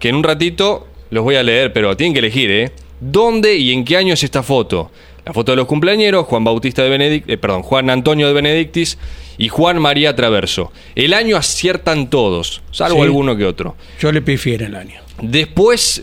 que 0.00 0.08
en 0.08 0.16
un 0.16 0.24
ratito 0.24 0.88
los 1.10 1.22
voy 1.22 1.36
a 1.36 1.44
leer, 1.44 1.72
pero 1.72 1.96
tienen 1.96 2.12
que 2.12 2.18
elegir, 2.18 2.50
¿eh? 2.50 2.72
¿Dónde 2.98 3.54
y 3.54 3.70
en 3.72 3.84
qué 3.84 3.98
año 3.98 4.14
es 4.14 4.24
esta 4.24 4.42
foto? 4.42 4.90
La 5.24 5.32
foto 5.32 5.52
de 5.52 5.56
los 5.56 5.66
cumpleañeros, 5.68 6.26
Juan 6.26 6.42
Bautista 6.42 6.82
de 6.82 6.88
Benedict, 6.88 7.30
eh, 7.30 7.38
perdón, 7.38 7.62
Juan 7.62 7.88
Antonio 7.88 8.26
de 8.26 8.32
Benedictis 8.32 8.98
y 9.38 9.48
Juan 9.48 9.80
María 9.80 10.16
Traverso. 10.16 10.72
El 10.96 11.14
año 11.14 11.36
aciertan 11.36 12.10
todos, 12.10 12.62
salvo 12.72 12.96
Sí. 12.96 13.02
alguno 13.02 13.36
que 13.36 13.44
otro. 13.44 13.76
Yo 14.00 14.10
le 14.10 14.22
pifié 14.22 14.56
en 14.56 14.62
el 14.62 14.74
año. 14.74 15.00
Después, 15.22 16.02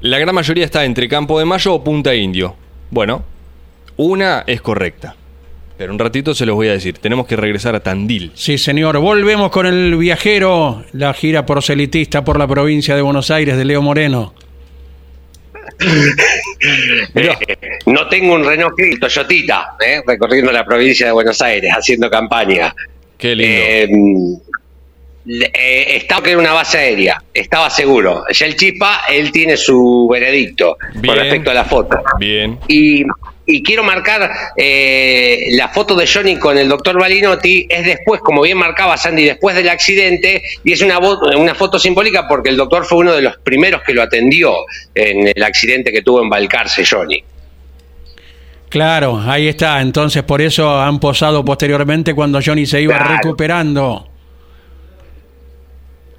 la 0.00 0.18
gran 0.18 0.34
mayoría 0.34 0.64
está 0.64 0.84
entre 0.84 1.08
Campo 1.08 1.38
de 1.38 1.44
Mayo 1.44 1.74
o 1.74 1.84
Punta 1.84 2.14
Indio. 2.14 2.56
Bueno, 2.90 3.24
una 3.96 4.44
es 4.46 4.60
correcta. 4.60 5.16
Pero 5.78 5.92
un 5.92 5.98
ratito 5.98 6.34
se 6.34 6.46
los 6.46 6.54
voy 6.54 6.68
a 6.68 6.72
decir. 6.72 6.98
Tenemos 6.98 7.26
que 7.26 7.36
regresar 7.36 7.74
a 7.74 7.80
Tandil. 7.80 8.32
Sí, 8.34 8.56
señor. 8.56 8.98
Volvemos 8.98 9.50
con 9.50 9.66
el 9.66 9.96
viajero, 9.96 10.84
la 10.92 11.12
gira 11.12 11.44
proselitista 11.44 12.24
por 12.24 12.38
la 12.38 12.46
provincia 12.46 12.96
de 12.96 13.02
Buenos 13.02 13.30
Aires 13.30 13.56
de 13.56 13.64
Leo 13.64 13.82
Moreno. 13.82 14.34
Eh, 17.14 17.30
no 17.86 18.08
tengo 18.08 18.34
un 18.34 18.44
Renault 18.44 18.74
Clio, 18.74 18.98
Toyotita, 18.98 19.76
eh, 19.84 20.00
recorriendo 20.06 20.50
la 20.50 20.64
provincia 20.64 21.06
de 21.06 21.12
Buenos 21.12 21.40
Aires, 21.42 21.70
haciendo 21.76 22.10
campaña. 22.10 22.74
Qué 23.18 23.34
lindo. 23.34 23.54
Eh, 23.54 23.88
eh, 25.28 25.96
estaba 25.96 26.22
que 26.22 26.30
era 26.30 26.38
una 26.38 26.52
base 26.52 26.78
aérea, 26.78 27.22
estaba 27.34 27.68
seguro. 27.70 28.24
Ya 28.32 28.46
el 28.46 28.56
Chispa, 28.56 29.02
él 29.08 29.32
tiene 29.32 29.56
su 29.56 30.08
veredicto 30.10 30.76
Bien. 30.94 31.06
con 31.06 31.16
respecto 31.16 31.50
a 31.50 31.54
la 31.54 31.64
foto. 31.64 31.98
Bien. 32.18 32.58
Y, 32.68 33.04
y 33.46 33.62
quiero 33.62 33.82
marcar 33.82 34.30
eh, 34.56 35.46
la 35.52 35.68
foto 35.68 35.94
de 35.94 36.06
Johnny 36.06 36.36
con 36.36 36.58
el 36.58 36.68
doctor 36.68 36.98
Balinotti, 36.98 37.66
es 37.68 37.84
después, 37.84 38.20
como 38.20 38.42
bien 38.42 38.58
marcaba 38.58 38.96
Sandy, 38.96 39.24
después 39.24 39.54
del 39.56 39.68
accidente, 39.68 40.42
y 40.64 40.72
es 40.72 40.80
una, 40.82 41.00
foto 41.54 41.78
simbólica 41.78 42.26
porque 42.28 42.50
el 42.50 42.56
doctor 42.56 42.84
fue 42.84 42.98
uno 42.98 43.12
de 43.12 43.22
los 43.22 43.36
primeros 43.38 43.82
que 43.82 43.94
lo 43.94 44.02
atendió 44.02 44.54
en 44.94 45.32
el 45.34 45.42
accidente 45.42 45.92
que 45.92 46.02
tuvo 46.02 46.22
en 46.22 46.28
Balcarce, 46.28 46.84
Johnny. 46.84 47.22
Claro, 48.68 49.22
ahí 49.24 49.46
está. 49.48 49.80
Entonces, 49.80 50.24
por 50.24 50.42
eso 50.42 50.80
han 50.80 50.98
posado 50.98 51.44
posteriormente 51.44 52.14
cuando 52.14 52.40
Johnny 52.44 52.66
se 52.66 52.82
iba 52.82 52.96
Claro. 52.96 53.14
recuperando. 53.16 54.08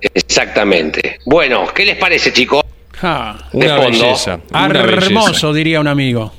Exactamente. 0.01 1.19
Bueno, 1.25 1.67
¿qué 1.73 1.85
les 1.85 1.97
parece, 1.97 2.31
chicos? 2.31 2.63
Ja, 2.95 3.37
De 3.51 3.65
Una 3.65 3.75
fondo. 3.77 3.91
belleza. 3.91 4.39
una 4.51 4.79
hermoso, 4.79 5.27
belleza. 5.27 5.53
diría 5.53 5.79
un 5.79 5.87
amigo. 5.87 6.33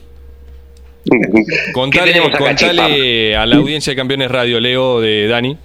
¿Qué 1.05 1.73
Contale, 1.73 2.19
acá, 2.19 2.39
contale 2.39 3.37
a 3.37 3.47
la 3.47 3.57
audiencia 3.57 3.93
de 3.93 3.97
Campeones 3.97 4.31
Radio, 4.31 4.61
Leo, 4.61 5.01
de 5.01 5.27
Dani. 5.27 5.57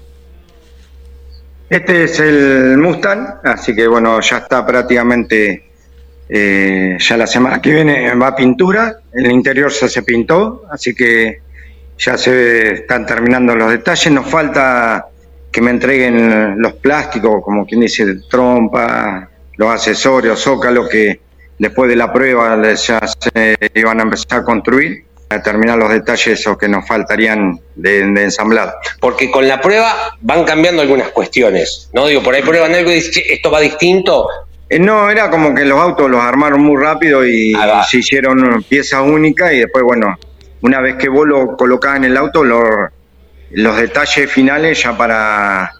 Este 1.70 2.04
es 2.04 2.20
el 2.20 2.78
Mustang, 2.78 3.40
así 3.44 3.74
que 3.76 3.88
bueno, 3.88 4.20
ya 4.22 4.38
está 4.38 4.66
prácticamente, 4.66 5.66
eh, 6.30 6.98
ya 7.00 7.18
la 7.18 7.26
semana 7.28 7.60
que 7.62 7.72
viene 7.72 8.14
va 8.16 8.28
a 8.28 8.36
pintura, 8.36 9.00
el 9.12 9.32
interior 9.32 9.72
ya 9.72 9.90
se 9.90 10.04
pintó, 10.04 10.64
así 10.72 10.94
que 10.94 11.40
ya 11.98 12.18
se 12.18 12.74
están 12.74 13.06
terminando 13.06 13.56
los 13.56 13.72
detalles, 13.72 14.12
nos 14.14 14.30
falta 14.30 15.08
que 15.54 15.62
me 15.62 15.70
entreguen 15.72 16.60
los 16.62 16.74
plásticos, 16.74 17.42
como 17.44 17.66
quien 17.66 17.80
dice, 17.82 18.06
trompa, 18.30 19.30
los 19.56 19.70
accesorios, 19.72 20.42
zócalo, 20.42 20.90
que 20.90 21.22
después 21.60 21.90
de 21.90 21.96
la 21.96 22.12
prueba 22.12 22.60
ya 22.74 23.00
se 23.08 23.56
iban 23.76 24.00
a 24.00 24.04
empezar 24.04 24.40
a 24.40 24.44
construir, 24.44 25.06
a 25.30 25.42
terminar 25.42 25.78
los 25.78 25.90
detalles 25.90 26.40
esos 26.40 26.58
que 26.58 26.68
nos 26.68 26.88
faltarían 26.88 27.60
de, 27.76 28.04
de 28.12 28.24
ensamblado. 28.24 28.74
Porque 29.00 29.30
con 29.32 29.48
la 29.48 29.62
prueba 29.62 29.94
van 30.22 30.44
cambiando 30.44 30.82
algunas 30.82 31.10
cuestiones, 31.10 31.90
¿no? 31.94 32.08
Digo, 32.08 32.22
por 32.24 32.34
ahí 32.36 32.42
prueban 32.42 32.74
algo 32.74 32.92
y 32.92 32.96
dicen, 32.96 33.12
"Che, 33.14 33.34
esto 33.34 33.50
va 33.52 33.60
distinto. 33.60 34.28
Eh, 34.70 34.80
No, 34.80 35.10
era 35.10 35.30
como 35.30 35.54
que 35.54 35.66
los 35.66 35.80
autos 35.80 36.10
los 36.10 36.20
armaron 36.22 36.62
muy 36.62 36.82
rápido 36.82 37.26
y 37.26 37.54
Ah, 37.56 37.86
se 37.88 37.98
hicieron 38.00 38.64
piezas 38.68 39.02
únicas 39.06 39.54
y 39.54 39.60
después, 39.60 39.84
bueno, 39.84 40.18
una 40.62 40.82
vez 40.82 40.96
que 40.96 41.10
vos 41.10 41.28
lo 41.28 41.56
colocás 41.56 41.98
en 41.98 42.06
el 42.06 42.18
auto, 42.18 42.44
lo- 42.44 42.90
los 43.54 43.78
detalles 43.78 44.32
finales 44.32 44.82
ya 44.84 44.96
para 44.98 45.72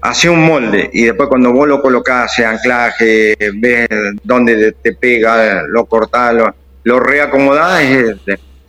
hacer 0.00 0.30
un 0.30 0.44
molde 0.44 0.90
y 0.92 1.04
después 1.04 1.28
cuando 1.28 1.52
vos 1.52 1.68
lo 1.68 1.80
colocás, 1.80 2.38
el 2.38 2.46
anclaje, 2.46 3.36
ves 3.54 3.88
dónde 4.22 4.72
te 4.82 4.94
pega, 4.94 5.62
lo 5.68 5.84
cortás, 5.86 6.34
lo, 6.34 6.54
lo 6.84 7.00
reacomodás, 7.00 7.82
es- 7.82 8.16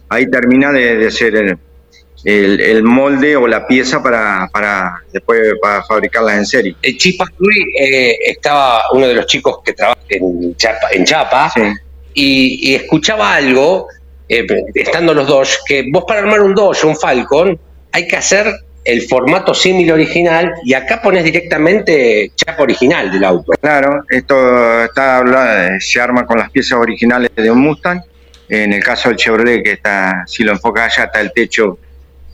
ahí 0.09 0.29
termina 0.29 0.71
de, 0.71 0.95
de 0.97 1.09
ser 1.11 1.36
el, 1.36 1.57
el- 2.23 2.59
el 2.61 2.84
molde 2.84 3.36
o 3.36 3.47
la 3.47 3.65
pieza 3.65 4.01
para, 4.03 4.47
para 4.53 4.93
después 5.11 5.41
para 5.61 5.84
fabricarlas 5.84 6.38
en 6.38 6.45
serie. 6.45 6.75
El 6.81 6.97
Chispa 6.97 7.25
Cruz 7.36 7.49
eh, 7.79 8.15
estaba 8.27 8.84
uno 8.93 9.07
de 9.07 9.15
los 9.15 9.25
chicos 9.25 9.57
que 9.65 9.73
trabaja 9.73 9.99
en 10.09 10.55
Chapa, 10.55 10.88
en 10.91 11.03
Chapa 11.03 11.51
Sí. 11.53 11.61
y, 12.13 12.71
y 12.71 12.75
escuchaba 12.75 13.34
algo, 13.36 13.88
eh, 14.29 14.45
estando 14.75 15.13
los 15.15 15.25
dos, 15.27 15.59
que 15.65 15.86
vos 15.91 16.03
para 16.07 16.19
armar 16.21 16.41
un 16.41 16.53
Dodge 16.53 16.84
o 16.86 16.89
un 16.89 16.95
Falcon 16.95 17.59
hay 17.93 18.07
que 18.07 18.17
hacer 18.17 18.45
el 18.83 19.03
formato 19.03 19.53
símil 19.53 19.89
original 19.93 20.51
y 20.65 20.73
acá 20.73 21.01
pones 21.01 21.23
directamente 21.23 22.31
chapa 22.35 22.63
original 22.63 23.09
del 23.11 23.23
auto. 23.23 23.53
Claro, 23.61 24.03
esto 24.09 24.83
está 24.83 25.23
se 25.79 26.01
arma 26.01 26.25
con 26.25 26.37
las 26.37 26.49
piezas 26.51 26.77
originales 26.79 27.29
de 27.35 27.49
un 27.49 27.59
Mustang. 27.59 28.01
En 28.49 28.73
el 28.73 28.83
caso 28.83 29.07
del 29.07 29.17
Chevrolet, 29.17 29.63
que 29.63 29.71
está, 29.71 30.23
si 30.27 30.43
lo 30.43 30.51
enfocas 30.51 30.97
allá, 30.97 31.05
está 31.05 31.21
el 31.21 31.31
techo 31.31 31.77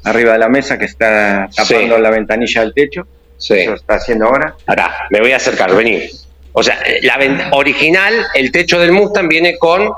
arriba 0.05 0.33
de 0.33 0.39
la 0.39 0.49
mesa 0.49 0.77
que 0.79 0.85
está 0.85 1.47
tapando 1.55 1.95
Sí. 1.97 2.01
la 2.01 2.09
ventanilla 2.09 2.61
del 2.61 2.73
techo. 2.73 3.05
Sí. 3.37 3.53
Eso 3.59 3.75
está 3.75 3.95
haciendo 3.95 4.25
ahora. 4.25 4.55
Ahora, 4.65 4.91
me 5.11 5.19
voy 5.21 5.31
a 5.33 5.35
acercar, 5.37 5.73
vení. 5.75 6.01
O 6.51 6.63
sea, 6.63 6.79
la 7.03 7.17
ven- 7.17 7.39
original, 7.51 8.13
el 8.33 8.51
techo 8.51 8.79
del 8.79 8.91
Mustang 8.91 9.27
viene 9.29 9.57
con, 9.59 9.91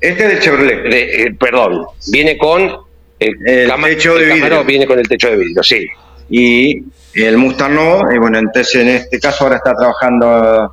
Este 0.00 0.22
es 0.24 0.28
del 0.30 0.40
Chevrolet. 0.40 0.82
de- 0.90 1.22
eh, 1.24 1.34
perdón, 1.38 1.84
viene 2.10 2.38
con 2.38 2.74
el, 3.18 3.34
El 3.46 3.70
techo 3.82 4.14
de 4.16 4.24
el 4.24 4.32
vidrio. 4.34 4.64
viene 4.64 4.86
con 4.86 4.98
el 4.98 5.08
techo 5.08 5.28
de 5.30 5.36
vidrio, 5.36 5.62
sí. 5.62 5.86
Y 6.30 6.82
el 7.14 7.36
Mustang 7.36 7.74
no, 7.74 8.12
y 8.12 8.18
bueno, 8.18 8.38
entonces 8.38 8.74
en 8.76 8.88
este 8.88 9.20
caso 9.20 9.44
ahora 9.44 9.56
está 9.56 9.74
trabajando, 9.74 10.70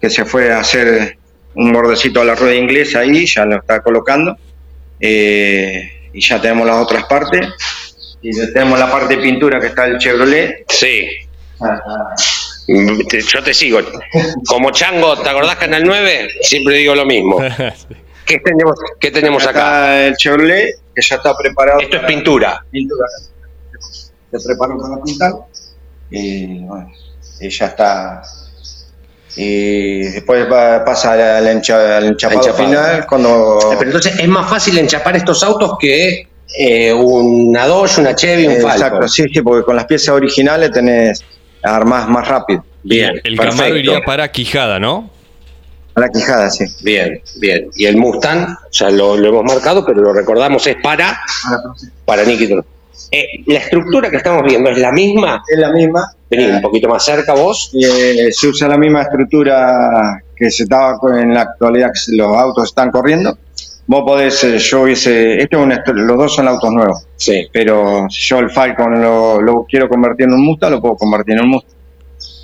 que 0.00 0.08
se 0.10 0.24
fue 0.24 0.52
a 0.52 0.60
hacer 0.60 1.16
un 1.54 1.72
bordecito 1.72 2.20
a 2.20 2.24
la 2.24 2.34
rueda 2.34 2.54
inglesa 2.54 3.00
ahí, 3.00 3.26
ya 3.26 3.44
lo 3.44 3.56
está 3.56 3.80
colocando. 3.82 4.36
Eh, 5.00 6.10
y 6.12 6.20
ya 6.20 6.40
tenemos 6.40 6.66
las 6.66 6.76
otras 6.76 7.04
partes. 7.04 7.46
Y 8.22 8.32
ya 8.36 8.52
tenemos 8.52 8.78
la 8.78 8.90
parte 8.90 9.16
de 9.16 9.22
pintura 9.22 9.58
que 9.60 9.66
está 9.66 9.86
el 9.86 9.98
Chevrolet. 9.98 10.64
Sí, 10.68 11.08
Ah, 11.60 11.80
ah. 11.86 12.14
Mm, 12.68 13.00
yo 13.08 13.42
te 13.42 13.54
sigo. 13.54 13.80
Como 14.46 14.70
chango, 14.70 15.16
¿te 15.20 15.28
acordás 15.28 15.56
Canal 15.56 15.84
9? 15.84 16.28
Siempre 16.42 16.76
digo 16.76 16.94
lo 16.94 17.04
mismo. 17.04 17.38
¿Qué 18.26 18.38
tenemos, 18.38 18.76
qué 19.00 19.10
tenemos 19.10 19.46
acá? 19.46 19.58
Está 19.60 20.06
el 20.06 20.16
Chevrolet, 20.16 20.74
que 20.94 21.02
ya 21.02 21.16
está 21.16 21.34
preparado. 21.36 21.80
Esto 21.80 21.96
es 21.96 22.02
pintura. 22.04 22.64
pintura. 22.70 23.06
Se 24.30 24.46
preparó 24.48 24.78
para 24.78 25.02
pintar. 25.02 25.32
Y 26.10 26.60
bueno, 26.60 26.90
y 27.40 27.48
ya 27.50 27.66
está. 27.66 28.22
Y 29.36 30.00
después 30.02 30.46
va- 30.50 30.84
pasa 30.84 31.12
al, 31.38 31.46
encha- 31.46 31.96
al 31.96 32.04
enchapado, 32.06 32.40
Enchapado. 32.40 32.64
final 32.68 33.06
cuando. 33.06 33.58
Pero 33.78 33.84
entonces 33.90 34.18
es 34.18 34.28
más 34.28 34.48
fácil 34.48 34.76
enchapar 34.78 35.16
estos 35.16 35.42
autos 35.42 35.76
que 35.78 36.28
eh, 36.58 36.92
una 36.92 37.66
Dodge, 37.66 37.98
una 38.00 38.14
Chevy, 38.14 38.46
un 38.46 38.54
Falcon. 38.56 38.70
Exacto, 38.72 39.08
sí, 39.08 39.24
sí, 39.32 39.40
porque 39.40 39.64
con 39.64 39.74
las 39.76 39.86
piezas 39.86 40.10
originales 40.10 40.70
tenés 40.70 41.24
armas 41.62 42.08
más 42.08 42.28
rápido. 42.28 42.62
Bien, 42.82 43.12
El 43.24 43.36
perfecto. 43.36 43.56
Camaro 43.56 43.76
iría 43.76 44.00
para 44.04 44.30
Quijada, 44.30 44.78
¿no? 44.78 45.10
A 45.94 46.00
la 46.00 46.08
quijada, 46.08 46.50
sí. 46.50 46.64
Bien, 46.82 47.20
bien. 47.38 47.68
Y 47.76 47.86
el 47.86 47.96
Mustang, 47.96 48.56
ya 48.70 48.90
lo, 48.90 49.16
lo 49.16 49.28
hemos 49.28 49.44
marcado, 49.44 49.84
pero 49.84 50.00
lo 50.00 50.12
recordamos, 50.12 50.66
es 50.66 50.76
para, 50.82 51.20
para 52.04 52.24
Nicky. 52.24 52.48
Eh, 53.10 53.26
la 53.46 53.58
estructura 53.58 54.08
que 54.10 54.16
estamos 54.16 54.42
viendo 54.44 54.70
es 54.70 54.78
la 54.78 54.90
misma. 54.90 55.42
Es 55.46 55.58
la 55.58 55.70
misma. 55.70 56.10
Vení 56.30 56.46
un 56.46 56.62
poquito 56.62 56.88
más 56.88 57.04
cerca 57.04 57.34
vos. 57.34 57.70
Y, 57.74 57.84
eh, 57.84 58.32
se 58.32 58.48
usa 58.48 58.68
la 58.68 58.78
misma 58.78 59.02
estructura 59.02 60.22
que 60.34 60.50
se 60.50 60.62
estaba 60.62 60.96
en 61.20 61.34
la 61.34 61.42
actualidad 61.42 61.90
que 61.92 62.16
los 62.16 62.34
autos 62.36 62.68
están 62.68 62.90
corriendo. 62.90 63.36
Vos 63.86 64.04
podés, 64.06 64.42
eh, 64.44 64.58
yo 64.58 64.82
hubiese, 64.82 65.42
esto 65.42 65.58
es 65.58 65.64
una 65.64 65.82
los 65.86 66.16
dos 66.16 66.34
son 66.34 66.48
autos 66.48 66.72
nuevos, 66.72 67.04
Sí. 67.16 67.48
pero 67.52 68.06
si 68.08 68.20
yo 68.28 68.38
el 68.38 68.48
Falcon 68.48 69.02
lo, 69.02 69.42
lo 69.42 69.66
quiero 69.68 69.88
convertir 69.88 70.26
en 70.26 70.34
un 70.34 70.46
Mustang, 70.46 70.70
lo 70.70 70.80
puedo 70.80 70.94
convertir 70.96 71.34
en 71.34 71.42
un 71.42 71.48
Mustang. 71.50 71.74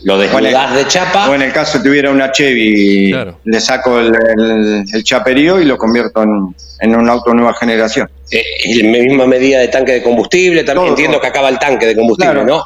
Lo 0.05 0.17
desnudás 0.19 0.75
de 0.75 0.87
chapa. 0.87 1.29
O 1.29 1.35
en 1.35 1.43
el 1.43 1.53
caso 1.53 1.83
tuviera 1.83 2.11
una 2.11 2.31
Chevy, 2.31 3.11
Claro. 3.11 3.39
le 3.45 3.61
saco 3.61 3.99
el, 3.99 4.15
el- 4.39 4.85
el 4.93 5.05
chaperío 5.05 5.61
y 5.61 5.65
lo 5.65 5.77
convierto 5.77 6.23
en, 6.23 6.55
en 6.81 6.97
un 6.97 7.09
auto 7.09 7.35
nueva 7.35 7.55
generación. 7.55 8.09
eh, 8.31 8.43
es 8.65 8.77
la 8.83 8.91
misma 8.91 9.27
medida 9.27 9.59
de 9.61 9.69
tanque 9.69 9.93
de 9.93 10.03
combustible. 10.03 10.63
También 10.63 10.85
Todo, 10.85 10.89
entiendo 10.91 11.13
todo. 11.17 11.23
que 11.23 11.27
acaba 11.29 11.49
el 11.49 11.59
tanque 11.59 11.87
de 11.87 11.97
combustible, 11.97 12.33
Claro. 12.33 12.47
¿no? 12.47 12.63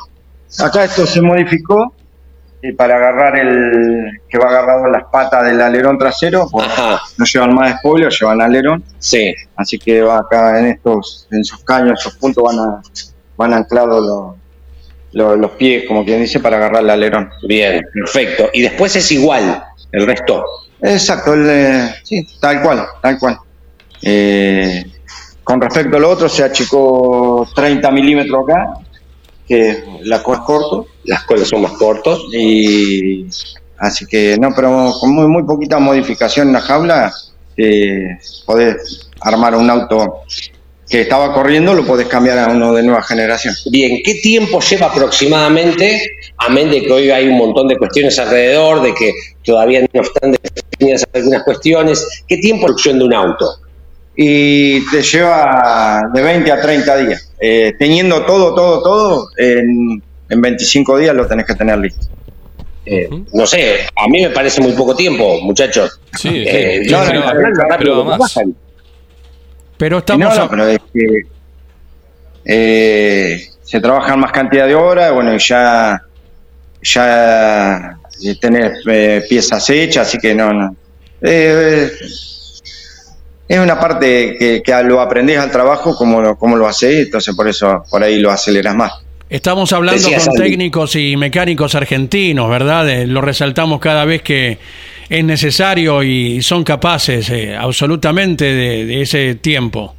Acá 0.65 0.85
esto 0.85 1.07
se 1.07 1.21
modificó 1.23 1.95
eh, 2.61 2.75
para 2.75 2.97
agarrar 2.97 3.39
el 3.39 4.21
que 4.29 4.39
va 4.39 4.49
agarrado 4.51 4.87
las 4.89 5.05
patas 5.11 5.45
del 5.47 5.61
alerón 5.61 5.97
trasero, 5.99 6.47
Ajá, 6.61 7.01
no 7.17 7.25
llevan 7.25 7.55
más 7.55 7.79
spoiler, 7.79 8.11
llevan 8.13 8.41
alerón. 8.43 8.85
sí. 8.99 9.35
Así 9.57 9.79
que 9.79 10.03
va 10.03 10.19
acá 10.19 10.59
en 10.61 10.67
estos, 10.67 11.27
en 11.31 11.43
sus 11.45 11.65
caños, 11.65 11.99
esos 12.01 12.15
puntos 12.17 12.45
van 12.45 12.59
a, 12.59 12.83
van 13.37 13.55
anclados 13.55 14.01
los, 14.05 14.35
los, 15.13 15.39
los 15.39 15.51
pies, 15.53 15.85
como 15.87 16.05
quien 16.05 16.21
dice, 16.21 16.41
para 16.41 16.57
agarrar 16.57 16.83
el 16.83 16.91
alerón. 16.91 17.31
Bien, 17.47 17.83
perfecto. 17.93 18.51
Y 18.53 18.63
después 18.63 18.95
es 18.97 19.11
igual 19.13 19.63
el 19.93 20.07
resto. 20.07 20.45
Exacto, 20.81 21.35
el, 21.35 21.47
eh, 21.49 21.95
sí, 22.03 22.27
tal 22.41 22.63
cual, 22.63 22.85
tal 23.01 23.19
cual. 23.19 23.39
Eh, 24.03 24.85
con 25.45 25.61
respecto 25.61 25.97
a 25.97 26.01
lo 26.01 26.11
otro, 26.11 26.29
se 26.29 26.43
achicó 26.43 27.49
30 27.55 27.91
milímetros 27.91 28.45
acá, 28.45 28.75
que 29.47 29.85
la 30.03 30.23
co 30.23 30.35
es 30.35 30.41
corto, 30.41 30.87
Las 31.05 31.25
colas 31.25 31.49
son 31.49 31.63
más 31.63 31.73
cortos. 31.73 32.27
y 32.33 33.27
así 33.79 34.07
que 34.07 34.37
no, 34.41 34.51
pero 34.55 34.93
con 35.01 35.13
muy, 35.13 35.27
muy 35.27 35.43
poquita 35.43 35.79
modificación 35.79 36.49
en 36.49 36.55
la 36.55 36.61
jaula, 36.61 37.13
eh, 37.57 38.19
podés 38.47 39.11
armar 39.21 39.55
un 39.55 39.69
auto 39.69 40.23
que 40.93 41.01
estaba 41.01 41.33
corriendo, 41.33 41.73
lo 41.73 41.87
podés 41.87 42.07
cambiar 42.07 42.39
a 42.39 42.49
uno 42.49 42.75
de 42.75 42.83
nueva 42.83 43.03
generación. 43.03 43.55
Bien, 43.71 44.03
¿qué 44.05 44.17
tiempo 44.17 44.61
lleva 44.61 44.89
aproximadamente? 44.89 46.07
Amén 46.37 46.71
de 46.71 46.83
que 46.83 46.93
hoy 46.93 47.11
hay 47.11 47.29
un 47.29 47.39
montón 47.39 47.67
de 47.69 47.79
cuestiones 47.79 48.19
alrededor, 48.19 48.83
de 48.83 48.93
que 48.93 49.11
todavía 49.43 49.81
no 49.91 50.03
están 50.03 50.33
definidas 50.33 51.09
algunas 51.15 51.45
cuestiones. 51.45 52.25
¿Qué 52.29 52.37
tiempo 52.37 52.65
de 52.65 52.67
producción 52.67 52.99
de 52.99 53.05
un 53.07 53.15
auto? 53.15 53.47
Y 54.15 54.87
te 54.91 55.01
lleva 55.01 56.11
de 56.13 56.21
20 56.21 56.53
a 56.53 56.61
30 56.61 56.97
días. 56.99 57.33
Eh, 57.41 57.73
teniendo 57.79 58.27
todo, 58.27 58.55
todo, 58.55 58.83
todo, 58.83 59.29
en, 59.39 60.03
en 60.29 60.41
25 60.43 60.99
días 60.99 61.17
lo 61.17 61.27
tenés 61.27 61.47
que 61.47 61.55
tener 61.55 61.79
listo. 61.79 62.07
Eh, 62.85 63.09
no 63.33 63.47
sé, 63.47 63.87
a 63.97 64.09
mí 64.09 64.21
me 64.21 64.29
parece 64.29 64.61
muy 64.61 64.73
poco 64.73 64.95
tiempo, 64.95 65.41
muchachos. 65.41 65.99
Sí, 66.19 66.29
sí. 66.29 66.45
Eh, 66.47 66.83
no, 66.91 66.99
no, 66.99 67.23
rápido, 67.23 67.33
rápido 67.33 67.79
pero 67.79 68.03
que 68.03 68.09
más. 68.11 68.19
bajan. 68.19 68.55
Pero 69.83 69.99
estamos... 69.99 70.29
no, 70.29 70.35
no, 70.37 70.43
a- 70.45 70.49
pero 70.49 70.67
es 70.69 70.79
que 70.95 71.23
eh, 72.45 73.49
se 73.65 73.81
trabajan 73.81 74.21
más 74.21 74.31
cantidad 74.31 74.69
de 74.69 74.77
horas, 74.77 75.13
bueno, 75.13 75.37
ya, 75.39 76.01
ya 76.83 77.99
tenés 78.41 78.75
eh, 78.87 79.25
piezas 79.29 79.69
hechas, 79.71 80.07
así 80.07 80.19
que 80.19 80.37
no, 80.37 80.53
no. 80.53 80.77
Eh, 81.21 81.91
es 83.49 83.59
una 83.59 83.77
parte 83.81 84.37
que, 84.39 84.63
que 84.65 84.83
lo 84.85 85.01
aprendés 85.01 85.39
al 85.39 85.51
trabajo, 85.51 85.97
como 85.97 86.21
lo, 86.23 86.37
como 86.39 86.57
lo 86.57 86.69
haces, 86.69 87.07
entonces 87.07 87.35
por 87.35 87.49
eso 87.49 87.83
por 87.91 88.05
ahí 88.05 88.21
lo 88.21 88.31
aceleras 88.31 88.77
más. 88.77 88.93
Estamos 89.29 89.73
hablando 89.73 90.09
con 90.09 90.35
técnicos 90.35 90.95
y 90.95 91.17
mecánicos 91.17 91.75
argentinos, 91.75 92.49
¿verdad? 92.49 92.89
Eh, 92.89 93.07
lo 93.09 93.21
resaltamos 93.21 93.81
cada 93.81 94.05
vez 94.05 94.23
que 94.23 94.59
es 95.13 95.25
necesario 95.25 96.03
y 96.03 96.41
son 96.41 96.65
capaces 96.65 97.29
eh, 97.29 97.55
absolutamente 97.55 98.47
de, 98.47 98.87
de 98.87 99.03
ese 99.03 99.35
tiempo. 99.35 99.95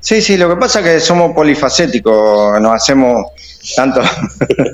Sí, 0.00 0.20
sí, 0.20 0.36
lo 0.36 0.48
que 0.48 0.56
pasa 0.56 0.80
es 0.80 0.84
que 0.86 1.00
somos 1.00 1.32
polifacéticos, 1.32 2.60
nos 2.60 2.74
hacemos 2.74 3.24
tanto... 3.76 4.00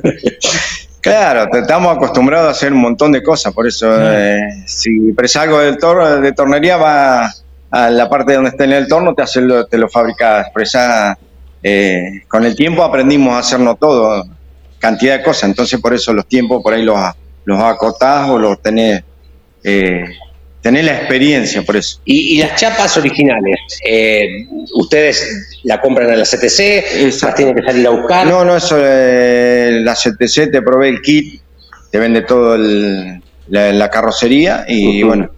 claro, 1.03 1.55
estamos 1.55 1.95
acostumbrados 1.95 2.49
a 2.49 2.51
hacer 2.53 2.73
un 2.73 2.81
montón 2.81 3.13
de 3.13 3.23
cosas, 3.23 3.53
por 3.53 3.67
eso 3.67 3.89
eh, 3.95 4.41
si 4.65 5.13
presalgo 5.13 5.59
del 5.59 5.77
tor 5.77 6.23
de 6.23 6.33
tornería 6.33 6.79
va 6.79 7.31
a 7.71 7.91
la 7.91 8.09
parte 8.09 8.33
donde 8.33 8.51
está 8.51 8.65
en 8.65 8.73
el 8.73 8.89
torno, 8.89 9.15
te, 9.15 9.21
hace 9.21 9.43
lo, 9.43 9.67
te 9.67 9.77
lo 9.77 9.91
fabricas, 9.91 10.49
presa, 10.55 11.19
eh, 11.63 12.23
con 12.27 12.47
el 12.47 12.57
tiempo 12.57 12.83
aprendimos 12.83 13.35
a 13.35 13.41
hacernos 13.41 13.79
todo, 13.79 14.25
cantidad 14.79 15.19
de 15.19 15.25
cosas, 15.25 15.45
entonces 15.45 15.79
por 15.79 15.93
eso 15.93 16.15
los 16.15 16.27
tiempos 16.27 16.63
por 16.63 16.73
ahí 16.73 16.83
los, 16.83 16.99
los 17.45 17.61
acotás 17.61 18.29
o 18.31 18.39
los 18.39 18.61
tenés, 18.63 19.03
eh, 19.65 20.05
tenés 20.61 20.85
la 20.85 20.93
experiencia, 20.97 21.63
por 21.63 21.77
eso. 21.77 22.01
Y, 22.05 22.35
y 22.37 22.39
las 22.39 22.55
chapas 22.61 22.97
originales, 22.97 23.57
eh, 23.85 24.47
¿ustedes 24.75 25.59
la 25.65 25.81
compran 25.81 26.11
en 26.11 26.19
la 26.19 26.25
CTC? 26.25 26.41
¿Las 26.47 26.95
Exacto. 27.15 27.37
tienen 27.37 27.55
que 27.57 27.63
salir 27.63 27.87
a 27.87 27.91
buscar? 27.91 28.27
No, 28.27 28.45
no, 28.45 28.57
eso, 28.57 28.77
eh, 28.81 29.81
la 29.83 29.95
CTC 29.95 30.51
te 30.51 30.63
provee 30.63 30.89
el 30.89 31.03
kit, 31.03 31.43
te 31.91 31.99
vende 31.99 32.23
todo 32.23 32.55
el- 32.55 33.23
la, 33.49 33.73
la 33.73 33.91
carrocería 33.91 34.65
y 34.69 35.03
bueno, 35.03 35.29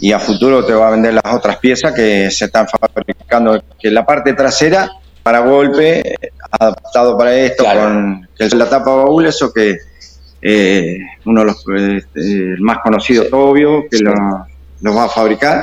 y 0.00 0.10
a 0.12 0.18
futuro 0.18 0.64
te 0.64 0.72
va 0.72 0.88
a 0.88 0.90
vender 0.92 1.14
las 1.14 1.34
otras 1.34 1.58
piezas 1.58 1.92
que 1.92 2.28
se 2.30 2.46
están 2.46 2.66
fabricando, 2.66 3.62
que 3.78 3.90
la 3.90 4.04
parte 4.04 4.32
trasera 4.32 4.90
para 5.22 5.40
golpe, 5.40 6.16
adaptado 6.50 7.16
para 7.16 7.34
esto, 7.36 7.62
Claro. 7.62 7.80
con 7.82 8.28
que 8.36 8.48
la 8.56 8.68
tapa 8.68 8.90
baúl, 8.96 9.26
eso 9.26 9.52
que 9.52 9.76
eh, 10.42 10.98
uno 11.24 11.40
de 11.40 11.46
los 11.46 11.56
eh, 11.76 12.00
el 12.16 12.60
más 12.60 12.78
conocidos, 12.82 13.28
obvio, 13.32 13.84
que 13.90 13.98
lo- 13.98 14.12
los 14.80 14.96
va 14.96 15.04
a 15.04 15.08
fabricar 15.08 15.62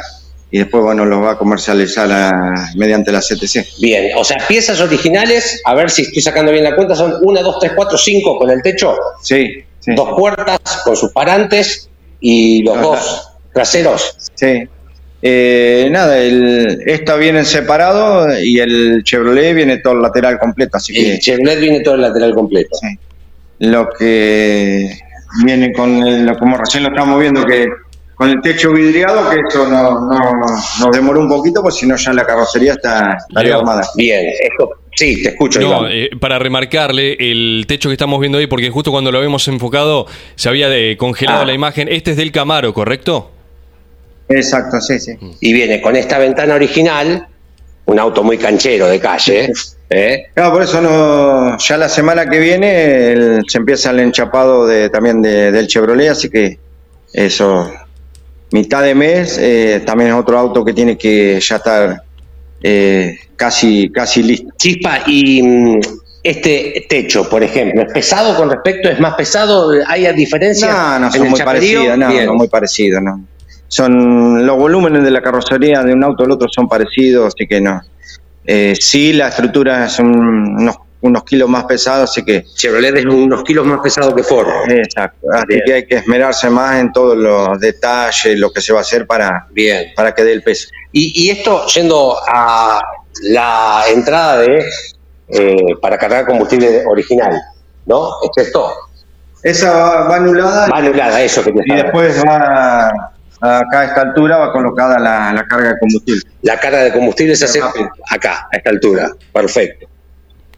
y 0.52 0.60
después, 0.60 0.82
bueno, 0.84 1.06
los 1.06 1.22
va 1.22 1.32
a 1.34 1.38
comercializar 1.38 2.10
a- 2.12 2.72
mediante 2.76 3.12
la 3.12 3.20
CTC. 3.22 3.66
Bien, 3.82 4.12
o 4.16 4.24
sea, 4.24 4.38
piezas 4.48 4.80
originales, 4.80 5.62
a 5.66 5.76
ver 5.76 5.90
si 5.92 6.04
estoy 6.04 6.22
sacando 6.22 6.52
bien 6.52 6.64
la 6.64 6.76
cuenta, 6.76 6.96
son 6.96 7.16
1, 7.22 7.44
2, 7.44 7.60
3, 7.60 7.74
4, 7.76 7.98
5 7.98 8.38
con 8.40 8.50
el 8.50 8.62
techo, 8.62 8.96
Sí, 9.22 9.48
sí. 9.80 9.92
dos 9.96 10.10
puertas 10.18 10.60
con 10.86 10.96
sus 10.96 11.12
parantes 11.12 11.90
y 12.22 12.64
los 12.64 12.80
dos 12.82 13.28
traseros. 13.54 14.16
Sí. 14.36 14.64
Eh, 15.22 15.90
nada, 15.92 16.18
el, 16.18 16.82
esta 16.86 17.18
viene 17.18 17.44
separado 17.44 18.40
y 18.42 18.60
el 18.60 19.04
Chevrolet 19.04 19.54
viene 19.54 19.80
todo 19.80 19.94
el 19.94 20.02
lateral 20.02 20.40
completo, 20.40 20.78
así 20.78 20.94
que 20.94 21.14
El 21.16 21.20
Chevrolet 21.20 21.60
viene 21.60 21.82
todo 21.82 21.96
el 21.96 22.02
lateral 22.02 22.34
completo. 22.34 22.78
sí. 22.80 22.88
Lo 23.60 23.90
que 23.90 24.90
viene 25.46 25.72
con 25.74 26.06
el, 26.08 26.26
lo- 26.26 26.38
como 26.38 26.58
recién 26.58 26.84
lo 26.84 26.90
estamos 26.90 27.20
viendo 27.20 27.46
que 27.46 27.68
con 28.16 28.30
el 28.30 28.42
techo 28.42 28.74
vidriado, 28.74 29.30
que 29.30 29.38
eso 29.48 29.68
no, 29.70 29.92
no- 30.10 30.32
nos 30.80 30.92
demoró 30.92 31.22
un 31.22 31.30
poquito, 31.30 31.62
pues 31.62 31.76
si 31.76 31.88
no 31.88 31.96
ya 31.96 32.12
la 32.12 32.26
carrocería 32.26 32.74
está, 32.74 33.18
Leo. 33.30 33.60
armada. 33.60 33.88
Bien, 33.96 34.26
esto, 34.28 34.72
sí, 34.94 35.24
te 35.24 35.30
escucho. 35.30 35.62
No, 35.62 35.88
eh, 35.88 36.10
para 36.20 36.38
remarcarle 36.38 37.16
el 37.20 37.64
techo 37.68 37.88
que 37.88 37.94
estamos 37.94 38.20
viendo 38.20 38.38
ahí, 38.38 38.48
porque 38.48 38.70
justo 38.72 38.92
cuando 38.92 39.10
lo 39.12 39.20
habíamos 39.20 39.48
enfocado 39.48 40.06
se 40.36 40.50
había 40.50 40.68
de- 40.68 40.98
congelado 40.98 41.44
Ah. 41.44 41.46
la 41.46 41.54
imagen. 41.54 41.88
Este 41.90 42.12
es 42.12 42.18
del 42.18 42.34
Camaro, 42.34 42.74
¿correcto? 42.74 43.32
Exacto, 44.28 44.80
sí, 44.82 45.00
sí. 45.00 45.14
Y 45.40 45.54
viene 45.54 45.82
con 45.82 45.96
esta 45.96 46.20
ventana 46.20 46.56
original, 46.56 47.26
un 47.86 48.00
auto 48.00 48.22
muy 48.24 48.38
canchero 48.38 48.88
de 48.88 49.00
calle, 49.00 49.50
¿eh? 49.90 50.26
Claro, 50.34 50.54
por 50.54 50.64
eso 50.64 50.82
no, 50.82 51.58
ya 51.58 51.78
la 51.78 51.90
semana 51.90 52.30
que 52.30 52.40
viene 52.40 53.12
el- 53.12 53.44
se 53.48 53.58
empieza 53.58 53.92
el 53.92 54.00
enchapado 54.00 54.68
de, 54.68 54.90
también 54.90 55.22
de- 55.22 55.52
del 55.52 55.68
Chevrolet, 55.68 56.10
así 56.10 56.30
que 56.30 56.60
eso, 57.14 57.72
mitad 58.52 58.84
de 58.84 58.96
mes, 58.96 59.38
eh, 59.42 59.82
también 59.86 60.12
es 60.12 60.16
otro 60.16 60.38
auto 60.38 60.64
que 60.64 60.74
tiene 60.74 60.98
que 60.98 61.40
ya 61.40 61.56
estar 61.58 62.02
eh, 62.62 63.18
casi, 63.36 63.90
casi 63.90 64.22
listo. 64.22 64.50
Chispa, 64.58 65.00
y 65.08 65.42
mm, 65.42 65.80
este 66.24 66.86
techo, 66.90 67.30
por 67.30 67.42
ejemplo, 67.42 67.84
¿es 67.84 67.94
pesado 67.94 68.36
con 68.36 68.50
respecto? 68.50 68.90
¿Es 68.90 69.00
más 69.00 69.16
pesado? 69.16 69.72
¿Hay 69.88 70.12
diferencias? 70.14 70.70
No, 70.70 71.00
no 71.00 71.12
son 71.12 71.30
muy 71.30 71.40
parecidos, 71.40 71.98
no, 71.98 72.26
no 72.26 72.34
muy 72.36 72.48
parecidos, 72.50 73.02
no. 73.02 73.26
Son 73.68 74.46
los 74.46 74.58
volúmenes 74.58 75.04
de 75.04 75.12
la 75.12 75.22
carrocería 75.22 75.84
de 75.84 75.94
un 75.94 76.04
auto 76.04 76.24
al 76.26 76.32
otro 76.32 76.48
son 76.54 76.68
parecidos, 76.68 77.34
así 77.34 77.48
que 77.48 77.62
no. 77.62 77.80
Eh, 78.46 78.74
sí, 78.80 79.14
la 79.14 79.28
estructura 79.28 79.88
son 79.90 80.08
unos, 80.60 80.78
unos 81.02 81.24
kilos 81.24 81.50
más 81.50 81.66
pesados, 81.66 82.10
así 82.10 82.24
que 82.24 82.44
Chevrolet 82.56 82.98
es 82.98 83.06
unos 83.06 83.44
kilos 83.44 83.66
más 83.66 83.80
pesado 83.80 84.14
que 84.16 84.24
Ford. 84.24 84.50
Exacto, 84.70 85.28
así 85.34 85.46
Bien. 85.48 85.62
que 85.66 85.74
hay 85.74 85.86
que 85.86 85.96
esmerarse 85.98 86.50
más 86.50 86.80
en 86.80 86.92
todos 86.92 87.18
los 87.18 87.60
detalles, 87.60 88.38
lo 88.40 88.52
que 88.52 88.62
se 88.62 88.74
va 88.74 88.80
a 88.80 88.82
hacer 88.82 89.06
para, 89.06 89.48
Bien. 89.52 89.88
para 89.96 90.14
que 90.14 90.24
dé 90.24 90.34
el 90.34 90.44
peso. 90.44 90.70
Y, 90.92 91.28
y 91.28 91.30
esto 91.30 91.66
yendo 91.68 92.18
a 92.28 92.82
la 93.24 93.84
entrada 93.94 94.40
de 94.40 94.66
eh, 95.30 95.76
para 95.82 95.98
cargar 95.98 96.26
combustible 96.26 96.84
original, 96.88 97.40
¿no? 97.86 98.10
¿Es 98.24 98.48
esto? 98.48 98.74
Esa 99.44 99.72
va, 99.72 100.16
anulada 100.16 100.68
Va 100.70 100.78
anulada, 100.80 101.22
eso 101.22 101.44
que 101.44 101.52
te 101.52 101.62
y 101.66 101.76
después 101.76 102.22
va 102.26 103.14
acá 103.42 103.80
a 103.82 103.86
esta 103.86 104.02
altura 104.02 104.38
va 104.38 104.52
colocada 104.52 105.00
la, 105.00 105.34
la 105.34 105.46
carga 105.46 105.70
de 105.70 105.80
combustible. 105.80 106.22
La 106.42 106.60
carga 106.60 106.84
de 106.84 106.92
combustible 106.92 107.36
se 107.36 107.46
hace 107.46 107.60
acá, 108.10 108.48
a 108.52 108.58
esta 108.58 108.70
altura. 108.70 109.10
Perfecto. 109.34 109.88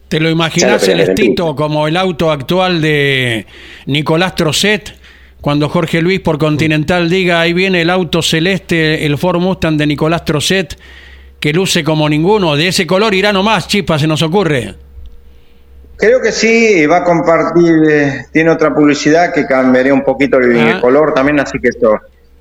¿Te 0.08 0.20
lo 0.20 0.28
imaginas, 0.28 0.82
Celestito, 0.82 1.56
como 1.56 1.88
el 1.88 1.96
auto 1.96 2.30
actual 2.30 2.82
de 2.82 3.46
Nicolás 3.86 4.34
Trocet? 4.34 4.94
Cuando 5.40 5.68
Jorge 5.68 6.02
Luis 6.02 6.20
por 6.20 6.38
Continental 6.38 7.08
diga, 7.08 7.40
ahí 7.40 7.52
viene 7.52 7.80
el 7.82 7.90
auto 7.90 8.22
celeste, 8.22 9.06
el 9.06 9.18
Ford 9.18 9.40
Mustang 9.40 9.76
de 9.76 9.86
Nicolás 9.86 10.24
Trocet, 10.24 10.78
que 11.40 11.52
luce 11.52 11.82
como 11.82 12.08
ninguno, 12.08 12.54
de 12.54 12.68
ese 12.68 12.86
color 12.86 13.12
irá 13.14 13.32
nomás, 13.32 13.66
chispa, 13.66 13.98
se 13.98 14.06
nos 14.06 14.22
ocurre. 14.22 14.74
Creo 15.96 16.20
que 16.20 16.30
sí, 16.30 16.86
va 16.86 16.98
a 16.98 17.04
compartir, 17.04 17.72
eh, 17.90 18.26
tiene 18.32 18.50
otra 18.50 18.74
publicidad 18.74 19.32
que 19.32 19.46
cambiaría 19.46 19.94
un 19.94 20.04
poquito 20.04 20.38
el 20.38 20.74
Ah. 20.74 20.80
color 20.80 21.14
también, 21.14 21.40
así 21.40 21.58
que 21.58 21.68
esto 21.68 21.92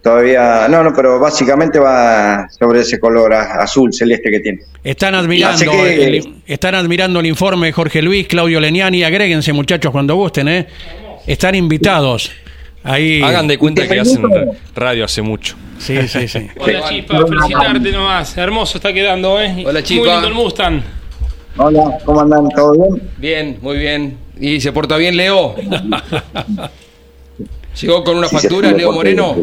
todavía, 0.04 0.68
no, 0.70 0.84
no, 0.84 0.94
pero 0.96 1.20
básicamente 1.20 1.80
va 1.80 2.48
sobre 2.50 2.82
ese 2.82 3.00
color 3.00 3.34
azul 3.34 3.94
celeste 3.94 4.30
que 4.32 4.40
tiene. 4.40 4.60
Están 4.84 5.16
admirando, 5.16 5.72
que- 5.72 6.04
el, 6.18 6.34
están 6.48 6.76
admirando 6.76 7.20
el 7.20 7.26
informe 7.28 7.68
de 7.68 7.74
Jorge 7.74 8.02
Luis, 8.02 8.28
Claudio 8.28 8.60
Leniani, 8.60 9.04
agréguense 9.04 9.54
muchachos 9.54 9.92
cuando 9.92 10.16
gusten, 10.16 10.48
¿eh? 10.48 10.68
Están 11.28 11.56
invitados. 11.56 12.32
Ahí. 12.84 13.22
Hagan 13.22 13.48
de 13.48 13.60
cuenta 13.60 13.88
que 13.88 14.00
hacen 14.00 14.24
ra- 14.24 14.46
radio 14.76 15.06
hace 15.06 15.22
mucho. 15.22 15.56
Sí, 15.78 16.08
sí, 16.08 16.28
sí. 16.28 16.48
Hola 16.60 16.82
Chispa, 16.90 17.26
felicitarte 17.28 17.92
nomás. 17.92 18.36
Hermoso 18.38 18.78
está 18.80 18.92
quedando, 18.92 19.40
¿eh? 19.40 19.64
Hola, 19.68 19.84
Chispa. 19.84 20.04
Muy 20.04 20.12
lindo 20.14 20.28
el 20.28 20.34
Mustang. 20.34 20.82
Hola, 21.58 21.98
¿cómo 22.06 22.22
andan? 22.22 22.50
¿Todo 22.56 22.74
bien? 22.74 23.10
Bien, 23.18 23.58
muy 23.62 23.78
bien. 23.78 24.18
¿Y 24.40 24.60
se 24.62 24.72
porta 24.72 24.98
bien 24.98 25.16
Leo? 25.16 25.54
¿Llegó 27.80 28.04
con 28.04 28.18
una 28.18 28.28
Sí, 28.28 28.36
factura, 28.38 28.72
Leo 28.72 28.92
Moreno? 28.92 29.36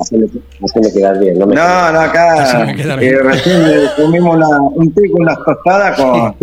Haceme 0.00 0.92
quedar 0.92 1.18
bien. 1.20 1.38
No 1.38 1.46
me 1.46 1.54
No, 1.54 1.62
acá 1.62 2.64
eh, 3.00 3.18
recién 3.22 3.62
comimos 3.96 4.36
una- 4.36 4.60
un 4.60 4.92
té 4.92 5.02
con 5.10 5.22
unas 5.22 5.36
tostadas 5.44 5.96
con, 6.00 6.34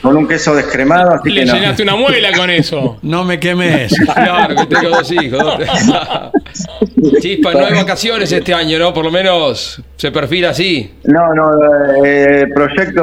con 0.00 0.16
un 0.16 0.26
queso 0.28 0.54
descremado, 0.54 1.12
así 1.14 1.30
Le 1.30 1.40
que 1.40 1.46
no. 1.46 1.54
llenaste 1.54 1.82
una 1.82 1.96
muela 1.96 2.30
con 2.36 2.48
eso. 2.48 2.98
No 3.02 3.24
me 3.24 3.38
quemes. 3.40 3.92
Claro, 4.14 4.54
que 4.56 4.66
tengo 4.66 4.88
dos 4.90 5.10
hijos. 5.12 5.42
Chispa, 7.20 7.52
no 7.52 7.66
hay 7.66 7.74
vacaciones 7.74 8.30
este 8.32 8.54
año, 8.54 8.78
¿no? 8.78 8.94
Por 8.94 9.04
lo 9.04 9.10
menos 9.10 9.82
se 9.96 10.10
perfila 10.12 10.50
así. 10.50 10.92
No, 11.04 11.34
no, 11.34 12.04
eh, 12.04 12.42
el 12.42 12.52
proyecto 12.52 13.02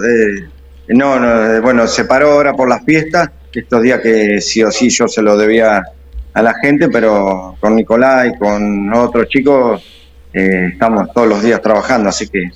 de, 0.00 0.48
no, 0.88 1.18
no, 1.18 1.54
eh, 1.54 1.60
bueno, 1.60 1.86
se 1.86 2.04
paró 2.04 2.32
ahora 2.32 2.52
por 2.54 2.68
las 2.68 2.84
fiestas, 2.84 3.30
estos 3.52 3.82
días 3.82 4.00
que 4.00 4.40
sí 4.40 4.62
o 4.62 4.70
sí 4.70 4.90
yo 4.90 5.08
se 5.08 5.22
lo 5.22 5.36
debía 5.36 5.82
a 6.38 6.42
la 6.42 6.54
gente, 6.54 6.88
pero 6.88 7.56
con 7.60 7.74
Nicolás 7.74 8.28
y 8.28 8.38
con 8.38 8.94
otros 8.94 9.26
chicos 9.26 9.82
eh, 10.32 10.68
estamos 10.72 11.12
todos 11.12 11.26
los 11.26 11.42
días 11.42 11.60
trabajando, 11.60 12.10
así 12.10 12.28
que 12.28 12.50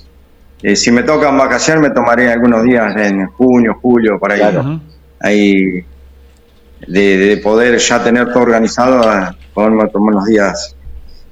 eh, 0.61 0.75
si 0.77 0.89
me 0.89 1.03
tocan 1.03 1.37
vacaciones 1.37 1.89
me 1.89 1.89
tomaré 1.89 2.31
algunos 2.31 2.63
días 2.63 2.95
en 2.95 3.27
junio, 3.27 3.77
julio, 3.81 4.17
por 4.17 4.31
ahí. 4.31 4.41
Ahí 5.19 5.85
de, 6.87 7.17
de 7.17 7.37
poder 7.37 7.77
ya 7.77 8.01
tener 8.01 8.31
todo 8.31 8.43
organizado, 8.43 9.03
a 9.03 9.35
poderme 9.53 9.85
tomar 9.89 10.15
unos 10.15 10.27
días 10.27 10.77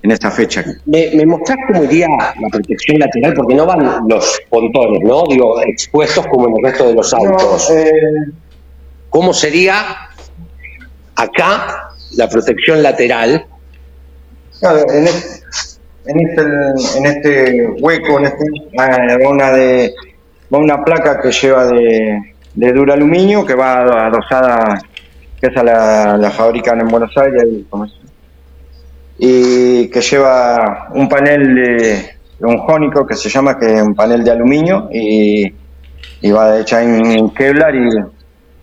en 0.04 0.12
esta 0.12 0.30
fecha. 0.30 0.66
¿Me, 0.86 1.10
me 1.16 1.26
mostrás 1.26 1.58
cómo 1.68 1.86
iría 1.86 2.08
la 2.10 2.50
protección 2.50 3.00
lateral? 3.00 3.34
Porque 3.34 3.56
no 3.56 3.66
van 3.66 4.10
los 4.10 4.42
pontones, 4.50 5.00
¿no? 5.04 5.24
Digo, 5.30 5.62
expuestos 5.62 6.28
como 6.28 6.50
en 6.50 6.58
el 6.58 6.64
resto 6.64 6.90
de 6.90 6.96
los 6.96 7.14
autos. 7.14 7.70
No, 7.70 7.78
eh, 7.78 7.92
¿Cómo 9.10 9.34
sería 9.34 9.74
acá 11.16 11.91
la 12.16 12.28
protección 12.28 12.82
lateral? 12.84 13.46
En 14.62 15.08
este, 16.20 16.42
en 16.98 17.06
este, 17.06 17.68
hueco, 17.80 18.20
en 18.20 18.26
este, 18.26 18.46
va 18.78 19.30
una 19.30 19.52
de 19.52 19.94
una 20.50 20.84
placa 20.84 21.22
que 21.22 21.32
lleva 21.32 21.66
de, 21.68 22.20
de 22.54 22.74
duraluminio 22.74 23.46
que 23.46 23.56
va 23.56 24.08
adosada, 24.08 24.82
que 25.40 25.48
esa 25.48 25.64
la, 25.64 26.18
la 26.18 26.32
fabrican 26.32 26.82
en 26.82 26.88
Buenos 26.88 27.16
Aires 27.18 27.44
y, 29.18 29.88
que 29.90 30.02
lleva 30.02 30.90
un 30.94 31.08
panel 31.08 31.56
de, 31.56 32.10
un 32.42 32.58
jónico 32.60 33.06
que 33.06 33.16
se 33.16 33.30
llama 33.30 33.58
que 33.58 33.74
es 33.74 33.82
un 33.82 33.96
panel 33.96 34.24
de 34.24 34.32
aluminio 34.32 34.90
y, 34.92 35.46
y 36.22 36.32
va 36.32 36.60
hecha 36.60 36.82
en, 36.82 37.30
Kevlar 37.30 37.76
y 37.76 37.90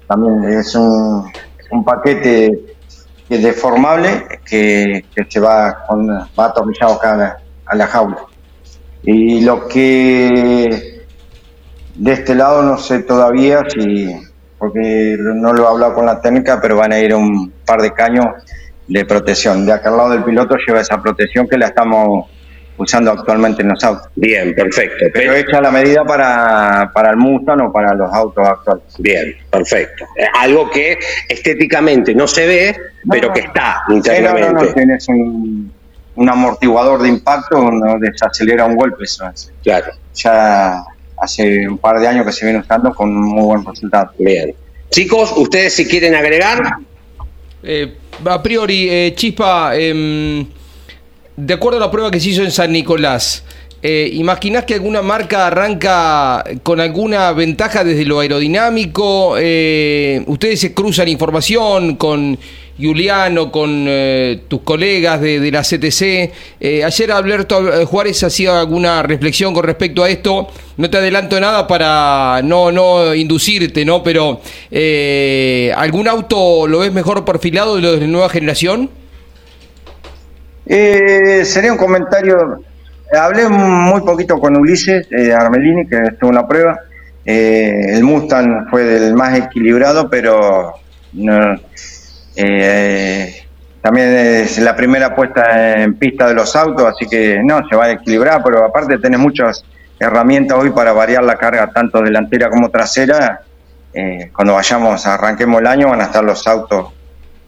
también 0.06 0.58
es 0.58 0.74
un, 0.74 1.24
un 1.70 1.84
paquete 1.84 2.67
deformable 3.28 4.40
que, 4.44 5.04
que 5.14 5.26
se 5.28 5.40
va 5.40 5.84
con, 5.86 6.08
va 6.08 6.44
atornillado 6.46 7.02
a 7.02 7.16
la, 7.16 7.36
a 7.66 7.76
la 7.76 7.86
jaula. 7.86 8.18
Y 9.02 9.42
lo 9.42 9.68
que 9.68 11.04
de 11.94 12.12
este 12.12 12.34
lado 12.34 12.62
no 12.62 12.78
sé 12.78 13.00
todavía 13.02 13.64
si 13.68 14.14
porque 14.58 15.16
no 15.18 15.52
lo 15.52 15.64
he 15.64 15.66
hablado 15.68 15.94
con 15.94 16.06
la 16.06 16.20
técnica, 16.20 16.60
pero 16.60 16.76
van 16.76 16.92
a 16.92 16.98
ir 16.98 17.14
un 17.14 17.52
par 17.64 17.80
de 17.80 17.92
caños 17.92 18.26
de 18.88 19.04
protección. 19.04 19.64
De 19.64 19.72
al 19.72 19.96
lado 19.96 20.10
del 20.10 20.24
piloto 20.24 20.56
lleva 20.66 20.80
esa 20.80 21.00
protección 21.00 21.46
que 21.48 21.56
la 21.56 21.66
estamos 21.66 22.28
usando 22.78 23.10
actualmente 23.10 23.62
en 23.62 23.68
los 23.68 23.82
autos. 23.84 24.08
Bien, 24.14 24.54
perfecto. 24.54 25.06
Pero 25.12 25.34
hecha 25.34 25.60
la 25.60 25.70
medida 25.70 26.04
para, 26.04 26.90
para 26.94 27.10
el 27.10 27.16
Mustang 27.16 27.60
o 27.62 27.72
para 27.72 27.92
los 27.94 28.12
autos 28.12 28.46
actuales. 28.46 28.84
Bien, 28.98 29.36
perfecto. 29.50 30.04
Eh, 30.16 30.24
Algo 30.34 30.70
que 30.70 30.96
estéticamente 31.28 32.14
no 32.14 32.26
se 32.26 32.46
ve, 32.46 32.76
pero 33.10 33.32
que 33.32 33.40
está 33.40 33.82
Sí, 33.88 33.92
no, 33.94 33.94
no, 33.94 33.96
internamente. 33.96 34.64
no, 34.66 34.74
tienes 34.74 35.08
un, 35.08 35.72
un 36.14 36.28
amortiguador 36.28 37.02
de 37.02 37.08
impacto, 37.08 37.70
no 37.70 37.98
desacelera 37.98 38.64
un 38.64 38.76
golpe. 38.76 39.04
Eso 39.04 39.28
es. 39.28 39.52
Claro, 39.62 39.86
Ya 40.14 40.82
hace 41.20 41.68
un 41.68 41.78
par 41.78 41.98
de 41.98 42.06
años 42.06 42.24
que 42.24 42.32
se 42.32 42.44
viene 42.46 42.60
usando 42.60 42.94
con 42.94 43.12
muy 43.12 43.42
buen 43.42 43.64
resultado. 43.66 44.12
bien. 44.18 44.54
Chicos, 44.90 45.32
ustedes 45.36 45.74
si 45.74 45.86
quieren 45.86 46.14
agregar, 46.14 46.62
Eh, 47.62 47.92
a 48.24 48.40
priori, 48.42 48.88
eh, 48.88 49.12
Chispa, 49.16 49.72
em, 49.76 50.46
de 51.38 51.54
acuerdo 51.54 51.78
a 51.78 51.80
la 51.80 51.90
prueba 51.90 52.10
que 52.10 52.18
se 52.18 52.30
hizo 52.30 52.42
en 52.42 52.50
San 52.50 52.72
Nicolás, 52.72 53.44
eh, 53.80 54.10
¿imaginás 54.12 54.64
que 54.64 54.74
alguna 54.74 55.02
marca 55.02 55.46
arranca 55.46 56.42
con 56.64 56.80
alguna 56.80 57.30
ventaja 57.30 57.84
desde 57.84 58.04
lo 58.04 58.18
aerodinámico? 58.18 59.36
Eh, 59.38 60.24
¿Ustedes 60.26 60.58
se 60.58 60.74
cruzan 60.74 61.06
información 61.06 61.94
con 61.94 62.36
Juliano, 62.76 63.52
con 63.52 63.86
eh, 63.86 64.40
tus 64.48 64.62
colegas 64.62 65.20
de, 65.20 65.48
la 65.52 65.62
CTC? 65.62 66.32
Eh, 66.60 66.82
ayer 66.84 67.12
Alberto 67.12 67.72
eh, 67.72 67.84
Juárez 67.84 68.20
hacía 68.24 68.58
alguna 68.58 69.04
reflexión 69.04 69.54
con 69.54 69.62
respecto 69.62 70.02
a 70.02 70.10
esto. 70.10 70.48
No 70.76 70.90
te 70.90 70.96
adelanto 70.96 71.38
nada 71.38 71.68
para 71.68 72.40
no, 72.42 72.72
no 72.72 73.14
inducirte, 73.14 73.84
¿no? 73.84 74.02
Pero 74.02 74.40
¿algún 75.76 76.08
auto 76.08 76.66
lo 76.66 76.80
ves 76.80 76.92
mejor 76.92 77.24
perfilado 77.24 77.76
de 77.76 77.82
los 77.82 78.00
de 78.00 78.08
nueva 78.08 78.28
generación? 78.28 78.90
Eh, 80.68 81.44
sería 81.46 81.72
un 81.72 81.78
comentario. 81.78 82.62
Hablé 83.10 83.48
muy 83.48 84.02
poquito 84.02 84.38
con 84.38 84.56
Ulises 84.56 85.08
eh, 85.10 85.32
Armelini, 85.32 85.86
que 85.86 85.96
estuvo 85.96 86.28
en 86.28 86.36
la 86.36 86.46
prueba. 86.46 86.78
Eh, 87.24 87.94
el 87.94 88.04
Mustang 88.04 88.68
fue 88.68 88.84
del 88.84 89.14
más 89.14 89.36
equilibrado, 89.38 90.10
pero 90.10 90.74
eh, 92.36 93.42
también 93.80 94.08
es 94.08 94.58
la 94.58 94.76
primera 94.76 95.14
puesta 95.14 95.82
en 95.82 95.94
pista 95.94 96.28
de 96.28 96.34
los 96.34 96.54
autos, 96.54 96.86
así 96.86 97.06
que 97.06 97.40
no, 97.42 97.66
se 97.68 97.76
va 97.76 97.86
a 97.86 97.92
equilibrar, 97.92 98.42
pero 98.44 98.64
aparte 98.64 98.98
tenés 98.98 99.20
muchas 99.20 99.64
herramientas 99.98 100.58
hoy 100.58 100.70
para 100.70 100.92
variar 100.92 101.22
la 101.22 101.36
carga, 101.36 101.70
tanto 101.70 102.02
delantera 102.02 102.50
como 102.50 102.70
trasera. 102.70 103.40
Eh, 103.92 104.30
cuando 104.34 104.54
vayamos, 104.54 105.06
arranquemos 105.06 105.60
el 105.60 105.66
año, 105.66 105.88
van 105.88 106.02
a 106.02 106.04
estar 106.04 106.22
los 106.22 106.46
autos 106.46 106.92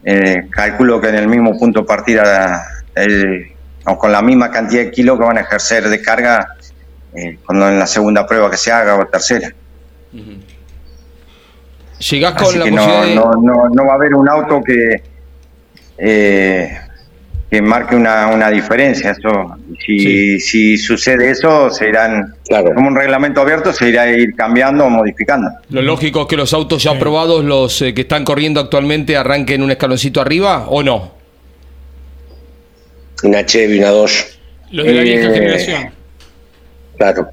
eh, 0.04 0.48
calculo 0.50 1.00
que 1.00 1.08
en 1.08 1.16
el 1.16 1.28
mismo 1.28 1.58
punto 1.58 1.84
partida, 1.84 2.62
el- 3.02 3.52
o 3.86 3.98
con 3.98 4.12
la 4.12 4.20
misma 4.22 4.50
cantidad 4.50 4.82
de 4.84 4.90
kilos 4.90 5.18
que 5.18 5.24
van 5.24 5.38
a 5.38 5.40
ejercer 5.40 5.88
de 5.88 6.00
carga 6.02 6.46
eh, 7.14 7.38
cuando 7.44 7.68
en 7.68 7.78
la 7.78 7.86
segunda 7.86 8.26
prueba 8.26 8.50
que 8.50 8.56
se 8.56 8.70
haga 8.70 8.94
o 8.96 9.06
tercera. 9.06 9.50
Llegás 12.10 12.32
con 12.34 12.46
Así 12.46 12.58
la 12.58 12.64
que 12.64 12.70
no, 12.70 13.02
de... 13.06 13.14
no, 13.14 13.32
no, 13.42 13.68
no 13.68 13.84
va 13.86 13.92
a 13.92 13.96
haber 13.96 14.14
un 14.14 14.28
auto 14.28 14.62
que 14.62 15.02
eh, 15.98 16.78
que 17.50 17.60
marque 17.60 17.96
una, 17.96 18.28
una 18.28 18.48
diferencia. 18.48 19.10
Eso, 19.10 19.56
si, 19.84 20.38
si 20.38 20.78
sucede 20.78 21.30
eso, 21.30 21.68
se 21.70 21.88
irán, 21.88 22.34
Claro. 22.46 22.72
como 22.74 22.88
un 22.88 22.96
reglamento 22.96 23.40
abierto, 23.40 23.72
se 23.72 23.88
irá 23.88 24.02
a 24.02 24.08
ir 24.10 24.34
cambiando 24.36 24.84
o 24.86 24.90
modificando. 24.90 25.50
Lo 25.68 25.82
lógico 25.82 26.22
es 26.22 26.26
que 26.28 26.36
los 26.36 26.54
autos 26.54 26.82
ya 26.82 26.96
probados, 26.98 27.44
los 27.44 27.82
eh, 27.82 27.92
que 27.92 28.02
están 28.02 28.24
corriendo 28.24 28.60
actualmente, 28.60 29.16
arranquen 29.16 29.62
un 29.62 29.70
escaloncito 29.72 30.20
arriba 30.20 30.66
o 30.68 30.82
no. 30.84 31.19
Una 33.22 33.44
Chevy, 33.44 33.78
una 33.78 33.88
Dodge, 33.90 34.26
Los 34.70 34.86
de 34.86 34.92
la 34.94 35.02
vieja 35.02 35.28
Eh, 35.30 35.34
generación. 35.34 35.90
claro. 36.96 37.28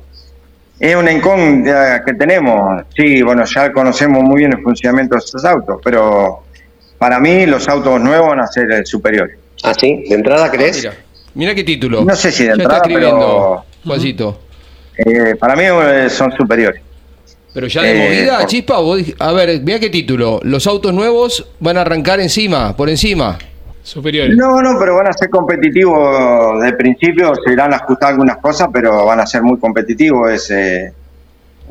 Es 0.80 0.96
una 0.96 1.12
incógnita 1.12 2.04
que 2.06 2.14
tenemos. 2.14 2.84
Sí, 2.96 3.22
bueno, 3.24 3.44
ya 3.46 3.72
conocemos 3.72 4.24
muy 4.24 4.40
bien 4.40 4.54
el 4.54 4.62
funcionamiento 4.62 5.16
de 5.16 5.20
estos 5.20 5.44
autos, 5.46 5.80
pero 5.84 6.44
para 7.00 7.20
mí 7.20 7.46
los 7.48 7.68
autos 7.68 8.00
nuevos 8.00 8.30
van 8.30 8.40
a 8.42 8.48
ser 8.48 8.72
eh, 8.72 8.86
superiores. 8.86 9.38
¿Ah, 9.64 9.74
sí? 9.74 10.04
¿De 10.08 10.16
entrada 10.16 10.52
crees? 10.52 10.78
Mira, 10.78 10.94
mira 11.34 11.56
qué 11.56 11.64
título. 11.64 12.04
No 12.04 12.16
sé 12.16 12.32
si 12.32 12.44
de 12.44 12.50
Ya 12.50 12.54
entrada, 12.54 12.76
está 12.78 12.88
escribiendo, 12.90 13.66
Juancito. 13.86 14.40
Eh, 14.98 15.36
para 15.40 15.56
mí 15.56 15.64
eh, 15.66 16.10
son 16.10 16.32
superiores. 16.36 16.82
Pero 17.54 17.66
ya 17.68 17.82
de 17.82 17.92
Eh, 17.92 18.08
movida, 18.20 18.38
por- 18.40 18.48
chispa, 18.48 18.78
vos 18.80 19.02
a 19.18 19.32
ver, 19.32 19.60
mira 19.62 19.80
qué 19.80 19.90
título. 19.90 20.40
Los 20.44 20.68
autos 20.68 20.94
nuevos 20.94 21.48
van 21.60 21.78
a 21.78 21.82
arrancar 21.82 22.20
encima, 22.20 22.78
por 22.78 22.88
encima. 22.88 23.40
Superiores. 23.88 24.36
No, 24.36 24.62
no, 24.62 24.78
pero 24.78 24.96
van 24.96 25.08
a 25.08 25.14
ser 25.14 25.30
competitivos 25.30 26.62
de 26.62 26.74
principio, 26.74 27.34
se 27.36 27.54
irán 27.54 27.74
a 27.74 27.78
ajustar 27.78 28.10
algunas 28.10 28.36
cosas, 28.38 28.68
pero 28.74 29.06
van 29.06 29.22
a 29.22 29.26
ser 29.26 29.44
muy 29.44 29.58
competitivos. 29.58 30.30
Es, 30.30 30.52
eh, 30.52 30.94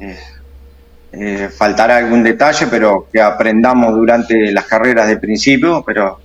eh, 0.00 0.18
eh, 1.12 1.50
faltará 1.50 1.98
algún 1.98 2.22
detalle, 2.22 2.68
pero 2.68 3.06
que 3.12 3.20
aprendamos 3.20 3.94
durante 3.94 4.50
las 4.50 4.64
carreras 4.64 5.08
de 5.08 5.18
principio, 5.18 5.82
pero 5.86 6.18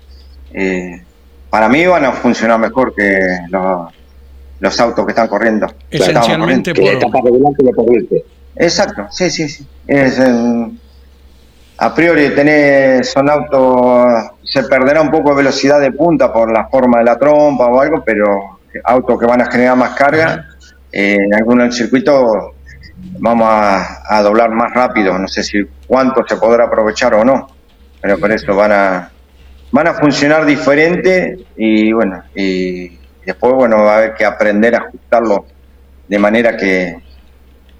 eh, 0.53 1.03
para 1.49 1.67
mí 1.67 1.85
van 1.85 2.05
a 2.05 2.13
funcionar 2.13 2.57
mejor 2.57 2.95
que 2.95 3.19
los, 3.49 3.93
los 4.61 4.79
autos 4.79 5.05
que 5.05 5.11
están 5.11 5.27
corriendo. 5.27 5.67
que 5.89 5.97
Esencialmente 5.97 6.71
Que 6.71 6.81
por, 6.83 6.91
etapa 6.93 7.19
regular 7.21 7.53
que 7.57 7.65
lo 7.65 7.71
permite. 7.71 8.23
Exacto, 8.55 9.07
sí, 9.11 9.29
sí, 9.29 9.49
sí. 9.49 9.67
Es, 9.87 10.19
eh, 10.19 10.71
a 11.83 11.95
priori 11.95 12.29
tenés, 12.35 13.09
son 13.09 13.27
autos, 13.27 14.33
se 14.43 14.61
perderá 14.65 15.01
un 15.01 15.09
poco 15.09 15.31
de 15.31 15.37
velocidad 15.37 15.81
de 15.81 15.91
punta 15.91 16.31
por 16.31 16.51
la 16.51 16.67
forma 16.67 16.99
de 16.99 17.05
la 17.05 17.17
trompa 17.17 17.65
o 17.65 17.81
algo, 17.81 18.03
pero 18.05 18.59
autos 18.83 19.19
que 19.19 19.25
van 19.25 19.41
a 19.41 19.51
generar 19.51 19.75
más 19.75 19.95
carga, 19.95 20.45
eh, 20.91 21.15
en 21.15 21.33
algunos 21.33 21.63
del 21.63 21.73
circuito 21.73 22.53
vamos 23.17 23.47
a, 23.49 24.03
a 24.15 24.21
doblar 24.21 24.51
más 24.51 24.71
rápido, 24.71 25.17
no 25.17 25.27
sé 25.27 25.41
si 25.41 25.57
cuánto 25.87 26.23
se 26.27 26.35
podrá 26.35 26.65
aprovechar 26.65 27.15
o 27.15 27.25
no, 27.25 27.47
pero 27.99 28.19
por 28.19 28.31
eso 28.31 28.55
van 28.55 28.71
a, 28.71 29.11
van 29.71 29.87
a 29.87 29.95
funcionar 29.95 30.45
diferente 30.45 31.35
y 31.57 31.91
bueno, 31.93 32.21
y 32.35 32.99
después 33.25 33.55
bueno, 33.55 33.77
va 33.77 33.95
a 33.95 33.97
haber 33.97 34.13
que 34.13 34.23
aprender 34.23 34.75
a 34.75 34.79
ajustarlo 34.85 35.47
de 36.07 36.19
manera 36.19 36.55
que, 36.55 36.95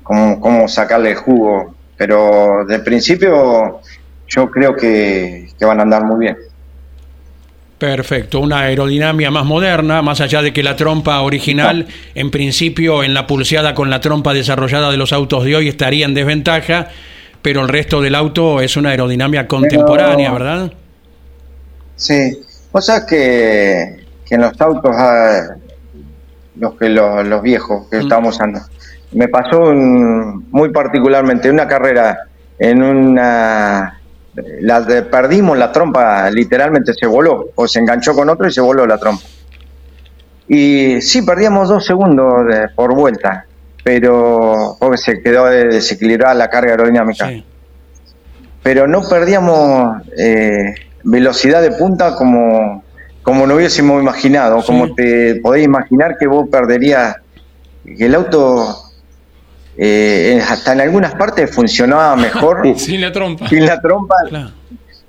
cómo 0.01 0.67
sacarle 0.67 1.11
el 1.11 1.17
jugo. 1.17 1.75
Pero 2.01 2.65
de 2.67 2.79
principio 2.79 3.79
yo 4.27 4.49
creo 4.49 4.75
que, 4.75 5.51
que 5.59 5.65
van 5.65 5.77
a 5.77 5.83
andar 5.83 6.03
muy 6.03 6.21
bien. 6.21 6.35
Perfecto, 7.77 8.39
una 8.39 8.61
aerodinámica 8.61 9.29
más 9.29 9.45
moderna, 9.45 10.01
más 10.01 10.19
allá 10.19 10.41
de 10.41 10.51
que 10.51 10.63
la 10.63 10.75
trompa 10.75 11.21
original, 11.21 11.87
en 12.15 12.31
principio, 12.31 13.03
en 13.03 13.13
la 13.13 13.27
pulseada 13.27 13.75
con 13.75 13.91
la 13.91 14.01
trompa 14.01 14.33
desarrollada 14.33 14.89
de 14.89 14.97
los 14.97 15.13
autos 15.13 15.43
de 15.43 15.55
hoy 15.55 15.67
estaría 15.67 16.07
en 16.07 16.15
desventaja, 16.15 16.87
pero 17.43 17.61
el 17.61 17.67
resto 17.67 18.01
del 18.01 18.15
auto 18.15 18.61
es 18.61 18.75
una 18.77 18.89
aerodinámica 18.89 19.45
contemporánea, 19.45 20.31
¿verdad? 20.31 20.73
Sí, 21.97 22.35
O 22.71 22.81
sea 22.81 23.05
que, 23.05 24.07
que 24.25 24.33
en 24.33 24.41
los 24.41 24.59
autos, 24.59 24.95
los 26.55 26.73
que 26.79 26.89
los, 26.89 27.27
los 27.27 27.43
viejos 27.43 27.87
que 27.91 27.99
estábamos 27.99 28.33
usando, 28.33 28.59
me 29.13 29.27
pasó 29.27 29.59
un- 29.59 30.47
muy 30.51 30.69
particularmente 30.71 31.49
una 31.49 31.67
carrera 31.67 32.17
en 32.59 32.81
una 32.83 33.97
la 34.61 34.81
de- 34.81 35.01
perdimos 35.03 35.57
la 35.57 35.71
trompa, 35.71 36.29
literalmente 36.29 36.93
se 36.93 37.05
voló, 37.05 37.49
o 37.55 37.67
se 37.67 37.79
enganchó 37.79 38.13
con 38.13 38.29
otro 38.29 38.47
y 38.47 38.51
se 38.51 38.61
voló 38.61 38.85
la 38.87 38.97
trompa. 38.97 39.23
Y 40.47 41.01
sí, 41.01 41.21
perdíamos 41.21 41.69
dos 41.69 41.85
segundos 41.85 42.45
de- 42.47 42.69
por 42.69 42.93
vuelta, 42.95 43.45
pero 43.83 44.75
porque 44.79 44.97
se 44.97 45.21
quedó 45.21 45.45
desequilibrada 45.45 46.33
la 46.33 46.49
carga 46.49 46.71
aerodinámica. 46.71 47.27
Sí. 47.27 47.45
Pero 48.63 48.87
no 48.87 49.01
perdíamos 49.07 50.01
eh, 50.17 50.75
velocidad 51.03 51.61
de 51.61 51.71
punta 51.71 52.15
como, 52.15 52.83
como 53.23 53.47
no 53.47 53.55
hubiésemos 53.55 54.01
imaginado, 54.01 54.61
como 54.63 54.93
te 54.95 55.35
podéis 55.41 55.65
imaginar 55.65 56.17
que 56.17 56.27
vos 56.27 56.47
perderías, 56.49 57.15
que 57.83 58.05
el 58.05 58.15
auto 58.15 58.90
eh, 59.77 60.41
hasta 60.47 60.73
en 60.73 60.81
algunas 60.81 61.15
partes 61.15 61.53
funcionaba 61.53 62.15
mejor 62.15 62.61
Sin 62.77 63.01
la 63.01 63.11
trompa. 63.11 63.47
sin 63.47 63.65
la 63.65 63.79
trompa. 63.81 64.15
Claro. 64.29 64.51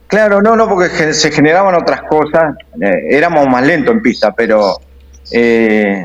Claro, 0.06 0.42
no, 0.42 0.54
no, 0.56 0.68
porque 0.68 1.14
se 1.14 1.30
generaban 1.30 1.74
otras 1.74 2.02
cosas. 2.02 2.54
Eh, 2.80 2.92
éramos 3.16 3.46
más 3.48 3.64
lentos 3.66 3.94
en 3.94 4.02
pista, 4.02 4.30
pero 4.32 4.76
eh, 5.30 6.04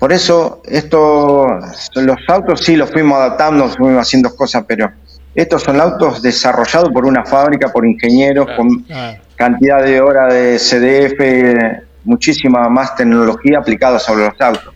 por 0.00 0.12
eso 0.12 0.60
esto, 0.64 1.46
los 1.94 2.16
autos 2.28 2.60
sí 2.64 2.74
los 2.74 2.90
fuimos 2.90 3.18
adaptando, 3.18 3.68
fuimos 3.68 4.00
haciendo 4.00 4.34
cosas, 4.34 4.64
pero 4.66 4.90
estos 5.32 5.62
son 5.62 5.80
autos 5.80 6.22
desarrollados 6.22 6.90
por 6.90 7.06
una 7.06 7.24
fábrica, 7.24 7.68
por 7.72 7.86
ingenieros, 7.86 8.48
con 8.56 8.80
Claro. 8.82 9.20
cantidad 9.36 9.82
de 9.84 10.00
horas 10.00 10.34
de 10.34 10.58
CDF, 10.58 11.84
muchísima 12.04 12.68
más 12.68 12.96
tecnología 12.96 13.58
aplicada 13.60 14.00
sobre 14.00 14.26
los 14.26 14.40
autos. 14.40 14.73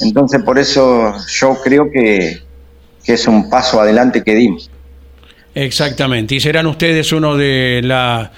Entonces, 0.00 0.42
por 0.42 0.58
eso 0.58 1.14
yo 1.28 1.58
creo 1.62 1.90
que, 1.90 2.38
que 3.04 3.12
es 3.12 3.26
un 3.26 3.50
paso 3.50 3.80
adelante 3.80 4.22
que 4.22 4.34
dimos. 4.34 4.70
Exactamente. 5.54 6.36
Y 6.36 6.40
serán 6.40 6.66
ustedes 6.66 7.12
uno 7.12 7.36
de 7.36 7.80
la 7.82 8.30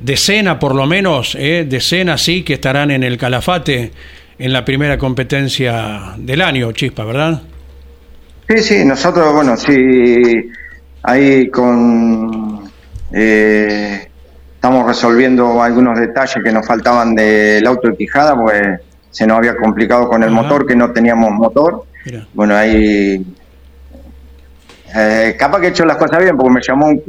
decena, 0.00 0.58
por 0.58 0.74
lo 0.74 0.86
menos, 0.86 1.36
¿eh? 1.38 1.66
decena 1.68 2.18
sí, 2.18 2.42
que 2.42 2.54
estarán 2.54 2.90
en 2.90 3.02
el 3.02 3.16
Calafate 3.16 3.92
en 4.38 4.52
la 4.52 4.64
primera 4.64 4.98
competencia 4.98 6.14
del 6.16 6.42
año, 6.42 6.72
Chispa, 6.72 7.04
¿verdad? 7.04 7.40
Sí, 8.48 8.58
sí, 8.58 8.84
nosotros, 8.84 9.32
bueno, 9.32 9.56
sí, 9.56 10.50
ahí 11.02 11.48
con... 11.48 12.68
eh, 13.12 14.08
estamos 14.54 14.86
resolviendo 14.86 15.62
algunos 15.62 15.98
detalles 15.98 16.42
que 16.42 16.50
nos 16.50 16.66
faltaban 16.66 17.14
del 17.14 17.66
auto 17.66 17.88
de 17.88 17.96
Quijada, 17.96 18.34
pues 18.34 18.62
se 19.14 19.26
nos 19.28 19.38
había 19.38 19.54
complicado 19.56 20.08
con 20.08 20.24
el 20.24 20.30
Ajá. 20.32 20.42
motor, 20.42 20.66
que 20.66 20.74
no 20.74 20.90
teníamos 20.92 21.30
motor. 21.30 21.84
Mira. 22.04 22.26
Bueno, 22.34 22.56
ahí... 22.56 23.24
eh, 24.94 25.36
capaz 25.38 25.60
que 25.60 25.66
he 25.68 25.70
hecho 25.70 25.84
las 25.84 25.96
cosas 25.96 26.18
bien, 26.22 26.36
porque 26.36 26.52
me 26.52 26.60
llamó 26.60 26.88
un, 26.88 27.02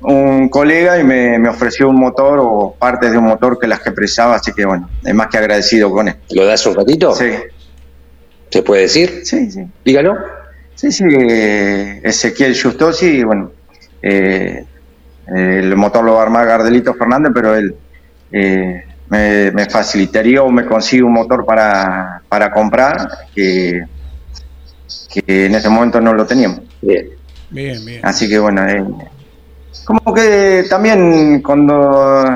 un 0.00 0.48
colega 0.48 0.98
y 0.98 1.04
me, 1.04 1.38
me 1.38 1.48
ofreció 1.50 1.88
un 1.88 1.96
motor 2.00 2.38
o 2.42 2.74
partes 2.78 3.12
de 3.12 3.18
un 3.18 3.24
motor 3.24 3.58
que 3.58 3.66
las 3.66 3.80
que 3.80 3.92
precisaba, 3.92 4.36
así 4.36 4.52
que 4.52 4.64
bueno, 4.64 4.88
es 5.04 5.14
más 5.14 5.28
que 5.28 5.38
agradecido 5.38 5.90
con 5.90 6.08
él. 6.08 6.16
¿Lo 6.30 6.46
das 6.46 6.66
un 6.66 6.74
ratito? 6.74 7.14
Sí, 7.14 7.30
¿Se 8.50 8.62
puede 8.62 8.82
decir? 8.82 9.20
sí, 9.24 9.50
sí. 9.50 9.64
Dígalo. 9.84 10.16
Sí, 10.74 10.90
sí, 10.90 11.04
eh, 11.08 12.00
Ezequiel 12.02 12.56
Justosi, 12.60 13.22
bueno, 13.22 13.52
eh, 14.02 14.64
el 15.28 15.76
motor 15.76 16.04
lo 16.04 16.14
va 16.14 16.20
a 16.20 16.22
armar 16.24 16.46
Gardelito 16.46 16.94
Fernández, 16.94 17.32
pero 17.34 17.54
él 17.54 17.74
eh, 18.32 18.84
me, 19.08 19.50
me 19.52 19.66
facilitaría 19.68 20.42
o 20.42 20.50
me 20.50 20.66
consigue 20.66 21.02
un 21.02 21.12
motor 21.12 21.44
para, 21.44 22.22
para 22.28 22.50
comprar 22.52 23.08
que, 23.34 23.82
que 25.08 25.46
en 25.46 25.54
ese 25.54 25.68
momento 25.68 26.00
no 26.00 26.14
lo 26.14 26.26
teníamos. 26.26 26.60
Bien. 26.80 27.08
Bien, 27.50 27.84
bien. 27.84 28.00
Así 28.02 28.28
que 28.28 28.38
bueno, 28.38 28.66
eh, 28.66 28.84
como 29.84 30.12
que 30.14 30.64
también 30.68 31.40
cuando 31.42 32.34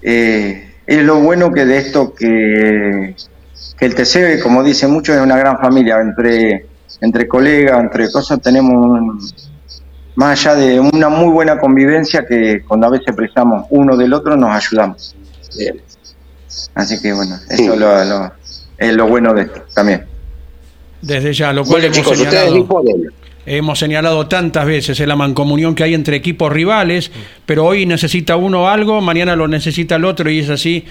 eh, 0.00 0.74
es 0.86 1.02
lo 1.02 1.20
bueno 1.20 1.52
que 1.52 1.64
de 1.64 1.78
esto 1.78 2.14
que, 2.14 3.14
que 3.78 3.86
el 3.86 3.94
TC, 3.94 4.40
como 4.42 4.62
dicen 4.62 4.90
muchos, 4.90 5.16
es 5.16 5.22
una 5.22 5.36
gran 5.36 5.58
familia, 5.58 5.98
entre, 6.00 6.66
entre 7.00 7.28
colegas, 7.28 7.80
entre 7.80 8.10
cosas, 8.10 8.40
tenemos 8.40 8.72
un- 8.74 9.18
más 10.18 10.44
allá 10.46 10.56
de 10.56 10.80
una 10.80 11.08
muy 11.08 11.30
buena 11.32 11.58
convivencia 11.60 12.26
que 12.28 12.62
cuando 12.66 12.88
a 12.88 12.90
veces 12.90 13.14
precisamos 13.14 13.66
uno 13.70 13.96
del 13.96 14.12
otro 14.12 14.36
nos 14.36 14.50
ayudamos. 14.50 15.14
Bien. 15.56 15.80
Así 16.74 17.00
que 17.00 17.12
bueno, 17.12 17.36
eso 17.48 17.72
es 17.74 17.78
lo, 17.78 18.04
lo- 18.04 18.32
es 18.78 18.92
lo 18.94 19.06
bueno 19.06 19.32
de 19.32 19.42
esto 19.42 19.62
también. 19.72 20.04
Desde 21.00 21.32
ya, 21.32 21.52
lo 21.52 21.62
cual 21.62 21.82
Bueno, 21.82 21.86
hemos 21.86 21.96
chicos, 21.98 22.18
señalado, 22.18 22.54
disponen. 22.54 23.06
hemos 23.46 23.78
señalado 23.78 24.26
tantas 24.26 24.66
veces 24.66 24.98
en 24.98 25.08
la 25.08 25.14
mancomunión 25.14 25.76
que 25.76 25.84
hay 25.84 25.94
entre 25.94 26.16
equipos 26.16 26.52
rivales, 26.52 27.12
pero 27.46 27.64
hoy 27.64 27.86
necesita 27.86 28.34
uno 28.34 28.68
algo, 28.68 29.00
mañana 29.00 29.36
lo 29.36 29.46
necesita 29.46 29.94
el 29.96 30.04
otro 30.04 30.28
y 30.30 30.40
es 30.40 30.50
así 30.50 30.84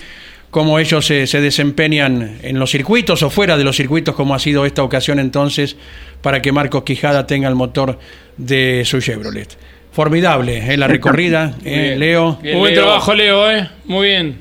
como 0.51 0.79
ellos 0.79 1.05
se, 1.05 1.27
se 1.27 1.41
desempeñan 1.41 2.37
en 2.41 2.57
los 2.57 2.71
circuitos 2.71 3.21
o 3.23 3.29
fuera 3.29 3.57
de 3.57 3.65
los 3.65 3.75
circuitos, 3.75 4.15
como 4.15 4.33
ha 4.33 4.39
sido 4.39 4.65
esta 4.65 4.81
ocasión 4.83 5.19
entonces, 5.19 5.75
para 6.21 6.41
que 6.41 6.51
Marcos 6.51 6.83
Quijada 6.83 7.25
tenga 7.27 7.47
el 7.47 7.55
motor 7.55 7.97
de 8.37 8.83
su 8.85 8.99
Chevrolet. 9.01 9.47
Formidable, 9.91 10.73
¿eh? 10.73 10.77
la 10.77 10.87
recorrida, 10.87 11.55
¿eh, 11.65 11.79
Bien. 11.81 11.99
Leo. 11.99 12.39
Muy 12.43 12.53
buen 12.53 12.73
trabajo, 12.75 13.13
Leo, 13.13 13.49
¿eh? 13.51 13.69
Muy 13.85 14.07
bien. 14.09 14.39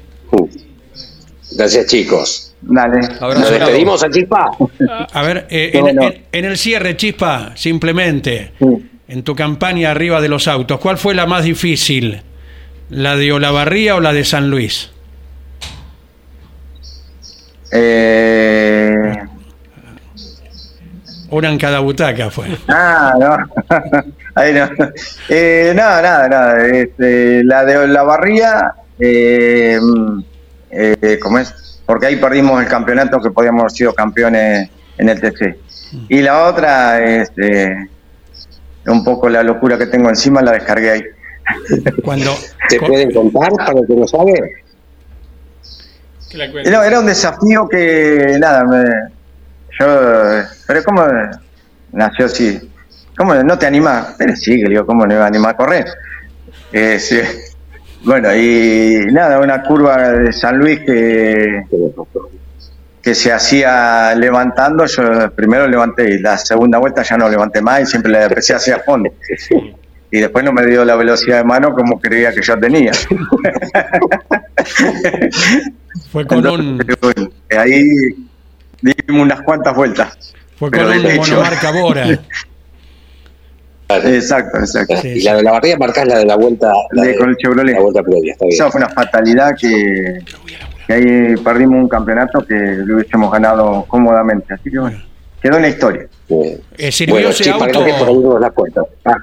Gracias, 1.53 1.87
chicos. 1.87 2.55
Dale. 2.61 2.99
Abrazo, 3.21 3.41
¿Nos 3.41 3.51
despedimos 3.51 4.03
a 4.03 4.11
Chispa? 4.11 4.51
A 5.13 5.23
ver, 5.23 5.47
eh, 5.51 5.71
No, 5.81 5.89
en, 5.89 5.97
no. 5.97 6.03
en- 6.03 6.23
en 6.33 6.45
el 6.45 6.59
cierre, 6.59 6.97
Chispa, 6.97 7.53
simplemente, 7.55 8.53
Sí. 8.59 8.67
en 9.09 9.23
tu 9.23 9.35
campaña 9.37 9.91
arriba 9.93 10.21
de 10.21 10.29
los 10.29 10.49
autos, 10.49 10.81
¿cuál 10.81 10.99
fue 10.99 11.15
la 11.15 11.27
más 11.27 11.45
difícil? 11.45 12.23
¿La 12.91 13.17
de 13.17 13.33
Olavarría 13.33 13.95
o 13.97 14.01
la 14.01 14.13
de 14.13 14.25
San 14.25 14.51
Luis? 14.51 14.91
Eh, 17.73 18.66
Una 21.31 21.51
en 21.51 21.59
cada 21.59 21.81
butaca 21.81 22.31
fue. 22.31 22.47
Ah, 22.69 23.15
no. 23.19 23.37
Ahí 24.35 24.53
no. 24.55 24.69
Eh, 25.29 25.73
nada, 25.75 26.03
nada, 26.03 26.29
nada. 26.29 26.67
Este, 26.67 27.43
la 27.45 27.65
de 27.65 27.89
la 27.89 28.03
barría, 28.05 28.73
eh, 29.01 29.79
eh, 30.71 31.19
¿cómo 31.21 31.39
es? 31.39 31.81
Porque 31.87 32.07
ahí 32.07 32.17
perdimos 32.17 32.61
el 32.63 32.69
campeonato 32.69 33.21
que 33.21 33.31
podíamos 33.31 33.61
haber 33.63 33.71
sido 33.73 33.95
campeones 33.95 34.69
en 34.99 35.09
el 35.09 35.21
TC. 35.21 35.57
Y 36.09 36.21
la 36.21 36.45
otra, 36.45 37.01
este, 37.03 37.89
un 38.87 39.05
poco 39.05 39.29
la 39.29 39.43
locura 39.43 39.79
que 39.79 39.87
tengo 39.87 40.09
encima 40.09 40.43
la 40.43 40.53
descargué 40.53 40.91
ahí. 40.91 41.05
Cuando, 42.05 42.35
¿Se 42.69 42.79
cu- 42.79 42.87
pueden 42.89 43.13
contar 43.13 43.51
para 43.53 43.79
el 43.79 43.87
que 43.87 43.95
no 43.95 44.07
sabe? 44.09 44.35
Que 46.29 46.39
la. 46.39 46.45
Era, 46.63 46.87
era 46.87 47.01
un 47.01 47.07
desafío 47.07 47.69
que, 47.69 48.37
nada, 48.41 48.65
me, 48.65 48.85
yo, 49.79 50.43
pero 50.67 50.83
¿cómo 50.85 51.05
nació 51.93 52.27
así? 52.27 52.71
¿Cómo 53.17 53.35
no 53.35 53.59
te 53.59 53.67
animás? 53.67 54.15
Pero 54.19 54.37
sí, 54.37 54.61
que 54.63 54.69
digo, 54.69 54.85
¿cómo 54.85 55.07
no 55.07 55.15
iba 55.15 55.25
a 55.25 55.29
animar 55.29 55.55
a 55.55 55.57
correr? 55.57 55.87
Eh, 56.73 56.99
sí. 56.99 57.21
Bueno, 58.05 58.35
y 58.35 59.07
nada, 59.11 59.41
una 59.41 59.63
curva 59.63 60.11
de 60.13 60.33
San 60.33 60.59
Luis 60.59 60.81
que, 60.81 61.63
que 63.03 63.15
se 63.15 63.33
hacía 63.33 64.15
levantando, 64.15 64.85
yo 64.87 65.31
primero 65.33 65.67
levanté 65.67 66.15
y 66.15 66.19
la 66.19 66.37
segunda 66.37 66.79
vuelta 66.79 67.03
ya 67.03 67.17
no 67.17 67.29
levanté 67.29 67.63
más 67.63 67.81
y 67.83 67.87
siempre 67.87 68.13
la 68.13 68.25
empecé 68.25 68.55
hacia 68.55 68.81
fondo. 68.81 69.11
Y 70.11 70.21
después 70.21 70.45
no 70.45 70.53
me 70.53 70.65
dio 70.65 70.85
la 70.85 70.95
velocidad 70.95 71.39
de 71.39 71.45
mano 71.45 71.73
como 71.73 71.99
creía 71.99 72.33
que 72.33 72.41
yo 72.41 72.57
tenía. 72.59 72.93
fue 76.13 76.25
con 76.27 76.47
un, 76.47 76.81
Entonces, 76.81 77.29
ahí 77.59 77.83
dimos 78.83 79.23
unas 79.23 79.43
cuantas 79.43 79.75
vueltas. 79.75 80.36
Fue 80.57 80.71
pero 80.71 80.87
con 80.89 80.97
un 80.97 81.03
de 81.03 81.15
hecho. 81.15 81.31
monomarca 81.37 81.71
Bora. 81.73 82.19
Exacto, 83.89 84.59
exacto. 84.59 84.97
Sí, 85.01 85.09
y 85.11 85.19
sí. 85.21 85.25
la 85.25 85.35
de 85.37 85.43
la 85.45 85.53
barriga 85.53 85.77
marcás 85.79 86.09
la 86.09 86.19
de 86.19 86.25
la 86.27 86.37
vuelta. 86.37 86.73
La 86.91 87.03
De- 87.03 87.09
de- 87.11 87.17
con 87.19 87.29
el 87.31 87.37
Chevrolet. 87.37 87.73
La 87.75 87.81
vuelta 87.81 88.03
previa, 88.03 88.33
está 88.33 88.45
bien. 88.47 88.55
Esa 88.55 88.71
fue 88.71 88.81
una 88.81 88.89
fatalidad 88.91 89.55
que, 89.57 90.19
que 90.89 90.93
ahí 90.93 91.37
perdimos 91.37 91.83
un 91.83 91.89
campeonato 91.89 92.45
que 92.45 92.55
lo 92.55 92.97
hubiésemos 92.97 93.31
ganado 93.31 93.85
cómodamente. 93.87 94.55
Así 94.55 94.71
que 94.73 94.79
bueno, 94.81 95.01
quedó 95.41 95.57
en 95.57 95.63
la 95.63 95.69
historia. 95.69 96.09
Eh, 96.77 96.91
¿Sirvió 96.91 97.15
Bueno, 97.15 97.29
ese 97.29 97.45
Chispa, 97.45 97.65
auto? 97.65 97.85
que. 97.85 97.93
Ah, 99.05 99.17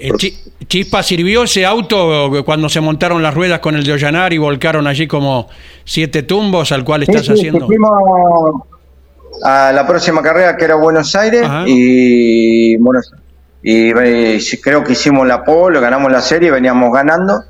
Eh, 0.00 0.10
Chi- 0.16 0.38
Chispa, 0.68 1.02
¿sirvió 1.02 1.42
ese 1.42 1.66
auto 1.66 2.30
cuando 2.44 2.68
se 2.68 2.80
montaron 2.80 3.20
las 3.20 3.34
ruedas 3.34 3.58
con 3.58 3.74
el 3.74 3.82
de 3.82 3.94
Ollanar 3.94 4.32
y 4.32 4.38
volcaron 4.38 4.86
allí 4.86 5.08
como 5.08 5.48
siete 5.84 6.22
tumbos 6.22 6.70
al 6.70 6.84
cual 6.84 7.02
estás 7.02 7.22
Sí, 7.22 7.26
sí, 7.26 7.32
haciendo? 7.32 7.66
fuimos 7.66 7.90
a 9.42 9.72
la 9.72 9.86
próxima 9.86 10.22
carrera 10.22 10.56
que 10.56 10.64
era 10.64 10.74
Buenos 10.74 11.14
Aires 11.14 11.42
Ajá. 11.44 11.64
y 11.66 12.76
Buenos 12.76 13.12
y, 13.62 13.90
eh, 13.90 14.40
creo 14.62 14.84
que 14.84 14.92
hicimos 14.92 15.26
la 15.26 15.44
pole, 15.44 15.80
ganamos 15.80 16.12
la 16.12 16.20
serie, 16.20 16.50
veníamos 16.50 16.92
ganando 16.92 17.42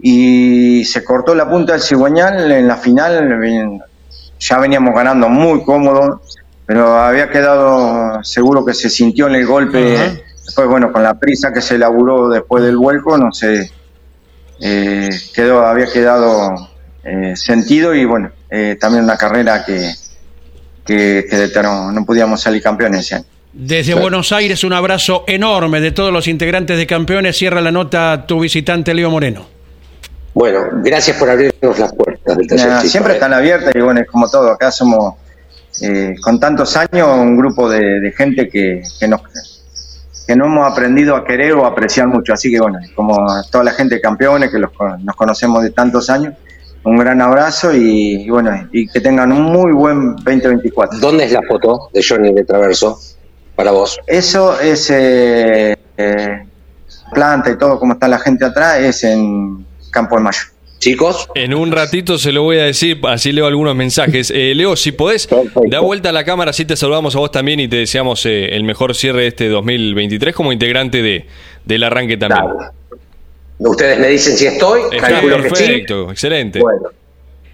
y 0.00 0.84
se 0.84 1.04
cortó 1.04 1.34
la 1.34 1.48
punta 1.48 1.72
del 1.72 1.82
cigüeñal 1.82 2.50
en 2.50 2.66
la 2.66 2.76
final, 2.76 3.80
ya 4.38 4.58
veníamos 4.58 4.94
ganando 4.94 5.28
muy 5.28 5.62
cómodo, 5.64 6.20
pero 6.66 6.98
había 6.98 7.30
quedado 7.30 8.22
seguro 8.24 8.64
que 8.64 8.74
se 8.74 8.90
sintió 8.90 9.28
en 9.28 9.36
el 9.36 9.46
golpe, 9.46 9.96
Ajá. 9.96 10.16
después 10.44 10.68
bueno, 10.68 10.92
con 10.92 11.02
la 11.02 11.14
prisa 11.14 11.52
que 11.52 11.60
se 11.60 11.78
laburó 11.78 12.28
después 12.28 12.64
del 12.64 12.76
vuelco, 12.76 13.16
no 13.16 13.32
sé, 13.32 13.70
eh, 14.60 15.08
quedó, 15.32 15.64
había 15.64 15.86
quedado 15.86 16.52
eh, 17.04 17.36
sentido 17.36 17.94
y 17.94 18.04
bueno, 18.04 18.30
eh, 18.50 18.76
también 18.78 19.04
una 19.04 19.16
carrera 19.16 19.64
que, 19.64 19.92
que, 20.84 21.26
que 21.28 21.36
determinó, 21.36 21.92
no 21.92 22.04
podíamos 22.04 22.40
salir 22.40 22.62
campeones 22.62 23.00
ese 23.00 23.14
año. 23.16 23.24
Desde 23.52 23.94
Buenos 23.94 24.32
Aires, 24.32 24.64
un 24.64 24.72
abrazo 24.72 25.22
enorme 25.28 25.80
de 25.80 25.92
todos 25.92 26.12
los 26.12 26.26
integrantes 26.26 26.76
de 26.76 26.86
campeones. 26.88 27.36
Cierra 27.36 27.60
la 27.60 27.70
nota 27.70 28.24
tu 28.26 28.40
visitante 28.40 28.92
Leo 28.92 29.10
Moreno. 29.10 29.46
Bueno, 30.34 30.64
gracias 30.82 31.16
por 31.16 31.30
abrirnos 31.30 31.78
las 31.78 31.92
puertas 31.94 32.36
del 32.36 32.48
taller 32.48 32.66
Nah, 32.66 32.80
Chispa, 32.80 32.90
siempre 32.90 33.12
eh. 33.12 33.16
están 33.16 33.32
abiertas 33.32 33.72
y 33.72 33.80
bueno, 33.80 34.00
es 34.00 34.08
como 34.08 34.28
todo, 34.28 34.50
acá 34.50 34.72
somos 34.72 35.14
eh, 35.80 36.16
con 36.20 36.40
tantos 36.40 36.76
años 36.76 37.08
un 37.16 37.36
grupo 37.36 37.70
de, 37.70 38.00
de 38.00 38.10
gente 38.10 38.48
que, 38.48 38.82
que, 38.98 39.06
nos, 39.06 39.20
que 40.26 40.34
no 40.34 40.46
hemos 40.46 40.70
aprendido 40.70 41.14
a 41.14 41.24
querer 41.24 41.52
o 41.52 41.64
a 41.64 41.68
apreciar 41.68 42.08
mucho, 42.08 42.32
así 42.32 42.50
que 42.50 42.58
bueno, 42.58 42.80
como 42.96 43.16
toda 43.52 43.62
la 43.62 43.72
gente 43.72 43.94
de 43.94 44.00
campeones 44.00 44.50
que 44.50 44.58
los, 44.58 44.72
nos 45.04 45.14
conocemos 45.14 45.62
de 45.62 45.70
tantos 45.70 46.10
años, 46.10 46.34
un 46.84 46.96
gran 46.96 47.20
abrazo 47.20 47.74
y, 47.74 48.22
y 48.22 48.30
bueno, 48.30 48.68
y 48.72 48.86
que 48.88 49.00
tengan 49.00 49.32
un 49.32 49.42
muy 49.42 49.72
buen 49.72 50.16
2024. 50.16 50.98
¿Dónde 50.98 51.24
es 51.24 51.32
la 51.32 51.42
foto 51.42 51.88
de 51.92 52.02
Johnny 52.06 52.32
de 52.32 52.44
Traverso 52.44 52.98
para 53.56 53.70
vos? 53.70 53.98
Eso 54.06 54.58
es 54.60 54.90
eh, 54.90 55.76
eh, 55.96 56.44
planta 57.12 57.50
y 57.50 57.58
todo, 57.58 57.78
como 57.78 57.94
está 57.94 58.08
la 58.08 58.18
gente 58.18 58.44
atrás, 58.44 58.78
es 58.78 59.04
en 59.04 59.64
Campo 59.90 60.16
de 60.16 60.22
Mayo. 60.22 60.40
Chicos, 60.80 61.28
En 61.34 61.54
un 61.54 61.72
ratito 61.72 62.18
se 62.18 62.30
lo 62.30 62.42
voy 62.42 62.58
a 62.58 62.64
decir, 62.64 63.00
así 63.08 63.32
leo 63.32 63.46
algunos 63.46 63.74
mensajes. 63.74 64.30
Eh, 64.30 64.52
Leo, 64.54 64.76
si 64.76 64.92
podés, 64.92 65.26
Perfecto. 65.26 65.62
da 65.70 65.80
vuelta 65.80 66.10
a 66.10 66.12
la 66.12 66.24
cámara, 66.24 66.50
así 66.50 66.66
te 66.66 66.76
saludamos 66.76 67.16
a 67.16 67.20
vos 67.20 67.30
también 67.30 67.58
y 67.60 67.68
te 67.68 67.76
deseamos 67.76 68.26
eh, 68.26 68.54
el 68.54 68.64
mejor 68.64 68.94
cierre 68.94 69.22
de 69.22 69.28
este 69.28 69.48
2023 69.48 70.34
como 70.34 70.52
integrante 70.52 71.00
de, 71.00 71.26
del 71.64 71.84
arranque 71.84 72.18
también. 72.18 72.44
dale. 72.44 72.70
Ustedes 73.66 73.98
me 73.98 74.08
dicen 74.08 74.36
si 74.36 74.46
estoy, 74.46 74.82
Está 74.92 75.08
calculo 75.08 75.36
que 75.42 75.42
sí. 75.50 75.54
perfecto, 75.54 76.10
excelente. 76.10 76.58
Bueno, 76.60 76.90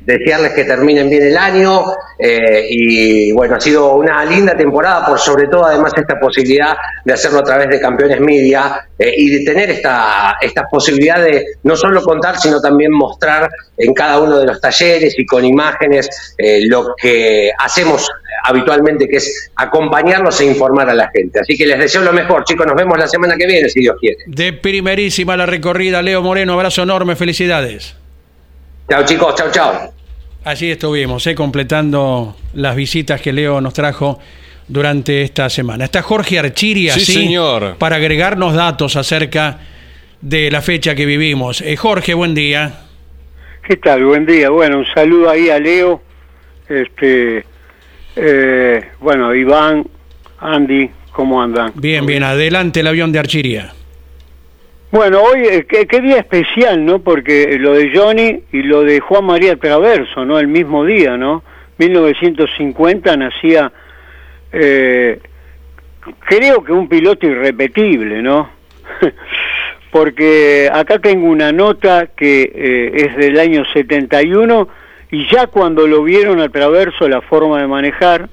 desearles 0.01 0.53
que 0.53 0.65
terminen 0.65 1.09
bien 1.09 1.23
el 1.23 1.37
año 1.37 1.85
eh, 2.19 2.67
y 2.69 3.33
bueno, 3.33 3.57
ha 3.57 3.61
sido 3.61 3.95
una 3.95 4.25
linda 4.25 4.57
temporada 4.57 5.07
por 5.07 5.19
sobre 5.19 5.47
todo 5.47 5.67
además 5.67 5.93
esta 5.97 6.19
posibilidad 6.19 6.77
de 7.05 7.13
hacerlo 7.13 7.41
a 7.41 7.45
través 7.45 7.69
de 7.69 7.81
Campeones 7.81 8.21
Media 8.21 8.89
eh, 8.99 9.13
y 9.17 9.31
de 9.31 9.45
tener 9.45 9.71
esta, 9.71 10.37
esta 10.41 10.65
posibilidad 10.65 11.23
de 11.23 11.45
no 11.63 11.77
solo 11.77 12.03
contar, 12.03 12.39
sino 12.39 12.61
también 12.61 12.93
mostrar 12.93 13.49
en 13.77 13.95
cada 13.95 14.21
uno 14.21 14.39
de 14.39 14.47
los 14.47 14.61
talleres 14.61 15.19
y 15.19 15.27
con 15.27 15.45
imágenes 15.45 16.35
eh, 16.39 16.67
lo 16.67 16.95
que 17.01 17.51
hacemos 17.59 18.09
habitualmente, 18.45 19.07
que 19.09 19.19
es 19.19 19.51
acompañarlos 19.57 20.41
e 20.41 20.47
informar 20.47 20.89
a 20.89 20.95
la 20.95 21.11
gente. 21.11 21.41
Así 21.41 21.57
que 21.57 21.67
les 21.67 21.79
deseo 21.79 22.03
lo 22.03 22.13
mejor, 22.13 22.45
chicos, 22.45 22.67
nos 22.67 22.77
vemos 22.77 22.99
la 22.99 23.07
semana 23.07 23.37
que 23.37 23.47
viene, 23.47 23.69
si 23.69 23.81
Dios 23.81 23.97
quiere. 24.01 24.17
De 24.27 24.53
primerísima 24.53 25.37
la 25.37 25.47
recorrida, 25.47 26.03
Leo 26.03 26.23
Moreno, 26.23 26.55
abrazo 26.55 26.83
enorme, 26.83 27.17
felicidades. 27.17 28.00
Chao 28.91 29.05
chicos, 29.05 29.35
chao, 29.37 29.51
chao. 29.53 29.95
Allí 30.45 30.73
estuvimos, 30.73 31.25
eh, 31.29 31.35
completando 31.37 32.35
las 32.55 32.75
visitas 32.75 33.21
que 33.21 33.33
Leo 33.33 33.61
nos 33.61 33.73
trajo 33.73 34.19
durante 34.67 35.23
esta 35.23 35.49
semana. 35.49 35.85
Está 35.85 36.03
Jorge 36.03 36.41
Archiria, 36.41 36.95
Sí, 36.95 37.13
señor. 37.13 37.77
para 37.79 37.97
agregarnos 37.97 38.53
datos 38.55 38.97
acerca 38.97 39.61
de 40.21 40.51
la 40.51 40.61
fecha 40.61 40.97
que 40.97 41.07
vivimos. 41.07 41.61
Eh, 41.61 41.77
Jorge, 41.77 42.15
buen 42.15 42.35
día. 42.35 42.81
¿Qué 43.67 43.77
tal? 43.77 44.05
Buen 44.05 44.27
día. 44.27 44.51
Bueno, 44.51 44.79
un 44.79 44.87
saludo 44.93 45.31
ahí 45.31 45.51
a 45.51 45.61
Leo. 45.61 46.03
Este, 46.69 47.45
eh, 48.17 48.85
bueno, 48.99 49.33
Iván, 49.35 49.87
Andy, 50.41 50.91
¿cómo 51.13 51.41
andan? 51.41 51.73
Bien, 51.77 52.05
bien, 52.07 52.25
adelante 52.25 52.81
el 52.81 52.89
avión 52.89 53.13
de 53.13 53.21
Archiria. 53.21 53.73
Bueno, 54.93 55.23
hoy, 55.23 55.43
eh, 55.45 55.67
qué, 55.69 56.01
día 56.01 56.17
especial, 56.19 56.85
¿no? 56.85 56.99
Porque 56.99 57.57
lo 57.61 57.75
de 57.75 57.97
Johnny 57.97 58.43
y 58.51 58.63
lo 58.65 58.83
de 58.83 58.99
Juan 58.99 59.25
María 59.25 59.55
Traverso, 59.55 60.25
¿no? 60.25 60.37
El 60.37 60.49
mismo 60.49 60.85
día, 60.85 61.17
¿no? 61.17 61.45
1950 61.79 63.17
nacía, 63.17 63.73
eh, 64.53 65.21
creo 66.27 66.65
que 66.65 66.73
un 66.73 66.89
piloto 66.89 67.25
irrepetible, 67.25 68.21
¿no? 68.21 68.51
Porque 69.93 70.69
acá 70.73 70.99
tengo 70.99 71.29
una 71.29 71.53
nota 71.53 72.09
que 72.09 72.51
eh, 72.53 72.93
es 72.93 73.17
del 73.17 73.39
año 73.39 73.65
71 73.73 74.69
y 75.13 75.29
ya 75.29 75.47
cuando 75.47 75.87
lo 75.87 76.03
vieron 76.03 76.41
a 76.41 76.49
Traverso 76.49 77.09
la 77.09 77.21
forma 77.21 77.61
de 77.61 77.69
manejar, 77.69 78.29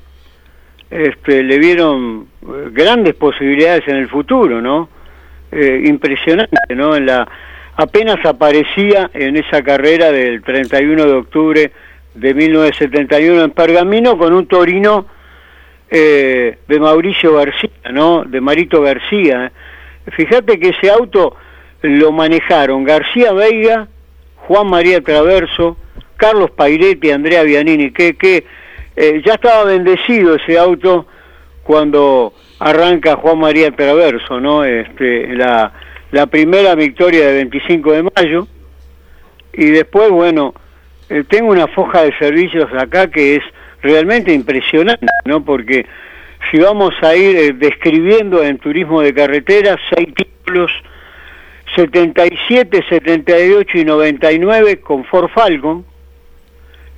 este, 0.89 1.43
le 1.43 1.59
vieron 1.59 2.27
eh, 2.41 2.69
grandes 2.71 3.13
posibilidades 3.13 3.87
en 3.87 3.97
el 3.97 4.09
futuro, 4.09 4.59
¿no? 4.59 4.89
Eh, 5.51 5.83
impresionante, 5.85 6.75
¿no? 6.75 6.91
Apenas 7.77 8.25
aparecía 8.25 9.09
en 9.13 9.37
esa 9.37 9.61
carrera 9.61 10.11
del 10.11 10.41
31 10.41 11.05
de 11.05 11.13
octubre 11.13 11.71
de 12.15 12.33
1971 12.33 13.43
en 13.43 13.51
Pergamino 13.51 14.17
con 14.17 14.33
un 14.33 14.47
Torino 14.47 15.05
eh, 15.89 16.57
de 16.67 16.79
Mauricio 16.79 17.33
García, 17.33 17.69
¿no? 17.93 18.23
De 18.25 18.41
Marito 18.41 18.81
García. 18.81 19.51
Fíjate 20.11 20.59
que 20.59 20.69
ese 20.69 20.89
auto 20.89 21.37
lo 21.81 22.11
manejaron 22.11 22.83
García 22.83 23.31
Veiga, 23.31 23.87
Juan 24.35 24.67
María 24.67 24.99
Traverso, 25.01 25.77
Carlos 26.17 26.51
Pairetti, 26.51 27.11
Andrea 27.11 27.43
Bianini, 27.43 27.91
que, 27.91 28.17
que 28.17 28.43
eh, 28.95 29.21
ya 29.25 29.35
estaba 29.35 29.63
bendecido 29.63 30.35
ese 30.35 30.57
auto 30.57 31.05
cuando 31.63 32.33
arranca 32.59 33.15
Juan 33.15 33.39
María 33.39 33.71
Traverso, 33.71 34.39
¿no? 34.39 34.63
Este, 34.63 35.35
la, 35.35 35.73
la 36.11 36.27
primera 36.27 36.75
victoria 36.75 37.27
de 37.27 37.33
25 37.33 37.91
de 37.91 38.03
mayo 38.03 38.47
y 39.53 39.65
después, 39.71 40.09
bueno, 40.09 40.53
eh, 41.09 41.23
tengo 41.27 41.51
una 41.51 41.67
foja 41.67 42.03
de 42.03 42.17
servicios 42.17 42.69
acá 42.73 43.09
que 43.09 43.37
es 43.37 43.43
realmente 43.81 44.33
impresionante, 44.33 45.07
¿no? 45.25 45.43
Porque 45.43 45.85
si 46.51 46.59
vamos 46.59 46.93
a 47.01 47.15
ir 47.15 47.35
eh, 47.35 47.53
describiendo 47.53 48.43
en 48.43 48.57
turismo 48.57 49.01
de 49.01 49.13
carretera, 49.13 49.77
seis 49.93 50.13
títulos, 50.13 50.71
77, 51.75 52.85
78 52.87 53.77
y 53.77 53.85
99 53.85 54.79
con 54.79 55.03
Ford 55.05 55.29
Falcon, 55.29 55.85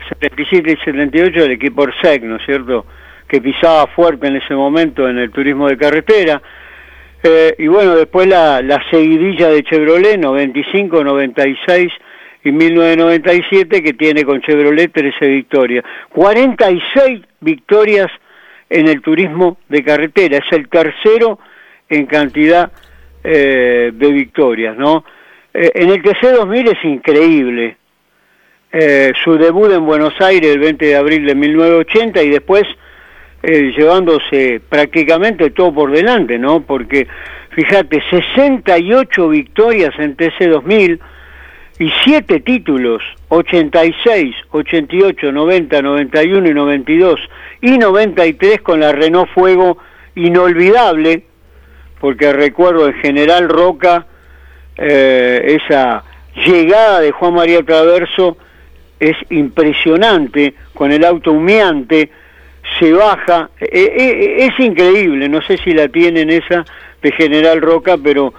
77 0.10 0.72
y 0.72 0.86
78 0.86 1.42
del 1.42 1.52
equipo 1.52 1.84
Orsec, 1.84 2.24
¿no 2.24 2.38
es 2.38 2.46
cierto?, 2.46 2.86
que 3.30 3.40
pisaba 3.40 3.88
fuerte 3.88 4.28
en 4.28 4.38
ese 4.38 4.56
momento 4.56 5.08
en 5.08 5.20
el 5.20 5.32
turismo 5.32 5.70
de 5.70 5.78
carretera. 5.78 6.42
Eh, 7.22 7.56
y 7.60 7.68
bueno, 7.68 7.96
después 7.96 8.28
la, 8.28 8.62
la 8.62 8.82
seguidilla 8.90 9.50
de 9.50 9.64
Chevrolet, 9.64 10.18
95, 10.18 11.04
96 11.04 11.92
y 12.44 12.52
1997, 12.52 13.84
que 13.84 13.94
tiene 13.94 14.24
con 14.24 14.42
Chevrolet 14.42 14.92
13 14.92 15.28
victorias. 15.28 15.86
46 16.10 17.22
victorias 17.40 18.08
en 18.70 18.88
el 18.88 19.02
turismo 19.02 19.58
de 19.68 19.84
carretera, 19.84 20.38
es 20.38 20.52
el 20.52 20.68
tercero 20.68 21.40
en 21.88 22.08
cantidad 22.08 22.72
eh, 23.24 23.92
de 23.94 24.12
victorias, 24.12 24.76
¿no? 24.76 25.04
Eh, 25.54 25.72
en 25.76 25.90
el 25.90 26.02
TC2000 26.02 26.78
es 26.78 26.86
increíble. 26.86 27.76
Su 29.24 29.36
debut 29.36 29.72
en 29.72 29.84
Buenos 29.84 30.14
Aires 30.22 30.52
el 30.52 30.60
20 30.60 30.86
de 30.86 30.96
abril 30.96 31.26
de 31.26 31.34
1980 31.34 32.22
y 32.22 32.30
después 32.30 32.68
eh, 33.42 33.74
llevándose 33.76 34.62
prácticamente 34.68 35.50
todo 35.52 35.74
por 35.74 35.92
delante, 35.92 36.38
¿no? 36.38 36.62
Porque, 36.62 37.08
fíjate, 37.52 38.02
68 38.10 39.30
victorias 39.30 39.94
en 39.98 40.18
TC2000 40.18 41.00
y 41.80 41.92
7 42.04 42.42
títulos, 42.42 43.02
86, 43.30 44.36
88, 44.52 45.32
90, 45.32 45.82
91 45.82 46.50
y 46.50 46.54
92 46.54 47.20
y 47.62 47.78
93 47.78 48.62
con 48.62 48.82
la 48.82 48.92
Renault 48.92 49.30
Fuego 49.32 49.78
inolvidable, 50.16 51.24
porque 52.02 52.34
recuerdo 52.34 52.88
en 52.88 52.96
General 52.96 53.48
Roca 53.48 54.06
eh, 54.78 55.60
esa 55.64 56.04
llegada 56.46 57.00
de 57.00 57.12
Juan 57.12 57.34
María 57.34 57.64
Traverso 57.64 58.38
es 59.00 59.16
impresionante, 59.30 60.56
con 60.74 60.92
el 60.92 61.06
auto 61.06 61.32
humeante, 61.32 62.12
se 62.80 62.94
baja, 62.94 63.50
eh, 63.60 63.68
eh, 63.72 64.48
es 64.48 64.60
increíble, 64.60 65.30
no 65.30 65.42
sé 65.42 65.58
si 65.58 65.72
la 65.72 65.88
tienen 65.88 66.30
esa 66.30 66.66
de 67.02 67.12
General 67.12 67.62
Roca, 67.62 67.98
pero 68.02 68.34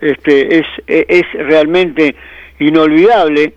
este 0.00 0.58
es, 0.58 0.66
es 0.86 1.24
realmente 1.32 2.14
inolvidable. 2.58 3.54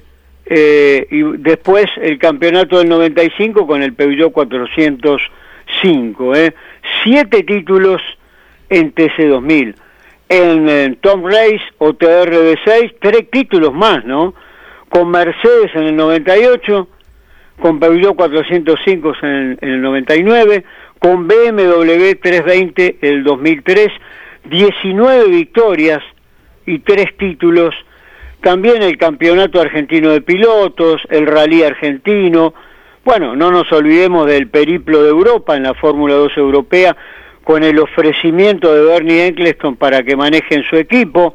Eh, 0.51 1.05
y 1.11 1.21
después 1.37 1.85
el 2.01 2.17
campeonato 2.17 2.79
del 2.79 2.89
95 2.89 3.67
con 3.67 3.83
el 3.83 3.93
Peugeot 3.93 4.31
405, 4.31 6.35
¿eh? 6.35 6.55
siete 7.03 7.43
títulos 7.43 8.01
en 8.69 8.95
TC2000. 8.95 9.75
En, 10.29 10.69
en 10.69 10.95
Tom 10.97 11.25
Race 11.25 11.61
o 11.77 11.93
TRD6, 11.93 12.95
tres 12.99 13.29
títulos 13.31 13.73
más, 13.73 14.03
¿no? 14.05 14.33
con 14.89 15.09
Mercedes 15.09 15.71
en 15.75 15.83
el 15.83 15.95
98, 15.95 16.87
con 17.59 17.79
Peugeot 17.79 18.15
405 18.15 19.13
en 19.21 19.29
el, 19.29 19.57
en 19.61 19.69
el 19.69 19.81
99, 19.81 20.63
con 20.99 21.27
BMW 21.27 22.13
320 22.21 22.97
el 23.01 23.23
2003, 23.23 23.89
19 24.45 25.27
victorias 25.29 26.03
y 26.65 26.79
3 26.79 27.17
títulos, 27.17 27.75
también 28.41 28.81
el 28.81 28.97
Campeonato 28.97 29.59
Argentino 29.59 30.11
de 30.11 30.21
Pilotos, 30.21 31.01
el 31.09 31.27
Rally 31.27 31.63
Argentino, 31.63 32.53
bueno, 33.03 33.35
no 33.35 33.49
nos 33.49 33.71
olvidemos 33.71 34.27
del 34.27 34.47
periplo 34.47 35.03
de 35.03 35.09
Europa 35.09 35.55
en 35.55 35.63
la 35.63 35.73
Fórmula 35.73 36.15
2 36.15 36.37
europea, 36.37 36.95
con 37.43 37.63
el 37.63 37.79
ofrecimiento 37.79 38.73
de 38.73 38.83
Bernie 38.83 39.25
Eccleston 39.25 39.75
para 39.75 40.03
que 40.03 40.15
manejen 40.15 40.63
su 40.69 40.75
equipo, 40.75 41.33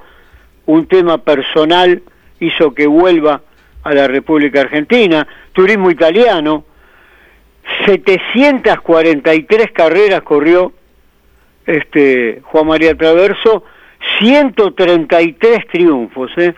un 0.66 0.86
tema 0.86 1.18
personal 1.18 2.02
hizo 2.38 2.74
que 2.74 2.86
vuelva 2.86 3.42
a 3.85 3.95
la 3.95 4.09
República 4.09 4.62
Argentina, 4.62 5.26
turismo 5.53 5.91
italiano, 5.91 6.64
743 7.87 9.70
carreras 9.72 10.22
corrió 10.22 10.72
este 11.66 12.41
Juan 12.43 12.66
María 12.66 12.95
Traverso, 12.95 13.64
133 14.18 15.66
triunfos, 15.68 16.30
¿eh? 16.37 16.55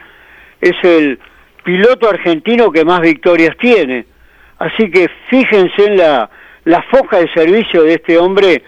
es 0.61 0.77
el 0.83 1.19
piloto 1.63 2.09
argentino 2.09 2.71
que 2.71 2.85
más 2.85 3.01
victorias 3.01 3.57
tiene. 3.59 4.07
Así 4.59 4.91
que 4.91 5.09
fíjense 5.29 5.85
en 5.85 5.97
la, 5.99 6.31
la 6.65 6.83
foja 6.83 7.19
de 7.19 7.33
servicio 7.33 7.83
de 7.83 7.95
este 7.95 8.19
hombre 8.19 8.63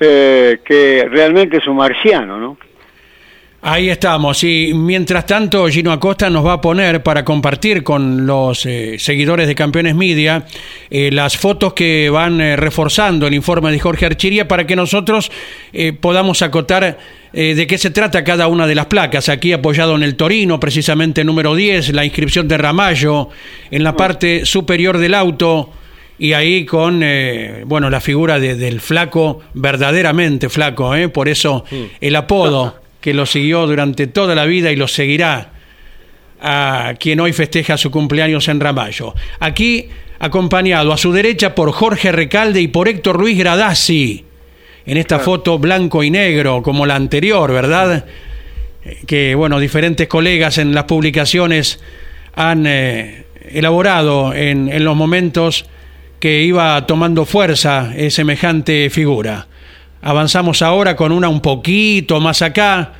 eh, 0.00 0.58
que 0.64 1.06
realmente 1.10 1.58
es 1.58 1.66
un 1.66 1.76
marciano, 1.76 2.38
¿no? 2.38 2.58
Ahí 3.64 3.90
estamos. 3.90 4.42
Y 4.42 4.72
mientras 4.74 5.24
tanto, 5.24 5.68
Gino 5.68 5.92
Acosta 5.92 6.28
nos 6.28 6.44
va 6.44 6.54
a 6.54 6.60
poner 6.60 7.00
para 7.04 7.24
compartir 7.24 7.84
con 7.84 8.26
los 8.26 8.66
eh, 8.66 8.96
seguidores 8.98 9.46
de 9.46 9.54
Campeones 9.54 9.94
Media 9.94 10.46
eh, 10.90 11.12
las 11.12 11.36
fotos 11.36 11.72
que 11.72 12.10
van 12.10 12.40
eh, 12.40 12.56
reforzando 12.56 13.28
el 13.28 13.34
informe 13.34 13.70
de 13.70 13.78
Jorge 13.78 14.04
Archiria 14.04 14.48
para 14.48 14.66
que 14.66 14.74
nosotros 14.74 15.30
podamos 16.00 16.42
acotar 16.42 16.98
de 17.32 17.66
qué 17.66 17.78
se 17.78 17.90
trata 17.90 18.24
cada 18.24 18.48
una 18.48 18.66
de 18.66 18.74
las 18.74 18.86
placas. 18.86 19.28
Aquí 19.28 19.52
apoyado 19.52 19.94
en 19.94 20.02
el 20.02 20.16
Torino, 20.16 20.58
precisamente 20.58 21.24
número 21.24 21.54
10, 21.54 21.94
la 21.94 22.04
inscripción 22.04 22.48
de 22.48 22.58
Ramallo, 22.58 23.28
en 23.70 23.84
la 23.84 23.96
parte 23.96 24.44
superior 24.44 24.98
del 24.98 25.14
auto 25.14 25.70
y 26.18 26.34
ahí 26.34 26.66
con 26.66 27.02
bueno 27.64 27.88
la 27.88 28.00
figura 28.00 28.38
del 28.38 28.80
flaco 28.80 29.40
verdaderamente 29.54 30.50
flaco 30.50 30.94
¿eh? 30.94 31.08
por 31.08 31.28
eso 31.28 31.64
el 32.00 32.16
apodo 32.16 32.81
que 33.02 33.12
lo 33.12 33.26
siguió 33.26 33.66
durante 33.66 34.06
toda 34.06 34.34
la 34.34 34.46
vida 34.46 34.72
y 34.72 34.76
lo 34.76 34.88
seguirá 34.88 35.50
a 36.40 36.94
quien 36.98 37.20
hoy 37.20 37.32
festeja 37.32 37.76
su 37.76 37.90
cumpleaños 37.90 38.48
en 38.48 38.60
Ramallo. 38.60 39.14
Aquí 39.40 39.88
acompañado 40.20 40.92
a 40.92 40.96
su 40.96 41.12
derecha 41.12 41.54
por 41.54 41.72
Jorge 41.72 42.12
Recalde 42.12 42.60
y 42.60 42.68
por 42.68 42.88
Héctor 42.88 43.18
Luis 43.18 43.36
Gradasi, 43.36 44.24
en 44.86 44.96
esta 44.96 45.18
foto 45.18 45.58
blanco 45.58 46.02
y 46.02 46.10
negro 46.10 46.62
como 46.62 46.86
la 46.86 46.94
anterior, 46.94 47.52
¿verdad? 47.52 48.04
Que, 49.06 49.34
bueno, 49.34 49.58
diferentes 49.58 50.06
colegas 50.08 50.58
en 50.58 50.74
las 50.74 50.84
publicaciones 50.84 51.80
han 52.34 52.66
eh, 52.66 53.24
elaborado 53.50 54.32
en, 54.32 54.68
en 54.68 54.84
los 54.84 54.96
momentos 54.96 55.66
que 56.20 56.42
iba 56.42 56.86
tomando 56.86 57.24
fuerza 57.24 57.92
semejante 58.10 58.90
figura. 58.90 59.48
Avanzamos 60.02 60.62
ahora 60.62 60.96
con 60.96 61.12
una 61.12 61.28
un 61.28 61.40
poquito 61.40 62.20
más 62.20 62.42
acá, 62.42 62.94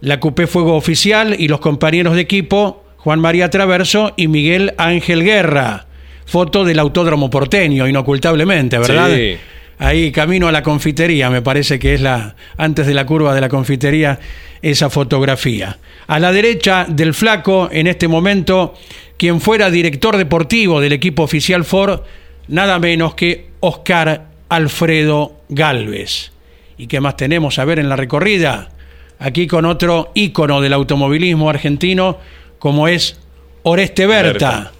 la 0.00 0.18
Coupé 0.18 0.46
Fuego 0.46 0.76
Oficial 0.76 1.36
y 1.38 1.46
los 1.46 1.60
compañeros 1.60 2.14
de 2.14 2.22
equipo 2.22 2.84
Juan 2.96 3.20
María 3.20 3.50
Traverso 3.50 4.14
y 4.16 4.28
Miguel 4.28 4.72
Ángel 4.78 5.22
Guerra. 5.24 5.86
Foto 6.24 6.64
del 6.64 6.78
autódromo 6.78 7.28
porteño, 7.28 7.86
inocultablemente, 7.86 8.78
¿verdad? 8.78 9.14
Sí. 9.14 9.36
Ahí 9.78 10.10
camino 10.10 10.48
a 10.48 10.52
la 10.52 10.62
confitería, 10.62 11.30
me 11.30 11.42
parece 11.42 11.78
que 11.78 11.94
es 11.94 12.00
la 12.00 12.34
antes 12.56 12.86
de 12.86 12.94
la 12.94 13.06
curva 13.06 13.34
de 13.34 13.40
la 13.42 13.48
confitería 13.48 14.18
esa 14.62 14.90
fotografía. 14.90 15.78
A 16.06 16.18
la 16.18 16.32
derecha 16.32 16.86
del 16.88 17.14
flaco, 17.14 17.68
en 17.70 17.86
este 17.86 18.08
momento, 18.08 18.74
quien 19.18 19.40
fuera 19.40 19.70
director 19.70 20.16
deportivo 20.16 20.80
del 20.80 20.94
equipo 20.94 21.22
oficial 21.22 21.64
Ford, 21.64 22.00
nada 22.48 22.78
menos 22.78 23.14
que 23.14 23.50
Oscar 23.60 24.28
Alfredo 24.48 25.36
Galvez. 25.50 26.32
¿Y 26.78 26.86
qué 26.86 27.00
más 27.00 27.16
tenemos 27.16 27.58
a 27.58 27.64
ver 27.64 27.80
en 27.80 27.88
la 27.88 27.96
recorrida? 27.96 28.70
Aquí 29.18 29.48
con 29.48 29.64
otro 29.64 30.12
ícono 30.14 30.60
del 30.60 30.72
automovilismo 30.72 31.50
argentino, 31.50 32.18
como 32.60 32.86
es 32.86 33.18
Oreste 33.64 34.06
Berta. 34.06 34.72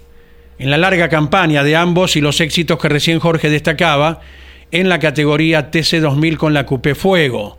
En 0.57 0.71
la 0.71 0.77
larga 0.77 1.09
campaña 1.09 1.63
de 1.63 1.75
ambos 1.75 2.15
y 2.15 2.21
los 2.21 2.39
éxitos 2.39 2.79
que 2.79 2.89
recién 2.89 3.19
Jorge 3.19 3.49
destacaba 3.49 4.21
en 4.71 4.87
la 4.87 4.99
categoría 4.99 5.71
TC2000 5.71 6.37
con 6.37 6.53
la 6.53 6.65
Coupé 6.65 6.95
Fuego. 6.95 7.57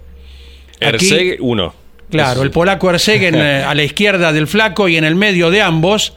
Erseg 0.80 1.36
1. 1.40 1.74
Claro, 2.10 2.42
el 2.42 2.50
polaco 2.52 2.90
Erseg 2.90 3.34
eh, 3.34 3.62
a 3.62 3.74
la 3.74 3.82
izquierda 3.82 4.32
del 4.32 4.46
flaco 4.46 4.88
y 4.88 4.96
en 4.96 5.04
el 5.04 5.14
medio 5.14 5.50
de 5.50 5.60
ambos, 5.60 6.14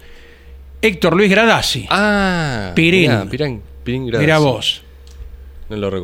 Héctor 0.81 1.15
Luis 1.15 1.29
Gradasi. 1.29 1.87
Ah, 1.89 2.71
Pirín. 2.75 3.11
Mirá, 3.11 3.25
Pirín, 3.29 3.61
Pirín 3.83 4.07
Gradasi. 4.07 4.25
Mira 4.25 4.37
vos. 4.39 4.81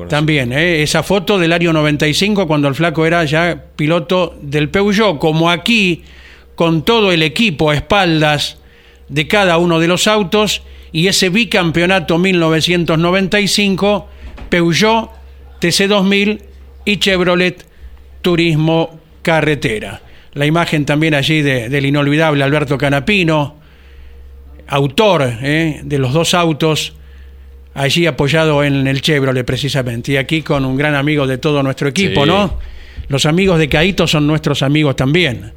También, 0.10 0.52
¿eh? 0.54 0.82
esa 0.82 1.04
foto 1.04 1.38
del 1.40 1.54
año 1.54 1.72
95 1.74 2.48
cuando 2.48 2.68
el 2.68 2.76
flaco 2.76 3.06
era 3.06 3.24
ya 3.26 3.64
piloto 3.76 4.36
del 4.42 4.70
Peugeot, 4.70 5.20
como 5.20 5.50
aquí, 5.50 6.04
con 6.56 6.84
todo 6.84 7.12
el 7.12 7.24
equipo 7.24 7.70
a 7.70 7.76
espaldas 7.76 8.58
de 9.08 9.28
cada 9.28 9.58
uno 9.58 9.80
de 9.80 9.88
los 9.88 10.08
autos 10.08 10.62
y 10.92 11.08
ese 11.08 11.30
bicampeonato 11.30 12.18
1995, 12.18 14.08
Peugeot, 14.50 15.10
TC2000 15.62 16.42
y 16.86 16.98
Chevrolet 16.98 17.66
Turismo 18.22 19.00
Carretera. 19.22 20.02
La 20.34 20.46
imagen 20.46 20.86
también 20.86 21.14
allí 21.14 21.42
de- 21.42 21.70
del 21.70 21.86
inolvidable 21.86 22.44
Alberto 22.44 22.78
Canapino, 22.78 23.56
autor 24.68 25.34
¿eh? 25.42 25.82
de 25.84 25.98
los 25.98 26.14
dos 26.14 26.34
autos 26.34 26.94
allí 27.82 28.06
apoyado 28.06 28.64
en 28.64 28.88
el 28.88 29.02
Chevrolet 29.02 29.46
precisamente. 29.46 30.12
Y 30.14 30.18
aquí 30.18 30.42
con 30.42 30.66
un 30.66 30.76
gran 30.78 30.96
amigo 30.96 31.26
de 31.28 31.38
todo 31.38 31.64
nuestro 31.64 31.88
equipo, 31.90 32.24
Sí. 32.24 32.28
¿no? 32.30 32.58
Los 33.08 33.26
amigos 33.26 33.58
de 33.58 33.70
Caíto 33.70 34.06
son 34.08 34.28
nuestros 34.28 34.62
amigos 34.62 34.96
también. 34.96 35.54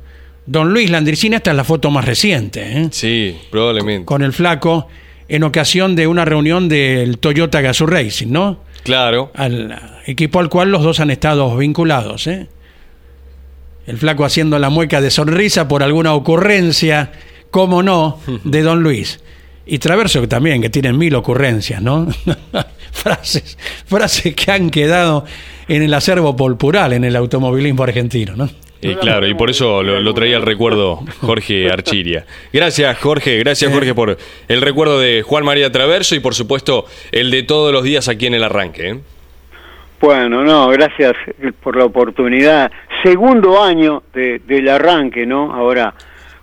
Don 0.47 0.73
Luis 0.73 0.91
Landricina, 0.91 1.37
esta 1.37 1.51
es 1.51 1.57
la 1.57 1.65
foto 1.65 1.91
más 1.91 2.05
reciente, 2.05 2.63
¿eh? 2.63 2.89
Sí, 2.91 3.37
probablemente. 3.51 4.05
con 4.07 4.23
el 4.23 4.33
flaco 4.33 4.89
en 5.29 5.45
ocasión 5.45 5.95
de 5.95 6.07
una 6.07 6.25
reunión 6.25 6.69
del 6.69 7.19
Toyota 7.19 7.61
Gazoo 7.61 7.87
Racing, 7.87 8.29
¿no? 8.29 8.61
Claro. 8.83 9.31
Al 9.35 9.79
equipo 10.07 10.41
al 10.41 10.49
cual 10.49 10.71
los 10.73 10.83
dos 10.83 10.99
han 11.01 11.11
estado 11.11 11.57
vinculados, 11.57 12.27
¿eh? 12.27 12.49
El 13.87 13.99
flaco 13.99 14.25
haciendo 14.25 14.59
la 14.59 14.71
mueca 14.71 15.01
de 15.01 15.11
sonrisa 15.11 15.69
por 15.69 15.83
alguna 15.83 16.15
ocurrencia, 16.15 17.13
como 17.51 17.83
no, 17.83 18.19
de 18.45 18.63
Don 18.63 18.83
Luis. 18.83 19.21
Y 19.67 19.79
Traverso 19.79 20.21
que 20.21 20.27
también, 20.27 20.61
que 20.61 20.71
tiene 20.71 20.93
mil 20.93 21.15
ocurrencias, 21.15 21.81
¿no? 21.81 22.09
frases, 22.93 23.57
frases 23.87 24.35
que 24.35 24.51
han 24.51 24.71
quedado 24.71 25.25
en 25.69 25.83
el 25.83 25.95
acervo 25.95 26.35
polpural 26.37 26.93
en 26.93 27.05
el 27.05 27.15
automovilismo 27.17 27.83
argentino, 27.85 28.35
¿no? 28.37 28.49
Y 28.85 28.97
claro, 28.97 29.29
y 29.29 29.35
por 29.35 29.49
eso 29.49 29.81
lo, 29.81 30.01
lo 30.01 30.13
traía 30.13 30.37
el 30.39 30.43
recuerdo 30.43 31.05
Jorge 31.21 31.71
Archiria. 31.71 32.27
Gracias, 32.53 32.99
Jorge. 32.99 33.39
Gracias, 33.39 33.73
Jorge, 33.73 33.95
por 33.95 34.19
el 34.49 34.61
recuerdo 34.61 34.99
de 34.99 35.23
Juan 35.23 35.45
María 35.45 35.71
Traverso 35.71 36.17
y, 36.17 36.21
por 36.21 36.35
supuesto, 36.35 36.87
el 37.13 37.31
de 37.31 37.45
todos 37.45 37.73
los 37.73 37.85
días 37.85 38.09
aquí 38.09 38.27
en 38.27 38.35
el 38.35 38.43
arranque. 38.43 38.89
¿eh? 38.91 39.01
Bueno, 40.01 40.43
no, 40.43 40.67
gracias 40.71 41.13
por 41.63 41.77
la 41.77 41.85
oportunidad. 41.85 42.73
Segundo 43.05 43.63
año 43.63 44.03
de- 44.13 44.41
del 44.41 44.69
arranque, 44.69 45.27
¿no? 45.27 45.55
Ahora, 45.55 45.95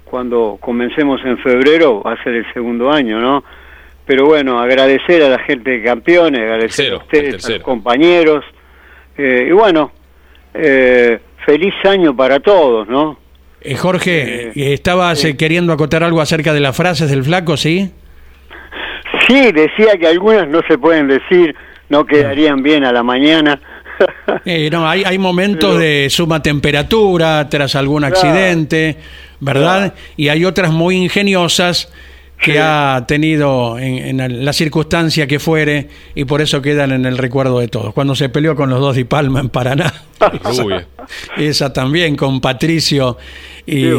cuando 0.10 0.58
comencemos 0.60 1.22
en 1.24 1.38
febrero, 1.40 2.02
va 2.04 2.14
a 2.14 2.24
ser 2.24 2.34
el 2.36 2.54
segundo 2.54 2.92
año, 2.92 3.20
¿no? 3.20 3.44
Pero 4.06 4.26
bueno, 4.26 4.60
agradecer 4.60 5.22
a 5.24 5.30
la 5.30 5.40
gente 5.40 5.70
de 5.72 5.84
campeones, 5.84 6.42
agradecer 6.42 6.68
Tercero, 6.68 6.96
a 6.96 7.00
ustedes, 7.00 7.46
a 7.46 7.50
los 7.52 7.62
compañeros. 7.62 8.44
eh, 9.18 9.46
y 9.50 9.52
bueno, 9.52 9.92
eh, 10.54 11.20
feliz 11.46 11.74
año 11.84 12.16
para 12.16 12.40
todos, 12.40 12.88
¿no? 12.88 13.20
Eh, 13.62 13.76
Jorge, 13.76 14.48
eh, 14.50 14.74
estabas 14.74 15.24
eh, 15.26 15.36
queriendo 15.38 15.74
acotar 15.74 16.04
algo 16.04 16.22
acerca 16.22 16.54
de 16.54 16.60
las 16.62 16.76
frases 16.76 17.10
del 17.10 17.24
flaco, 17.24 17.56
¿sí? 17.58 17.92
Sí, 19.28 19.52
decía 19.52 19.98
que 20.00 20.08
algunas 20.08 20.48
no 20.48 20.62
se 20.68 20.78
pueden 20.78 21.08
decir, 21.08 21.56
no 21.90 22.06
quedarían 22.06 22.64
bien 22.64 22.84
a 22.86 22.92
la 22.92 23.04
mañana. 23.04 23.60
Eh, 24.46 24.70
no, 24.72 24.88
hay, 24.88 25.04
hay 25.06 25.18
momentos 25.30 25.72
Pero- 25.72 25.80
de 25.80 26.08
suma 26.10 26.42
temperatura 26.42 27.48
tras 27.50 27.76
algún 27.76 28.00
Claro. 28.02 28.16
accidente, 28.16 28.96
¿verdad? 29.40 29.94
Y 30.18 30.30
hay 30.30 30.46
otras 30.46 30.72
muy 30.72 30.96
ingeniosas 30.98 31.90
que 32.42 32.54
Sí. 32.54 32.58
ha 32.62 33.04
tenido 33.08 33.78
en, 33.80 34.20
en 34.22 34.46
la 34.46 34.54
circunstancia 34.54 35.28
que 35.28 35.40
fuere 35.40 35.90
y 36.16 36.24
por 36.26 36.42
eso 36.42 36.62
quedan 36.62 36.92
en 36.94 37.06
el 37.06 37.18
recuerdo 37.18 37.60
de 37.60 37.68
todos. 37.68 37.94
Cuando 37.94 38.16
se 38.16 38.30
peleó 38.30 38.56
con 38.56 38.70
los 38.70 38.80
dos 38.80 38.96
Di 38.96 39.04
Palma 39.04 39.42
en 39.42 39.50
Paraná. 39.50 39.94
Rubia. 40.44 40.88
Esa 41.38 41.72
también, 41.74 42.16
con 42.16 42.42
Patricio 42.42 43.18
y, 43.66 43.92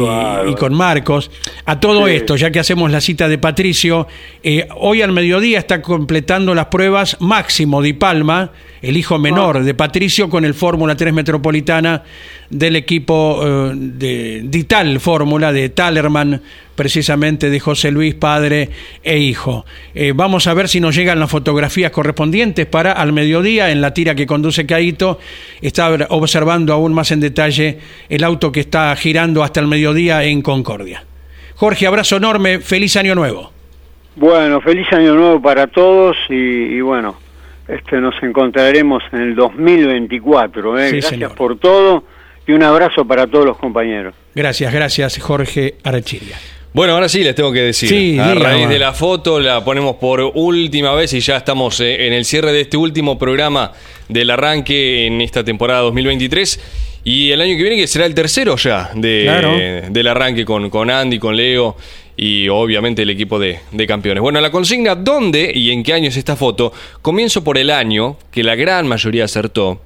con 0.57 0.73
Marcos. 0.73 1.31
A 1.65 1.79
todo 1.79 2.05
Sí. 2.07 2.13
esto, 2.13 2.35
ya 2.35 2.51
que 2.51 2.59
hacemos 2.59 2.91
la 2.91 2.99
cita 3.01 3.27
de 3.27 3.37
Patricio, 3.37 4.07
eh, 4.43 4.67
hoy 4.75 5.01
al 5.01 5.11
mediodía 5.11 5.59
está 5.59 5.81
completando 5.81 6.53
las 6.53 6.65
pruebas 6.67 7.17
Máximo 7.19 7.81
Di 7.81 7.93
Palma, 7.93 8.51
el 8.81 8.97
hijo 8.97 9.17
menor 9.17 9.57
Ah. 9.57 9.59
de 9.61 9.73
Patricio, 9.73 10.29
con 10.29 10.43
el 10.45 10.53
Fórmula 10.53 10.95
3 10.95 11.13
Metropolitana 11.13 12.03
del 12.49 12.75
equipo 12.75 13.39
eh, 13.43 13.71
de 13.75 14.41
Dital 14.43 14.99
Fórmula, 14.99 15.53
de 15.53 15.69
Talerman, 15.69 16.41
precisamente 16.75 17.49
de 17.49 17.59
José 17.59 17.91
Luis, 17.91 18.15
padre 18.15 18.69
e 19.03 19.19
hijo. 19.19 19.65
Eh, 19.93 20.13
vamos 20.15 20.47
a 20.47 20.53
ver 20.53 20.67
si 20.67 20.79
nos 20.79 20.95
llegan 20.95 21.19
las 21.19 21.29
fotografías 21.29 21.91
correspondientes 21.91 22.65
para 22.65 22.91
al 22.93 23.13
mediodía, 23.13 23.71
en 23.71 23.81
la 23.81 23.93
tira 23.93 24.15
que 24.15 24.25
conduce 24.25 24.65
Caito, 24.65 25.19
está 25.61 25.89
observando 26.11 26.73
aún 26.73 26.93
más 26.93 27.11
en 27.11 27.19
detalle 27.19 27.79
el 28.09 28.23
auto 28.23 28.51
que 28.51 28.59
está 28.61 28.95
girando 28.95 29.43
hasta 29.43 29.59
el 29.59 29.67
mediodía 29.67 30.23
en 30.23 30.41
Concordia. 30.41 31.03
Jorge, 31.55 31.87
abrazo 31.87 32.17
enorme, 32.17 32.59
feliz 32.59 32.95
año 32.97 33.15
nuevo. 33.15 33.51
Bueno, 34.15 34.61
feliz 34.61 34.87
año 34.91 35.15
nuevo 35.15 35.41
para 35.41 35.67
todos 35.67 36.17
y, 36.29 36.33
y 36.33 36.81
bueno, 36.81 37.15
este 37.67 38.01
nos 38.01 38.15
encontraremos 38.21 39.03
en 39.11 39.21
el 39.21 39.35
2024. 39.35 40.77
¿eh? 40.77 40.85
Sí, 40.87 40.91
Gracias 40.93 41.09
señor. 41.09 41.35
por 41.35 41.57
todo 41.57 42.03
y 42.47 42.51
un 42.51 42.63
abrazo 42.63 43.05
para 43.05 43.27
todos 43.27 43.45
los 43.45 43.57
compañeros. 43.57 44.13
Gracias, 44.35 44.73
gracias, 44.73 45.17
Jorge 45.19 45.75
Arachiria. 45.83 46.37
Bueno, 46.73 46.93
ahora 46.93 47.09
sí 47.09 47.21
les 47.23 47.35
tengo 47.35 47.51
que 47.51 47.59
decir. 47.61 47.89
Sí, 47.89 48.17
a 48.17 48.33
raíz 48.33 48.69
de 48.69 48.79
la 48.79 48.93
foto 48.93 49.39
la 49.41 49.63
ponemos 49.63 49.97
por 49.97 50.21
última 50.21 50.93
vez 50.93 51.11
y 51.13 51.19
ya 51.19 51.35
estamos 51.37 51.81
eh, 51.81 52.07
en 52.07 52.13
el 52.13 52.23
cierre 52.23 52.53
de 52.53 52.61
este 52.61 52.77
último 52.77 53.19
programa 53.19 53.73
del 54.07 54.29
arranque 54.29 55.05
en 55.05 55.19
esta 55.21 55.43
temporada 55.43 55.81
2023. 55.81 56.59
Y 57.03 57.31
el 57.31 57.41
año 57.41 57.57
que 57.57 57.63
viene 57.63 57.75
que 57.77 57.87
será 57.87 58.05
el 58.05 58.13
tercero 58.13 58.55
ya 58.55 58.91
de, 58.93 59.23
Claro. 59.23 59.57
del 59.91 60.07
arranque 60.07 60.45
con, 60.45 60.69
con 60.69 60.89
Andy, 60.89 61.19
con 61.19 61.35
Leo 61.35 61.75
y 62.15 62.47
obviamente 62.47 63.01
el 63.01 63.09
equipo 63.09 63.37
de, 63.39 63.59
de 63.71 63.87
campeones. 63.87 64.21
Bueno, 64.21 64.39
la 64.39 64.51
consigna 64.51 64.95
¿dónde 64.95 65.51
y 65.53 65.71
en 65.71 65.83
qué 65.83 65.93
año 65.93 66.07
es 66.09 66.15
esta 66.15 66.35
foto? 66.37 66.71
Comienzo 67.01 67.43
por 67.43 67.57
el 67.57 67.69
año 67.71 68.17
que 68.31 68.43
la 68.43 68.55
gran 68.55 68.87
mayoría 68.87 69.25
acertó. 69.25 69.81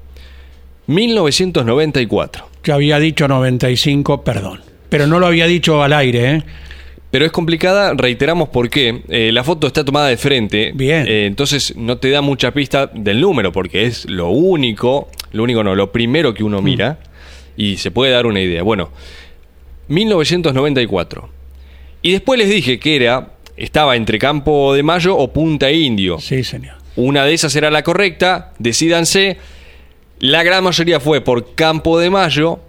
1994. 0.87 2.49
Que 2.61 2.71
había 2.71 2.99
dicho 2.99 3.27
95, 3.27 4.23
perdón. 4.23 4.61
Pero 4.89 5.07
no 5.07 5.19
lo 5.19 5.27
había 5.27 5.47
dicho 5.47 5.81
al 5.81 5.93
aire, 5.93 6.31
¿eh? 6.31 6.43
Pero 7.15 7.25
es 7.27 7.31
complicada, 7.31 7.93
reiteramos 7.93 8.49
por 8.49 8.69
qué. 8.69 9.01
Eh, 9.07 9.31
la 9.31 9.45
foto 9.45 9.67
está 9.67 9.85
tomada 9.85 10.09
de 10.09 10.17
frente. 10.17 10.73
Bien. 10.75 11.05
Eh, 11.07 11.27
entonces 11.27 11.73
no 11.77 11.97
te 11.97 12.09
da 12.09 12.19
mucha 12.19 12.51
pista 12.51 12.87
del 12.93 13.21
número, 13.21 13.53
porque 13.53 13.85
es 13.85 14.03
lo 14.09 14.31
único, 14.31 15.07
lo 15.31 15.43
único 15.43 15.63
no, 15.63 15.75
lo 15.75 15.93
primero 15.93 16.33
que 16.33 16.43
Mm. 16.43 16.47
uno 16.47 16.61
mira 16.61 16.99
y 17.55 17.77
se 17.77 17.89
puede 17.89 18.11
dar 18.11 18.25
una 18.25 18.41
idea. 18.41 18.63
Bueno, 18.63 18.89
1994. 19.87 21.29
Y 22.01 22.11
después 22.11 22.37
les 22.37 22.49
dije 22.49 22.79
que 22.79 22.97
era, 22.97 23.29
estaba 23.55 23.95
entre 23.95 24.19
Campo 24.19 24.73
de 24.73 24.83
Mayo 24.83 25.15
o 25.17 25.31
Punta 25.31 25.71
Indio. 25.71 26.19
Sí, 26.19 26.43
señor. 26.43 26.75
Una 26.97 27.23
de 27.23 27.33
esas 27.33 27.55
era 27.55 27.71
la 27.71 27.81
correcta, 27.81 28.51
decídanse. 28.59 29.37
La 30.19 30.43
gran 30.43 30.65
mayoría 30.65 30.99
fue 30.99 31.21
por 31.21 31.55
Campo 31.55 31.97
de 31.97 32.09
Mayo 32.09 32.59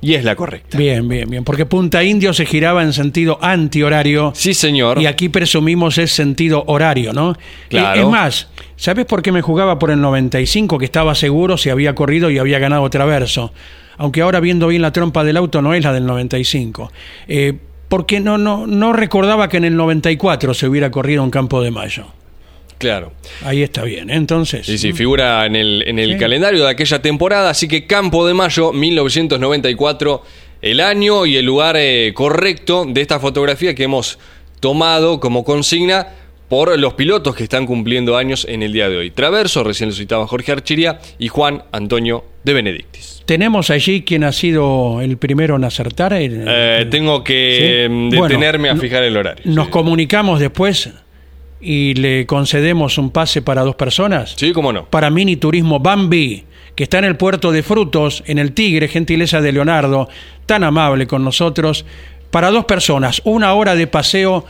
y 0.00 0.14
es 0.14 0.24
la 0.24 0.36
correcta. 0.36 0.78
Bien, 0.78 1.08
bien, 1.08 1.28
bien. 1.28 1.44
Porque 1.44 1.66
Punta 1.66 2.04
Indio 2.04 2.32
se 2.32 2.46
giraba 2.46 2.82
en 2.82 2.92
sentido 2.92 3.38
antihorario. 3.42 4.32
Sí, 4.34 4.54
señor. 4.54 5.00
Y 5.00 5.06
aquí 5.06 5.28
presumimos 5.28 5.98
es 5.98 6.12
sentido 6.12 6.64
horario, 6.66 7.12
¿no? 7.12 7.36
Claro. 7.68 7.98
Eh, 7.98 8.02
Es 8.02 8.08
más, 8.08 8.48
¿sabes 8.76 9.06
por 9.06 9.22
qué 9.22 9.32
me 9.32 9.42
jugaba 9.42 9.78
por 9.78 9.90
el 9.90 10.00
95? 10.00 10.78
Que 10.78 10.84
estaba 10.84 11.14
seguro 11.14 11.56
si 11.56 11.70
había 11.70 11.94
corrido 11.94 12.30
y 12.30 12.38
había 12.38 12.58
ganado 12.58 12.88
Traverso. 12.90 13.52
Aunque 13.96 14.20
ahora 14.22 14.40
viendo 14.40 14.68
bien 14.68 14.82
la 14.82 14.92
trompa 14.92 15.24
del 15.24 15.36
auto 15.36 15.60
no 15.62 15.74
es 15.74 15.82
la 15.82 15.92
del 15.92 16.06
95. 16.06 16.92
Eh, 17.26 17.54
porque 17.88 18.20
no, 18.20 18.38
no, 18.38 18.66
no 18.66 18.92
recordaba 18.92 19.48
que 19.48 19.56
en 19.56 19.64
el 19.64 19.76
94 19.76 20.54
se 20.54 20.68
hubiera 20.68 20.90
corrido 20.90 21.24
en 21.24 21.30
Campo 21.30 21.62
de 21.62 21.70
Mayo. 21.70 22.06
Claro. 22.78 23.12
Ahí 23.44 23.62
está 23.62 23.82
bien, 23.84 24.08
entonces. 24.10 24.64
Sí, 24.66 24.78
sí, 24.78 24.92
figura 24.92 25.44
en 25.46 25.56
el, 25.56 25.82
en 25.86 25.98
el 25.98 26.12
Sí. 26.12 26.18
calendario 26.18 26.64
de 26.64 26.70
aquella 26.70 27.02
temporada, 27.02 27.50
así 27.50 27.66
que 27.68 27.86
Campo 27.86 28.26
de 28.26 28.34
Mayo, 28.34 28.72
1994, 28.72 30.22
el 30.62 30.80
año 30.80 31.26
y 31.26 31.36
el 31.36 31.44
lugar 31.44 31.76
eh, 31.78 32.12
correcto 32.14 32.84
de 32.88 33.00
esta 33.00 33.20
fotografía 33.20 33.74
que 33.74 33.84
hemos 33.84 34.18
tomado 34.60 35.20
como 35.20 35.44
consigna 35.44 36.08
por 36.48 36.78
los 36.78 36.94
pilotos 36.94 37.34
que 37.36 37.42
están 37.42 37.66
cumpliendo 37.66 38.16
años 38.16 38.46
en 38.48 38.62
el 38.62 38.72
día 38.72 38.88
de 38.88 38.96
hoy. 38.96 39.10
Traverso, 39.10 39.62
recién 39.64 39.90
lo 39.90 39.94
citaba 39.94 40.26
Jorge 40.26 40.50
Archiria, 40.52 40.98
y 41.18 41.28
Juan 41.28 41.62
Antonio 41.72 42.24
de 42.42 42.54
Benedictis. 42.54 43.22
¿Tenemos 43.26 43.68
allí 43.68 44.00
quien 44.02 44.24
ha 44.24 44.32
sido 44.32 45.02
el 45.02 45.18
primero 45.18 45.56
en 45.56 45.64
acertar? 45.64 46.14
El- 46.14 46.44
Eh, 46.48 46.86
tengo 46.90 47.22
que 47.22 47.84
Sí. 47.86 47.92
mm, 47.92 48.08
Bueno, 48.08 48.22
detenerme 48.28 48.70
a 48.70 48.76
fijar 48.76 49.02
el 49.02 49.16
horario. 49.18 49.42
¿Nos 49.44 49.66
Sí. 49.66 49.70
comunicamos 49.72 50.40
después 50.40 50.88
y 51.60 51.94
le 51.94 52.26
concedemos 52.26 52.98
un 52.98 53.10
pase 53.10 53.42
para 53.42 53.62
dos 53.62 53.76
personas? 53.76 54.34
Sí, 54.36 54.52
cómo 54.52 54.72
no. 54.72 54.86
Para 54.86 55.10
Mini 55.10 55.36
Turismo 55.36 55.80
Bambi, 55.80 56.44
que 56.74 56.84
está 56.84 56.98
en 56.98 57.04
el 57.04 57.16
puerto 57.16 57.50
de 57.50 57.62
Frutos, 57.62 58.22
en 58.26 58.38
el 58.38 58.52
Tigre, 58.52 58.88
gentileza 58.88 59.40
de 59.40 59.52
Leonardo, 59.52 60.08
tan 60.46 60.64
amable 60.64 61.06
con 61.06 61.24
nosotros. 61.24 61.84
Para 62.30 62.50
dos 62.50 62.66
personas, 62.66 63.20
una 63.24 63.54
hora 63.54 63.74
de 63.74 63.86
paseo 63.86 64.44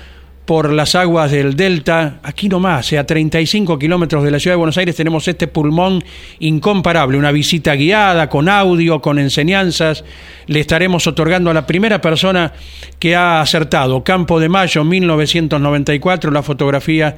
por 0.48 0.72
las 0.72 0.94
aguas 0.94 1.30
del 1.30 1.56
Delta, 1.56 2.20
aquí 2.22 2.48
nomás, 2.48 2.90
eh, 2.94 2.98
a 2.98 3.04
35 3.04 3.78
kilómetros 3.78 4.24
de 4.24 4.30
la 4.30 4.40
ciudad 4.40 4.54
de 4.54 4.56
Buenos 4.56 4.78
Aires, 4.78 4.96
tenemos 4.96 5.28
este 5.28 5.46
pulmón 5.46 6.02
incomparable, 6.38 7.18
una 7.18 7.30
visita 7.32 7.74
guiada, 7.74 8.30
con 8.30 8.48
audio, 8.48 9.02
con 9.02 9.18
enseñanzas. 9.18 10.06
Le 10.46 10.60
estaremos 10.60 11.06
otorgando 11.06 11.50
a 11.50 11.52
la 11.52 11.66
primera 11.66 12.00
persona 12.00 12.54
que 12.98 13.14
ha 13.14 13.42
acertado, 13.42 14.02
Campo 14.02 14.40
de 14.40 14.48
Mayo 14.48 14.84
1994, 14.84 16.30
la 16.30 16.42
fotografía 16.42 17.14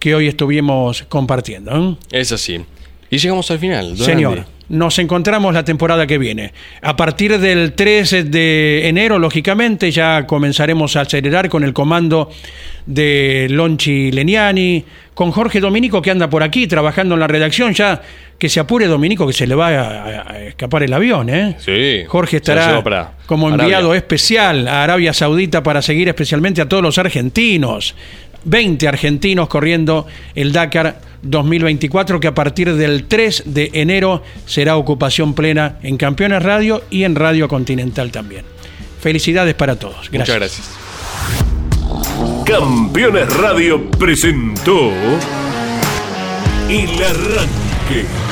que 0.00 0.16
hoy 0.16 0.26
estuvimos 0.26 1.04
compartiendo. 1.08 1.96
¿eh? 2.10 2.20
Es 2.20 2.32
así. 2.32 2.62
Y 3.10 3.18
llegamos 3.18 3.48
al 3.52 3.60
final. 3.60 3.96
Señor, 3.96 4.38
Andy. 4.38 4.50
Nos 4.68 4.98
encontramos 4.98 5.54
la 5.54 5.64
temporada 5.64 6.06
que 6.06 6.18
viene. 6.18 6.52
A 6.80 6.96
partir 6.96 7.38
del 7.38 7.72
13 7.72 8.24
de 8.24 8.88
enero, 8.88 9.18
lógicamente, 9.18 9.90
ya 9.90 10.26
comenzaremos 10.26 10.96
a 10.96 11.02
acelerar 11.02 11.48
con 11.48 11.64
el 11.64 11.72
comando 11.72 12.30
de 12.86 13.46
Lonchi 13.50 14.10
Leniani, 14.10 14.84
con 15.14 15.30
Jorge 15.30 15.60
Dominico 15.60 16.00
que 16.00 16.10
anda 16.10 16.30
por 16.30 16.42
aquí 16.42 16.66
trabajando 16.66 17.14
en 17.14 17.20
la 17.20 17.26
redacción. 17.26 17.74
Ya 17.74 18.00
que 18.38 18.48
se 18.48 18.58
apure 18.58 18.86
Dominico, 18.86 19.26
que 19.26 19.32
se 19.32 19.46
le 19.46 19.54
va 19.54 19.68
a, 19.68 20.32
a 20.32 20.42
escapar 20.42 20.82
el 20.82 20.92
avión, 20.92 21.28
¿eh? 21.28 21.56
Sí. 21.58 22.02
Jorge 22.08 22.38
estará 22.38 22.82
para 22.82 23.12
como 23.26 23.46
Arabia. 23.46 23.64
enviado 23.64 23.94
especial 23.94 24.66
a 24.66 24.82
Arabia 24.82 25.12
Saudita 25.12 25.62
para 25.62 25.80
seguir 25.80 26.08
especialmente 26.08 26.60
a 26.60 26.68
todos 26.68 26.82
los 26.82 26.98
argentinos. 26.98 27.94
20 28.44 28.88
argentinos 28.88 29.48
corriendo 29.48 30.06
el 30.34 30.52
Dakar 30.52 31.00
2024 31.22 32.20
que 32.20 32.28
a 32.28 32.34
partir 32.34 32.74
del 32.74 33.04
3 33.04 33.44
de 33.46 33.70
enero 33.74 34.22
será 34.46 34.76
ocupación 34.76 35.34
plena 35.34 35.78
en 35.82 35.96
Campeones 35.96 36.42
Radio 36.42 36.82
y 36.90 37.04
en 37.04 37.14
Radio 37.14 37.48
Continental 37.48 38.10
también. 38.10 38.44
Felicidades 39.00 39.54
para 39.54 39.76
todos. 39.76 40.10
Gracias. 40.10 40.18
Muchas 40.18 40.36
gracias. 40.36 40.70
Campeones 42.44 43.34
Radio 43.36 43.90
presentó 43.90 44.90
El 46.68 47.02
Arranque. 47.02 48.31